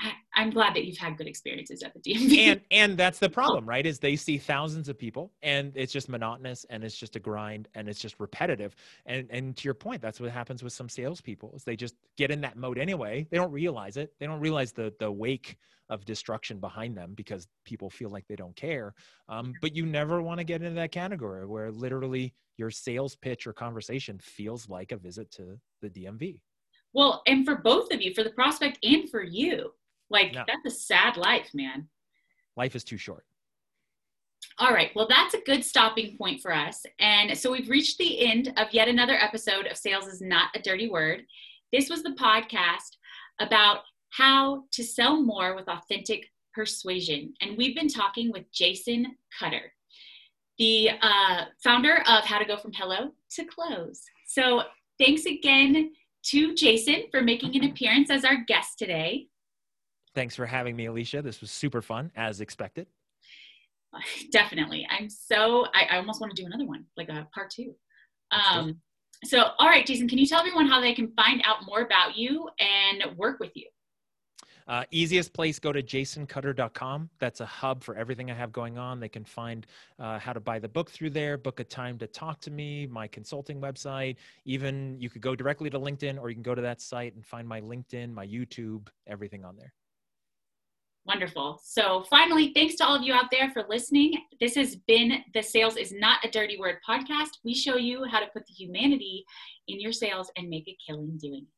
I, 0.00 0.42
am 0.42 0.50
glad 0.50 0.74
that 0.74 0.84
you've 0.84 0.98
had 0.98 1.16
good 1.16 1.26
experiences 1.28 1.82
at 1.82 1.92
the 1.94 2.00
DMV. 2.00 2.38
And 2.38 2.60
and 2.70 2.98
that's 2.98 3.18
the 3.18 3.28
problem, 3.28 3.68
right? 3.68 3.86
Is 3.86 3.98
they 3.98 4.16
see 4.16 4.36
thousands 4.36 4.88
of 4.88 4.98
people 4.98 5.32
and 5.42 5.72
it's 5.76 5.92
just 5.92 6.08
monotonous 6.08 6.66
and 6.70 6.82
it's 6.82 6.96
just 6.96 7.16
a 7.16 7.20
grind 7.20 7.68
and 7.74 7.88
it's 7.88 8.00
just 8.00 8.16
repetitive. 8.18 8.74
And 9.06 9.28
and 9.30 9.56
to 9.56 9.64
your 9.64 9.74
point, 9.74 10.02
that's 10.02 10.20
what 10.20 10.30
happens 10.30 10.62
with 10.62 10.72
some 10.72 10.88
salespeople 10.88 11.52
is 11.54 11.62
they 11.62 11.76
just 11.76 11.94
get 12.16 12.30
in 12.30 12.40
that 12.40 12.56
mode 12.56 12.78
anyway. 12.78 13.26
They 13.30 13.36
don't 13.36 13.52
realize 13.52 13.96
it. 13.96 14.12
They 14.18 14.26
don't 14.26 14.40
realize 14.40 14.72
the 14.72 14.92
the 14.98 15.10
wake 15.10 15.56
of 15.88 16.04
destruction 16.04 16.58
behind 16.58 16.96
them 16.96 17.14
because 17.14 17.46
people 17.64 17.90
feel 17.90 18.10
like 18.10 18.26
they 18.28 18.36
don't 18.36 18.54
care. 18.56 18.94
Um, 19.28 19.54
but 19.62 19.74
you 19.74 19.86
never 19.86 20.20
want 20.20 20.38
to 20.38 20.44
get 20.44 20.62
into 20.62 20.74
that 20.74 20.92
category 20.92 21.46
where 21.46 21.70
literally 21.70 22.34
your 22.56 22.70
sales 22.70 23.16
pitch 23.16 23.46
or 23.46 23.52
conversation 23.52 24.18
feels 24.18 24.68
like 24.68 24.92
a 24.92 24.96
visit 24.96 25.30
to 25.30 25.58
the 25.80 25.88
DMV. 25.88 26.40
Well, 26.94 27.22
and 27.26 27.44
for 27.44 27.56
both 27.56 27.92
of 27.92 28.00
you, 28.00 28.14
for 28.14 28.24
the 28.24 28.30
prospect 28.30 28.78
and 28.82 29.08
for 29.10 29.22
you, 29.22 29.72
like 30.10 30.34
yeah. 30.34 30.44
that's 30.46 30.74
a 30.74 30.78
sad 30.78 31.16
life, 31.16 31.48
man. 31.54 31.88
Life 32.56 32.74
is 32.74 32.84
too 32.84 32.96
short. 32.96 33.24
All 34.58 34.72
right. 34.72 34.90
Well, 34.96 35.06
that's 35.08 35.34
a 35.34 35.40
good 35.40 35.64
stopping 35.64 36.16
point 36.16 36.40
for 36.40 36.52
us. 36.52 36.84
And 36.98 37.36
so 37.38 37.52
we've 37.52 37.68
reached 37.68 37.98
the 37.98 38.26
end 38.26 38.52
of 38.56 38.68
yet 38.72 38.88
another 38.88 39.14
episode 39.14 39.66
of 39.66 39.76
Sales 39.76 40.06
is 40.06 40.20
Not 40.20 40.48
a 40.56 40.60
Dirty 40.60 40.88
Word. 40.88 41.22
This 41.72 41.88
was 41.88 42.02
the 42.02 42.16
podcast 42.18 42.96
about 43.40 43.80
how 44.10 44.64
to 44.72 44.82
sell 44.82 45.22
more 45.22 45.54
with 45.54 45.68
authentic 45.68 46.26
persuasion. 46.54 47.34
And 47.40 47.56
we've 47.56 47.76
been 47.76 47.88
talking 47.88 48.32
with 48.32 48.50
Jason 48.52 49.16
Cutter, 49.38 49.72
the 50.58 50.90
uh, 51.02 51.44
founder 51.62 51.98
of 52.08 52.24
How 52.24 52.38
to 52.38 52.44
Go 52.44 52.56
From 52.56 52.72
Hello 52.72 53.12
to 53.32 53.44
Close. 53.44 54.02
So 54.26 54.62
thanks 54.98 55.26
again 55.26 55.92
to 56.24 56.54
Jason 56.54 57.04
for 57.10 57.22
making 57.22 57.56
an 57.56 57.70
appearance 57.70 58.10
as 58.10 58.24
our 58.24 58.44
guest 58.46 58.78
today. 58.78 59.28
Thanks 60.14 60.34
for 60.34 60.46
having 60.46 60.76
me, 60.76 60.86
Alicia. 60.86 61.22
This 61.22 61.40
was 61.40 61.50
super 61.50 61.82
fun, 61.82 62.10
as 62.16 62.40
expected. 62.40 62.86
Definitely. 64.32 64.86
I'm 64.90 65.08
so, 65.08 65.66
I, 65.74 65.84
I 65.90 65.96
almost 65.96 66.20
want 66.20 66.34
to 66.34 66.42
do 66.42 66.46
another 66.46 66.66
one, 66.66 66.84
like 66.96 67.08
a 67.08 67.26
part 67.34 67.50
two. 67.50 67.74
Um, 68.30 68.80
so, 69.24 69.50
all 69.58 69.68
right, 69.68 69.86
Jason, 69.86 70.08
can 70.08 70.18
you 70.18 70.26
tell 70.26 70.40
everyone 70.40 70.66
how 70.66 70.80
they 70.80 70.94
can 70.94 71.12
find 71.16 71.42
out 71.44 71.66
more 71.66 71.82
about 71.82 72.16
you 72.16 72.48
and 72.60 73.16
work 73.16 73.40
with 73.40 73.52
you? 73.54 73.66
Uh, 74.68 74.84
easiest 74.90 75.32
place, 75.32 75.58
go 75.58 75.72
to 75.72 75.82
jasoncutter.com. 75.82 77.08
That's 77.18 77.40
a 77.40 77.46
hub 77.46 77.82
for 77.82 77.96
everything 77.96 78.30
I 78.30 78.34
have 78.34 78.52
going 78.52 78.76
on. 78.76 79.00
They 79.00 79.08
can 79.08 79.24
find 79.24 79.66
uh, 79.98 80.18
how 80.18 80.34
to 80.34 80.40
buy 80.40 80.58
the 80.58 80.68
book 80.68 80.90
through 80.90 81.10
there, 81.10 81.38
book 81.38 81.58
a 81.60 81.64
time 81.64 81.98
to 81.98 82.06
talk 82.06 82.38
to 82.40 82.50
me, 82.50 82.86
my 82.86 83.08
consulting 83.08 83.62
website. 83.62 84.16
Even 84.44 84.96
you 85.00 85.08
could 85.08 85.22
go 85.22 85.34
directly 85.34 85.70
to 85.70 85.78
LinkedIn 85.78 86.20
or 86.20 86.28
you 86.28 86.34
can 86.34 86.42
go 86.42 86.54
to 86.54 86.62
that 86.62 86.82
site 86.82 87.14
and 87.14 87.24
find 87.24 87.48
my 87.48 87.62
LinkedIn, 87.62 88.12
my 88.12 88.26
YouTube, 88.26 88.88
everything 89.06 89.42
on 89.42 89.56
there. 89.56 89.72
Wonderful. 91.06 91.58
So, 91.64 92.04
finally, 92.10 92.52
thanks 92.52 92.74
to 92.76 92.84
all 92.84 92.94
of 92.94 93.02
you 93.02 93.14
out 93.14 93.30
there 93.30 93.50
for 93.52 93.64
listening. 93.66 94.12
This 94.40 94.54
has 94.56 94.76
been 94.76 95.24
the 95.32 95.42
Sales 95.42 95.78
is 95.78 95.90
Not 95.90 96.22
a 96.22 96.30
Dirty 96.30 96.58
Word 96.58 96.76
podcast. 96.86 97.30
We 97.42 97.54
show 97.54 97.76
you 97.76 98.04
how 98.04 98.20
to 98.20 98.26
put 98.26 98.46
the 98.46 98.52
humanity 98.52 99.24
in 99.68 99.80
your 99.80 99.92
sales 99.92 100.30
and 100.36 100.50
make 100.50 100.68
a 100.68 100.76
killing 100.86 101.16
doing 101.16 101.46
it. 101.48 101.57